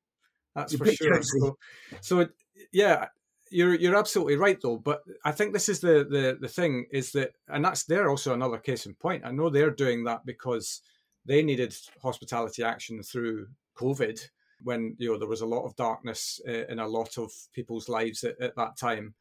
That's 0.54 0.76
for 0.76 0.86
sure. 0.86 1.24
So, 1.24 1.58
so, 2.02 2.28
yeah, 2.74 3.08
you're 3.50 3.76
you're 3.76 3.96
absolutely 3.96 4.36
right 4.36 4.60
though. 4.62 4.78
But 4.78 5.02
I 5.24 5.32
think 5.32 5.54
this 5.54 5.70
is 5.70 5.80
the 5.80 6.06
the 6.10 6.38
the 6.42 6.50
thing 6.50 6.88
is 6.92 7.12
that, 7.14 7.32
and 7.48 7.64
that's 7.64 7.86
they're 7.86 8.10
also 8.10 8.34
another 8.34 8.58
case 8.58 8.86
in 8.86 8.96
point. 8.96 9.26
I 9.26 9.32
know 9.32 9.50
they're 9.50 9.72
doing 9.72 10.04
that 10.06 10.26
because 10.26 10.82
they 11.26 11.42
needed 11.42 11.74
hospitality 12.02 12.64
action 12.64 13.02
through 13.04 13.48
COVID 13.78 14.20
when 14.64 14.96
you 14.98 15.12
know 15.12 15.18
there 15.18 15.28
was 15.28 15.42
a 15.42 15.46
lot 15.46 15.66
of 15.66 15.76
darkness 15.76 16.40
uh, 16.48 16.66
in 16.68 16.80
a 16.80 16.88
lot 16.88 17.18
of 17.18 17.32
people's 17.54 17.90
lives 17.90 18.24
at, 18.24 18.40
at 18.42 18.56
that 18.56 18.78
time. 18.78 19.14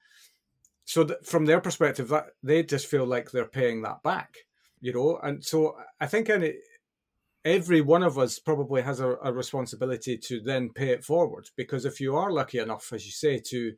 So 0.85 1.05
that 1.05 1.27
from 1.27 1.47
their 1.47 1.61
perspective, 1.61 2.09
that 2.09 2.27
they 2.43 2.63
just 2.63 2.87
feel 2.87 3.07
like 3.07 3.31
they're 3.31 3.47
paying 3.47 3.83
that 3.83 4.03
back, 4.03 4.35
you 4.81 4.93
know. 4.93 5.19
And 5.23 5.45
so 5.45 5.77
I 6.01 6.07
think 6.07 6.29
any, 6.29 6.55
every 7.45 7.81
one 7.81 8.03
of 8.03 8.19
us 8.19 8.39
probably 8.39 8.83
has 8.83 9.01
a, 9.01 9.17
a 9.23 9.33
responsibility 9.33 10.19
to 10.19 10.41
then 10.41 10.71
pay 10.71 10.91
it 10.91 11.05
forward 11.05 11.49
because 11.57 11.85
if 11.85 12.01
you 12.01 12.17
are 12.17 12.33
lucky 12.33 12.59
enough, 12.59 12.93
as 12.93 13.07
you 13.07 13.13
say, 13.13 13.39
to 13.51 13.73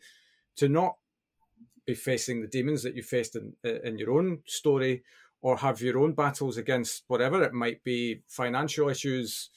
to 0.56 0.68
not 0.68 0.94
be 1.86 1.94
facing 1.94 2.40
the 2.40 2.48
demons 2.48 2.82
that 2.82 2.94
you 2.94 3.02
faced 3.02 3.36
in 3.36 3.52
in 3.84 3.98
your 3.98 4.12
own 4.12 4.40
story 4.46 5.02
or 5.42 5.56
have 5.56 5.80
your 5.82 5.98
own 5.98 6.12
battles 6.12 6.56
against 6.56 7.02
whatever 7.08 7.42
it 7.42 7.52
might 7.52 7.82
be 7.82 8.22
financial 8.28 8.88
issues 8.88 9.50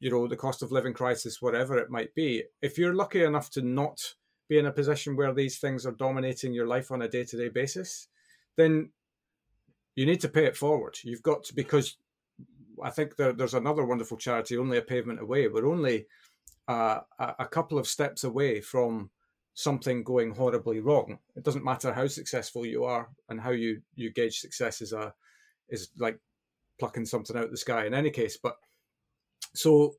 you 0.00 0.10
know 0.10 0.26
the 0.26 0.36
cost 0.36 0.62
of 0.62 0.72
living 0.72 0.92
crisis 0.92 1.40
whatever 1.40 1.78
it 1.78 1.90
might 1.90 2.14
be 2.14 2.42
if 2.62 2.76
you're 2.76 2.94
lucky 2.94 3.22
enough 3.22 3.50
to 3.50 3.62
not 3.62 3.98
be 4.48 4.58
in 4.58 4.66
a 4.66 4.72
position 4.72 5.16
where 5.16 5.32
these 5.32 5.58
things 5.58 5.86
are 5.86 5.92
dominating 5.92 6.52
your 6.52 6.66
life 6.66 6.90
on 6.90 7.02
a 7.02 7.08
day-to-day 7.08 7.48
basis 7.48 8.08
then 8.56 8.90
you 9.96 10.04
need 10.04 10.20
to 10.20 10.28
pay 10.28 10.44
it 10.44 10.56
forward. 10.56 10.98
You've 11.02 11.22
got 11.22 11.44
to 11.44 11.54
because 11.54 11.96
i 12.84 12.90
think 12.90 13.16
there, 13.16 13.32
there's 13.32 13.54
another 13.54 13.86
wonderful 13.86 14.18
charity 14.18 14.58
only 14.58 14.76
a 14.76 14.82
pavement 14.82 15.20
away. 15.20 15.48
We're 15.48 15.66
only 15.66 16.06
uh, 16.68 17.00
a 17.18 17.46
couple 17.46 17.78
of 17.78 17.86
steps 17.86 18.24
away 18.24 18.60
from 18.60 19.10
something 19.54 20.04
going 20.04 20.34
horribly 20.34 20.80
wrong. 20.80 21.18
It 21.34 21.44
doesn't 21.44 21.64
matter 21.64 21.92
how 21.92 22.06
successful 22.06 22.66
you 22.66 22.84
are 22.84 23.08
and 23.30 23.40
how 23.40 23.52
you 23.52 23.80
you 23.94 24.12
gauge 24.12 24.38
success 24.38 24.82
is 24.82 24.92
a 24.92 25.14
is 25.70 25.88
like 25.98 26.18
plucking 26.78 27.06
something 27.06 27.36
out 27.36 27.44
of 27.44 27.50
the 27.50 27.56
sky 27.56 27.86
in 27.86 27.94
any 27.94 28.10
case 28.10 28.36
but 28.36 28.56
so 29.56 29.94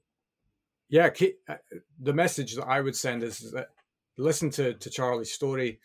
yeah 0.90 1.10
uh, 1.50 1.56
the 2.00 2.14
message 2.14 2.56
that 2.56 2.66
i 2.66 2.80
would 2.80 2.96
send 2.96 3.24
is 3.24 3.52
that 3.52 3.68
listen 4.18 4.50
to 4.50 4.74
to 4.76 4.90
charlie's 4.90 5.32
story. 5.32 5.80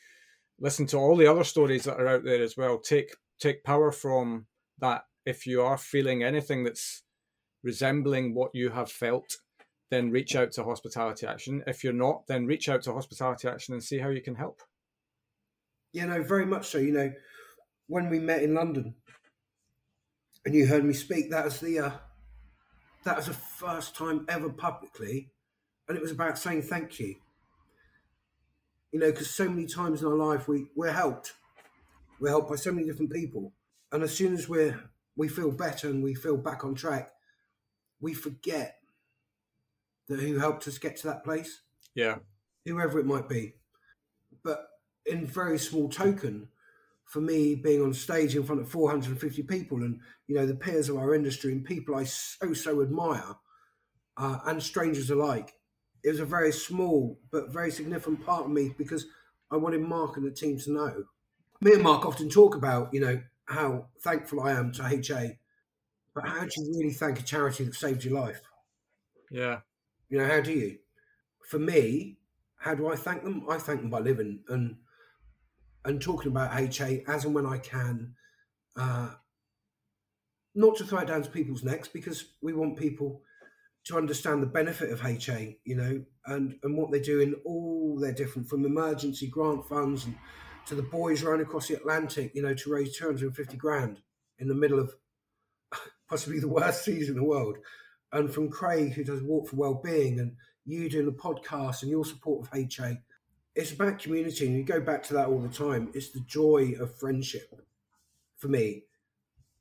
Listen 0.61 0.87
to 0.87 0.97
all 0.97 1.17
the 1.17 1.27
other 1.27 1.45
stories 1.45 1.85
that 1.85 1.99
are 1.99 2.07
out 2.07 2.25
there 2.25 2.43
as 2.43 2.57
well. 2.57 2.79
Take 2.79 3.17
take 3.39 3.65
power 3.65 3.91
from 3.93 4.47
that. 4.79 5.03
If 5.25 5.47
you 5.47 5.63
are 5.63 5.79
feeling 5.79 6.23
anything 6.23 6.65
that's 6.65 7.03
resembling 7.63 8.35
what 8.35 8.51
you 8.55 8.71
have 8.71 8.91
felt 8.91 9.37
then 9.91 10.11
reach 10.11 10.35
out 10.35 10.51
to 10.51 10.65
hospitality 10.65 11.27
action. 11.27 11.63
If 11.67 11.85
you're 11.85 11.93
not 11.93 12.27
then 12.27 12.47
reach 12.47 12.69
out 12.69 12.83
to 12.83 12.93
hospitality 12.93 13.47
action 13.47 13.75
and 13.75 13.83
see 13.83 13.99
how 13.99 14.09
you 14.09 14.23
can 14.23 14.35
help. 14.35 14.63
Yeah 15.93 16.07
no 16.07 16.23
very 16.23 16.47
much 16.47 16.69
so. 16.69 16.79
You 16.79 16.93
know 16.93 17.13
when 17.89 18.09
we 18.09 18.19
met 18.19 18.43
in 18.43 18.55
london 18.55 18.95
and 20.45 20.55
you 20.55 20.67
heard 20.67 20.85
me 20.85 20.95
speak 20.95 21.31
that 21.31 21.45
was 21.45 21.61
the 21.61 21.79
uh, 21.79 21.91
that 23.05 23.17
was 23.17 23.27
the 23.27 23.33
first 23.33 23.97
time 23.97 24.25
ever 24.29 24.49
publicly, 24.49 25.31
and 25.89 25.97
it 25.97 26.03
was 26.03 26.13
about 26.13 26.39
saying 26.39 26.63
thank 26.63 26.99
you. 27.01 27.17
You 28.93 29.01
know, 29.01 29.11
because 29.11 29.31
so 29.31 29.49
many 29.49 29.67
times 29.67 30.03
in 30.03 30.09
our 30.09 30.17
life 30.17 30.49
we 30.49 30.67
we're 30.77 30.93
helped, 30.93 31.33
we're 32.21 32.29
helped 32.29 32.51
by 32.51 32.57
so 32.57 32.73
many 32.73 32.87
different 32.87 33.13
people, 33.13 33.53
and 33.91 34.03
as 34.03 34.15
soon 34.15 34.35
as 34.35 34.49
we're 34.49 34.91
we 35.17 35.29
feel 35.29 35.51
better 35.51 35.89
and 35.89 36.03
we 36.03 36.15
feel 36.15 36.37
back 36.37 36.65
on 36.65 36.75
track, 36.75 37.11
we 38.01 38.15
forget 38.15 38.79
that 40.09 40.21
who 40.21 40.39
helped 40.39 40.67
us 40.69 40.79
get 40.79 40.97
to 40.99 41.07
that 41.09 41.25
place. 41.25 41.63
Yeah, 41.95 42.19
whoever 42.65 42.99
it 42.99 43.07
might 43.07 43.29
be, 43.29 43.55
but 44.45 44.69
in 45.07 45.27
very 45.27 45.59
small 45.59 45.89
token, 45.89 46.49
for 47.13 47.21
me 47.21 47.55
being 47.55 47.83
on 47.83 47.93
stage 47.93 48.35
in 48.35 48.43
front 48.43 48.63
of 48.63 48.71
450 48.71 49.43
people 49.43 49.83
and 49.83 50.01
you 50.29 50.35
know 50.35 50.47
the 50.47 50.55
peers 50.55 50.89
of 50.89 50.97
our 50.97 51.15
industry 51.15 51.53
and 51.53 51.63
people 51.63 51.95
I 51.95 52.05
so 52.05 52.55
so 52.55 52.81
admire 52.81 53.35
uh, 54.17 54.39
and 54.47 54.63
strangers 54.63 55.11
alike 55.11 55.53
it 56.03 56.09
was 56.09 56.21
a 56.21 56.25
very 56.25 56.53
small 56.53 57.21
but 57.31 57.53
very 57.53 57.71
significant 57.71 58.25
part 58.25 58.47
of 58.47 58.51
me 58.51 58.75
because 58.79 59.05
I 59.51 59.59
wanted 59.59 59.83
Mark 59.83 60.17
and 60.17 60.25
the 60.25 60.31
team 60.31 60.59
to 60.61 60.73
know. 60.73 61.05
Me 61.61 61.75
and 61.75 61.83
Mark 61.83 62.07
often 62.07 62.31
talk 62.31 62.55
about 62.55 62.95
you 62.95 63.01
know 63.01 63.21
how 63.45 63.89
thankful 64.01 64.41
I 64.41 64.53
am 64.53 64.73
to 64.73 64.83
HA 64.83 65.39
but 66.15 66.27
how 66.27 66.41
do 66.41 66.51
you 66.57 66.79
really 66.79 66.95
thank 66.95 67.21
a 67.21 67.23
charity 67.23 67.65
that 67.65 67.75
saved 67.75 68.05
your 68.05 68.19
life? 68.19 68.41
Yeah. 69.31 69.59
You 70.09 70.17
know 70.17 70.27
how 70.27 70.41
do 70.41 70.53
you? 70.53 70.79
For 71.45 71.59
me 71.59 72.17
how 72.57 72.75
do 72.75 72.89
I 72.89 72.97
thank 72.97 73.23
them? 73.23 73.45
I 73.51 73.59
thank 73.59 73.83
them 73.83 73.91
by 73.91 73.99
living 73.99 74.41
and 74.49 74.77
and 75.85 76.01
talking 76.01 76.31
about 76.31 76.59
HA 76.59 77.05
as 77.07 77.25
and 77.25 77.35
when 77.35 77.47
I 77.47 77.59
can. 77.59 78.15
Uh, 78.77 79.11
not 80.55 80.77
to 80.77 80.85
throw 80.85 81.01
it 81.01 81.09
down 81.09 81.23
to 81.23 81.31
people's 81.31 81.65
necks 81.65 81.89
because 81.89 82.27
we 82.43 82.53
want 82.53 82.77
people 82.77 83.23
to 83.85 83.97
understand 83.97 84.43
the 84.43 84.47
benefit 84.47 84.91
of 84.91 85.05
HA, 85.05 85.59
you 85.65 85.75
know, 85.75 86.05
and, 86.27 86.57
and 86.63 86.77
what 86.77 86.93
they 86.93 87.01
do 87.01 87.21
in 87.21 87.35
all 87.45 87.99
their 87.99 88.13
different 88.13 88.49
from 88.49 88.65
emergency 88.65 89.27
grant 89.27 89.67
funds 89.67 90.05
and 90.05 90.15
to 90.67 90.75
the 90.75 90.83
boys 90.83 91.23
rowing 91.23 91.41
across 91.41 91.67
the 91.67 91.75
Atlantic, 91.75 92.33
you 92.35 92.43
know, 92.43 92.55
to 92.55 92.71
raise 92.71 92.97
250 92.97 93.57
grand 93.57 94.01
in 94.39 94.47
the 94.47 94.55
middle 94.55 94.79
of 94.79 94.95
possibly 96.09 96.39
the 96.39 96.49
worst 96.49 96.85
season 96.85 97.15
in 97.15 97.21
the 97.21 97.27
world. 97.27 97.57
And 98.13 98.33
from 98.33 98.51
Craig, 98.51 98.93
who 98.93 99.03
does 99.03 99.23
Walk 99.23 99.49
for 99.49 99.57
Wellbeing, 99.57 100.21
and 100.21 100.37
you 100.65 100.89
doing 100.89 101.07
the 101.07 101.13
podcast 101.13 101.83
and 101.83 101.91
your 101.91 102.05
support 102.05 102.47
of 102.47 102.55
HA 102.55 103.01
it's 103.55 103.73
about 103.73 103.99
community, 103.99 104.47
and 104.47 104.57
you 104.57 104.65
go 104.65 104.81
back 104.81 105.03
to 105.05 105.15
that 105.15 105.29
all 105.29 105.41
the 105.41 105.49
time. 105.49 105.91
It's 105.95 106.11
the 106.11 106.21
joy 106.21 106.75
of 106.81 106.97
friendship 106.99 107.55
for 108.37 108.49
me. 108.49 108.85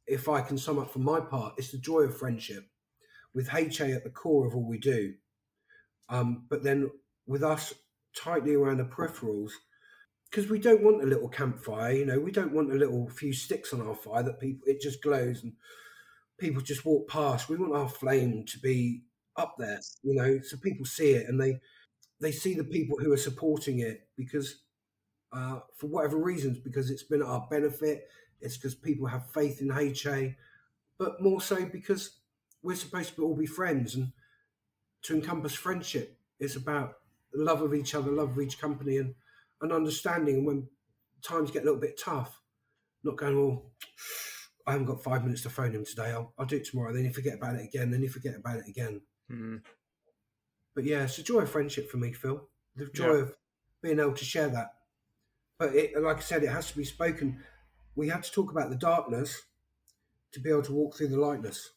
If 0.07 0.29
I 0.29 0.41
can 0.41 0.57
sum 0.57 0.79
up 0.79 0.91
for 0.91 0.99
my 0.99 1.19
part, 1.19 1.55
it's 1.57 1.71
the 1.71 1.77
joy 1.77 2.01
of 2.01 2.17
friendship 2.17 2.65
with 3.33 3.53
HA 3.53 3.91
at 3.93 4.03
the 4.03 4.09
core 4.09 4.47
of 4.47 4.55
all 4.55 4.67
we 4.67 4.77
do. 4.77 5.13
Um, 6.09 6.45
but 6.49 6.63
then 6.63 6.89
with 7.27 7.43
us 7.43 7.73
tightly 8.15 8.55
around 8.55 8.77
the 8.77 8.85
peripherals, 8.85 9.51
because 10.29 10.49
we 10.49 10.59
don't 10.59 10.83
want 10.83 11.03
a 11.03 11.07
little 11.07 11.29
campfire, 11.29 11.91
you 11.91 12.05
know, 12.05 12.19
we 12.19 12.31
don't 12.31 12.53
want 12.53 12.71
a 12.71 12.75
little 12.77 13.09
few 13.09 13.33
sticks 13.33 13.73
on 13.73 13.81
our 13.81 13.95
fire 13.95 14.23
that 14.23 14.39
people 14.39 14.61
it 14.65 14.81
just 14.81 15.03
glows 15.03 15.43
and 15.43 15.53
people 16.39 16.61
just 16.61 16.85
walk 16.85 17.09
past. 17.09 17.49
We 17.49 17.57
want 17.57 17.75
our 17.75 17.89
flame 17.89 18.45
to 18.47 18.59
be 18.59 19.03
up 19.35 19.55
there, 19.57 19.79
you 20.03 20.15
know, 20.15 20.39
so 20.41 20.57
people 20.57 20.85
see 20.85 21.11
it 21.11 21.27
and 21.27 21.39
they 21.39 21.59
they 22.21 22.31
see 22.31 22.53
the 22.53 22.63
people 22.63 22.97
who 22.99 23.11
are 23.11 23.17
supporting 23.17 23.79
it 23.79 24.07
because 24.15 24.61
uh, 25.33 25.59
for 25.75 25.87
whatever 25.87 26.17
reasons, 26.17 26.59
because 26.59 26.91
it's 26.91 27.03
been 27.03 27.23
our 27.23 27.47
benefit, 27.49 28.07
it's 28.39 28.57
because 28.57 28.75
people 28.75 29.07
have 29.07 29.31
faith 29.31 29.61
in 29.61 29.71
HA, 29.71 30.35
but 30.97 31.21
more 31.21 31.41
so 31.41 31.65
because 31.65 32.19
we're 32.61 32.75
supposed 32.75 33.15
to 33.15 33.23
all 33.23 33.35
be 33.35 33.45
friends 33.45 33.95
and 33.95 34.11
to 35.03 35.15
encompass 35.15 35.53
friendship, 35.53 36.17
it's 36.39 36.55
about 36.55 36.93
love 37.33 37.61
of 37.61 37.73
each 37.73 37.95
other, 37.95 38.11
love 38.11 38.31
of 38.31 38.39
each 38.39 38.59
company, 38.59 38.97
and 38.97 39.15
an 39.61 39.71
understanding. 39.71 40.35
And 40.37 40.45
when 40.45 40.67
times 41.23 41.49
get 41.49 41.63
a 41.63 41.65
little 41.65 41.79
bit 41.79 41.99
tough, 41.99 42.39
not 43.03 43.17
going, 43.17 43.39
well, 43.39 43.71
I 44.67 44.73
haven't 44.73 44.85
got 44.85 45.03
five 45.03 45.23
minutes 45.23 45.41
to 45.43 45.49
phone 45.49 45.71
him 45.71 45.85
today. 45.85 46.11
I'll, 46.11 46.33
I'll 46.37 46.45
do 46.45 46.57
it 46.57 46.65
tomorrow. 46.65 46.93
Then 46.93 47.05
you 47.05 47.13
forget 47.13 47.35
about 47.35 47.55
it 47.55 47.65
again. 47.65 47.89
Then 47.89 48.03
you 48.03 48.09
forget 48.09 48.35
about 48.35 48.57
it 48.57 48.67
again. 48.67 49.01
Mm-hmm 49.31 49.57
but 50.75 50.83
yeah, 50.83 51.03
it's 51.03 51.17
a 51.17 51.23
joy 51.23 51.39
of 51.39 51.49
friendship 51.49 51.89
for 51.89 51.97
me, 51.97 52.13
Phil. 52.13 52.47
The 52.75 52.87
joy 52.87 53.13
yeah. 53.13 53.21
of 53.21 53.35
being 53.81 53.99
able 53.99 54.13
to 54.13 54.25
share 54.25 54.49
that. 54.49 54.73
But 55.59 55.75
it, 55.75 56.01
like 56.01 56.17
I 56.17 56.21
said, 56.21 56.43
it 56.43 56.49
has 56.49 56.71
to 56.71 56.77
be 56.77 56.83
spoken. 56.83 57.39
We 57.95 58.09
have 58.09 58.21
to 58.21 58.31
talk 58.31 58.51
about 58.51 58.69
the 58.69 58.75
darkness 58.75 59.43
to 60.31 60.39
be 60.39 60.49
able 60.49 60.63
to 60.63 60.73
walk 60.73 60.95
through 60.95 61.09
the 61.09 61.19
lightness. 61.19 61.71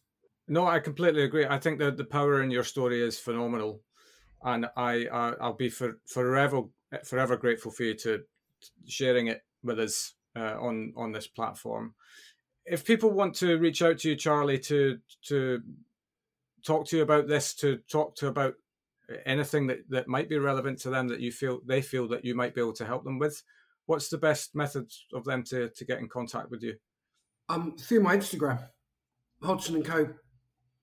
No, 0.47 0.67
I 0.67 0.79
completely 0.79 1.23
agree. 1.23 1.47
I 1.47 1.59
think 1.59 1.79
that 1.79 1.97
the 1.97 2.05
power 2.05 2.43
in 2.43 2.51
your 2.51 2.65
story 2.65 3.03
is 3.03 3.19
phenomenal, 3.19 3.81
and 4.43 4.67
I 4.77 5.07
uh, 5.07 5.35
I'll 5.41 5.55
be 5.55 5.71
for, 5.71 5.99
forever 6.07 6.63
forever 7.05 7.37
grateful 7.37 7.73
for 7.73 7.83
you 7.83 7.95
to 7.95 8.23
sharing 8.87 9.27
it 9.29 9.43
with 9.63 9.81
us 9.81 10.15
uh, 10.37 10.57
on 10.61 10.93
on 10.97 11.13
this 11.13 11.27
platform. 11.27 11.95
If 12.67 12.85
people 12.85 13.11
want 13.11 13.35
to 13.37 13.59
reach 13.59 13.83
out 13.83 13.99
to 14.01 14.11
you, 14.11 14.17
Charlie, 14.17 14.59
to 14.61 14.99
to 15.29 15.63
talk 16.65 16.87
to 16.89 16.97
you 16.97 17.03
about 17.03 17.27
this, 17.27 17.55
to 17.57 17.79
talk 17.91 18.17
to 18.17 18.27
about 18.27 18.55
anything 19.27 19.67
that, 19.67 19.79
that 19.91 20.09
might 20.09 20.29
be 20.29 20.39
relevant 20.39 20.79
to 20.81 20.91
them 20.91 21.09
that 21.09 21.21
you 21.21 21.31
feel 21.31 21.61
they 21.67 21.83
feel 21.83 22.09
that 22.09 22.25
you 22.25 22.35
might 22.35 22.55
be 22.55 22.61
able 22.61 22.73
to 22.73 22.87
help 22.87 23.05
them 23.05 23.19
with 23.19 23.43
what's 23.87 24.09
the 24.09 24.19
best 24.19 24.55
method 24.55 24.91
of 25.13 25.25
them 25.25 25.43
to, 25.43 25.69
to 25.71 25.85
get 25.85 25.99
in 25.99 26.09
contact 26.09 26.51
with 26.51 26.63
you? 26.63 26.75
Um 27.49 27.77
through 27.77 28.01
my 28.01 28.17
instagram 28.17 28.67
Hodson 29.43 29.77
and 29.77 29.85
co. 29.85 30.09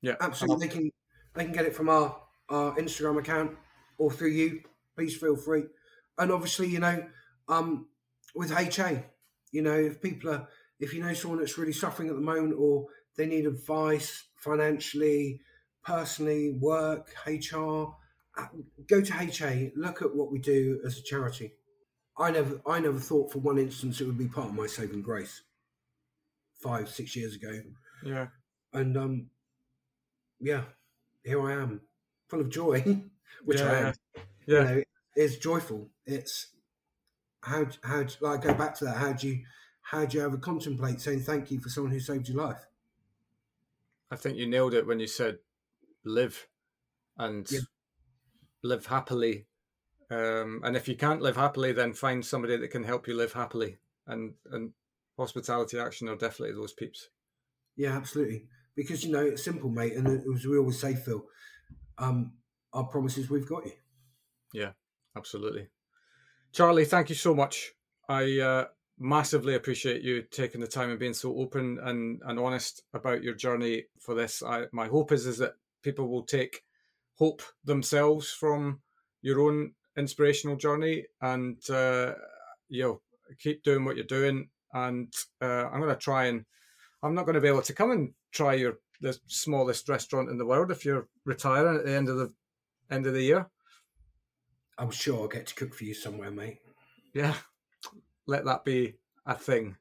Yeah. 0.01 0.15
Absolutely 0.21 0.67
they 0.67 0.73
can 0.73 0.91
they 1.33 1.43
can 1.45 1.53
get 1.53 1.65
it 1.65 1.75
from 1.75 1.89
our 1.89 2.21
our 2.49 2.75
instagram 2.75 3.19
account 3.19 3.57
or 3.97 4.11
through 4.11 4.29
you. 4.29 4.61
Please 4.95 5.15
feel 5.15 5.35
free. 5.35 5.63
And 6.17 6.31
obviously 6.31 6.67
you 6.67 6.79
know 6.79 7.03
um 7.47 7.87
with 8.35 8.51
ha 8.51 8.91
you 9.51 9.61
know 9.61 9.75
if 9.75 10.01
people 10.01 10.29
are 10.29 10.47
if 10.79 10.93
you 10.93 11.03
know 11.03 11.13
someone 11.13 11.39
that's 11.39 11.57
really 11.57 11.73
suffering 11.73 12.09
at 12.09 12.15
the 12.15 12.21
moment 12.21 12.55
or 12.57 12.85
they 13.17 13.25
need 13.25 13.45
advice 13.45 14.25
financially 14.35 15.41
personally 15.83 16.51
work 16.59 17.13
hr 17.25 17.85
go 18.87 19.01
to 19.01 19.13
HA, 19.13 19.71
look 19.75 20.01
at 20.01 20.15
what 20.15 20.31
we 20.31 20.39
do 20.39 20.81
as 20.85 20.97
a 20.97 21.03
charity. 21.03 21.53
I 22.17 22.31
never, 22.31 22.61
I 22.67 22.79
never 22.79 22.99
thought 22.99 23.31
for 23.31 23.39
one 23.39 23.57
instance 23.57 23.99
it 24.01 24.05
would 24.05 24.17
be 24.17 24.27
part 24.27 24.49
of 24.49 24.55
my 24.55 24.67
saving 24.67 25.01
grace. 25.01 25.41
Five, 26.61 26.89
six 26.89 27.15
years 27.15 27.35
ago, 27.35 27.59
Yeah. 28.03 28.27
and 28.73 28.95
um, 28.95 29.27
yeah, 30.39 30.65
here 31.23 31.41
I 31.41 31.53
am, 31.53 31.81
full 32.27 32.41
of 32.41 32.49
joy, 32.49 33.01
which 33.45 33.59
I 33.61 33.79
am. 33.89 33.93
Yeah. 34.45 34.59
You 34.69 34.75
know, 34.75 34.83
it's 35.15 35.37
joyful. 35.37 35.89
It's 36.05 36.47
how 37.41 37.65
how 37.83 38.05
like 38.19 38.43
go 38.43 38.53
back 38.53 38.75
to 38.75 38.85
that. 38.85 38.97
How 38.97 39.13
do 39.13 39.27
you 39.29 39.43
how 39.81 40.05
do 40.05 40.17
you 40.19 40.23
ever 40.23 40.37
contemplate 40.37 41.01
saying 41.01 41.21
thank 41.21 41.49
you 41.49 41.59
for 41.59 41.69
someone 41.69 41.91
who 41.91 41.99
saved 41.99 42.29
your 42.29 42.45
life? 42.45 42.63
I 44.11 44.15
think 44.15 44.37
you 44.37 44.45
nailed 44.45 44.75
it 44.75 44.85
when 44.85 44.99
you 44.99 45.07
said 45.07 45.39
live 46.03 46.47
and 47.17 47.49
Yeah. 47.51 47.61
Live 48.63 48.85
happily. 48.87 49.47
Um, 50.09 50.61
and 50.63 50.75
if 50.75 50.87
you 50.87 50.95
can't 50.95 51.21
live 51.21 51.37
happily, 51.37 51.71
then 51.71 51.93
find 51.93 52.25
somebody 52.25 52.57
that 52.57 52.71
can 52.71 52.83
help 52.83 53.07
you 53.07 53.15
live 53.15 53.33
happily. 53.33 53.77
And 54.07 54.33
and 54.51 54.73
hospitality 55.17 55.79
action 55.79 56.09
are 56.09 56.15
definitely 56.15 56.55
those 56.55 56.73
peeps. 56.73 57.09
Yeah, 57.75 57.95
absolutely. 57.95 58.45
Because 58.75 59.03
you 59.03 59.11
know 59.11 59.25
it's 59.25 59.43
simple, 59.43 59.69
mate. 59.69 59.93
And 59.93 60.07
as 60.07 60.45
we 60.45 60.57
always 60.57 60.79
say, 60.79 60.95
Phil, 60.95 61.23
um, 61.97 62.33
our 62.73 62.85
promises 62.85 63.29
we've 63.29 63.47
got 63.47 63.65
you. 63.65 63.73
Yeah, 64.53 64.71
absolutely. 65.15 65.67
Charlie, 66.51 66.85
thank 66.85 67.09
you 67.09 67.15
so 67.15 67.33
much. 67.33 67.71
I 68.09 68.39
uh, 68.39 68.65
massively 68.99 69.55
appreciate 69.55 70.01
you 70.01 70.23
taking 70.23 70.61
the 70.61 70.67
time 70.67 70.89
and 70.89 70.99
being 70.99 71.13
so 71.13 71.37
open 71.37 71.79
and, 71.81 72.21
and 72.25 72.39
honest 72.39 72.83
about 72.93 73.23
your 73.23 73.33
journey 73.33 73.85
for 73.99 74.15
this. 74.15 74.43
I, 74.43 74.65
my 74.71 74.87
hope 74.87 75.11
is 75.11 75.25
is 75.25 75.37
that 75.37 75.55
people 75.81 76.09
will 76.09 76.23
take 76.23 76.63
hope 77.21 77.43
themselves 77.63 78.31
from 78.31 78.81
your 79.21 79.39
own 79.41 79.73
inspirational 79.95 80.55
journey 80.55 81.05
and 81.21 81.57
uh, 81.69 82.13
you 82.67 82.81
know 82.81 83.01
keep 83.39 83.61
doing 83.61 83.85
what 83.85 83.95
you're 83.95 84.17
doing. 84.19 84.49
And 84.73 85.13
uh, 85.39 85.67
I'm 85.69 85.81
going 85.81 85.93
to 85.93 86.07
try 86.09 86.25
and 86.25 86.45
I'm 87.03 87.13
not 87.13 87.25
going 87.25 87.35
to 87.35 87.41
be 87.41 87.47
able 87.47 87.61
to 87.61 87.73
come 87.73 87.91
and 87.91 88.13
try 88.31 88.55
your 88.55 88.79
the 89.01 89.15
smallest 89.27 89.87
restaurant 89.87 90.29
in 90.29 90.39
the 90.39 90.45
world 90.47 90.71
if 90.71 90.83
you're 90.83 91.07
retiring 91.23 91.77
at 91.77 91.85
the 91.85 91.93
end 91.93 92.09
of 92.09 92.17
the 92.17 92.33
end 92.89 93.05
of 93.05 93.13
the 93.13 93.21
year. 93.21 93.47
I'm 94.79 94.91
sure 94.91 95.21
I'll 95.21 95.27
get 95.27 95.45
to 95.47 95.55
cook 95.55 95.75
for 95.75 95.83
you 95.83 95.93
somewhere, 95.93 96.31
mate. 96.31 96.57
Yeah. 97.13 97.35
Let 98.25 98.45
that 98.45 98.65
be 98.65 98.95
a 99.27 99.35
thing. 99.35 99.77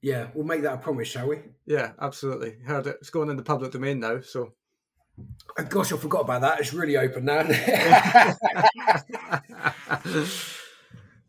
Yeah, 0.00 0.28
we'll 0.34 0.46
make 0.46 0.62
that 0.62 0.74
a 0.74 0.78
promise, 0.78 1.06
shall 1.06 1.28
we? 1.28 1.38
Yeah, 1.64 1.92
absolutely. 2.00 2.56
Heard 2.66 2.88
it. 2.88 2.96
It's 3.00 3.10
going 3.10 3.30
in 3.30 3.36
the 3.36 3.44
public 3.44 3.70
domain 3.70 4.00
now, 4.00 4.20
so 4.20 4.52
Oh, 5.58 5.64
gosh, 5.68 5.92
I 5.92 5.96
forgot 5.96 6.22
about 6.22 6.40
that. 6.42 6.60
It's 6.60 6.72
really 6.72 6.96
open 6.96 7.24
now. 7.26 7.40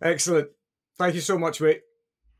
excellent. 0.01 0.49
Thank 0.97 1.15
you 1.15 1.21
so 1.21 1.37
much, 1.37 1.59
mate. 1.59 1.81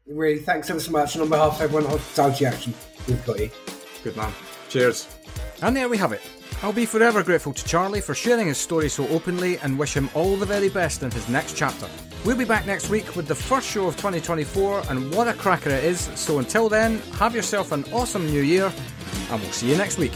really, 0.08 0.40
thanks 0.40 0.70
ever 0.70 0.80
so 0.80 0.92
much. 0.92 1.16
And 1.16 1.24
on 1.24 1.30
behalf 1.30 1.56
of 1.56 1.62
everyone 1.62 1.86
at 1.86 1.92
Hospitality 1.92 2.46
Action, 2.46 2.74
we've 3.08 3.26
got 3.26 3.40
you. 3.40 3.50
Good 4.04 4.16
man. 4.16 4.32
Cheers. 4.70 5.08
And 5.62 5.76
there 5.76 5.90
we 5.90 5.98
have 5.98 6.12
it. 6.14 6.22
I'll 6.62 6.72
be 6.72 6.86
forever 6.86 7.24
grateful 7.24 7.52
to 7.54 7.66
Charlie 7.66 8.00
for 8.00 8.16
sharing 8.16 8.48
his 8.48 8.58
story 8.58 8.88
so 8.88 9.06
openly 9.10 9.58
and 9.60 9.78
wish 9.78 9.94
him 9.96 10.10
all 10.14 10.38
the 10.38 10.46
very 10.46 10.70
best 10.70 11.04
in 11.04 11.12
his 11.12 11.28
next 11.28 11.58
chapter. 11.58 11.90
We'll 12.24 12.38
be 12.38 12.46
back 12.46 12.66
next 12.66 12.90
week 12.90 13.18
with 13.18 13.28
the 13.28 13.36
first 13.36 13.68
show 13.68 13.86
of 13.88 13.98
2024, 13.98 14.84
and 14.90 15.14
what 15.14 15.28
a 15.28 15.34
cracker 15.34 15.72
it 15.72 15.84
is. 15.84 16.10
So 16.16 16.40
until 16.40 16.70
then, 16.70 17.00
have 17.20 17.36
yourself 17.36 17.74
an 17.74 17.84
awesome 17.92 18.26
new 18.28 18.42
year, 18.42 18.72
and 19.30 19.42
we'll 19.42 19.52
see 19.52 19.70
you 19.70 19.76
next 19.76 19.98
week. 19.98 20.14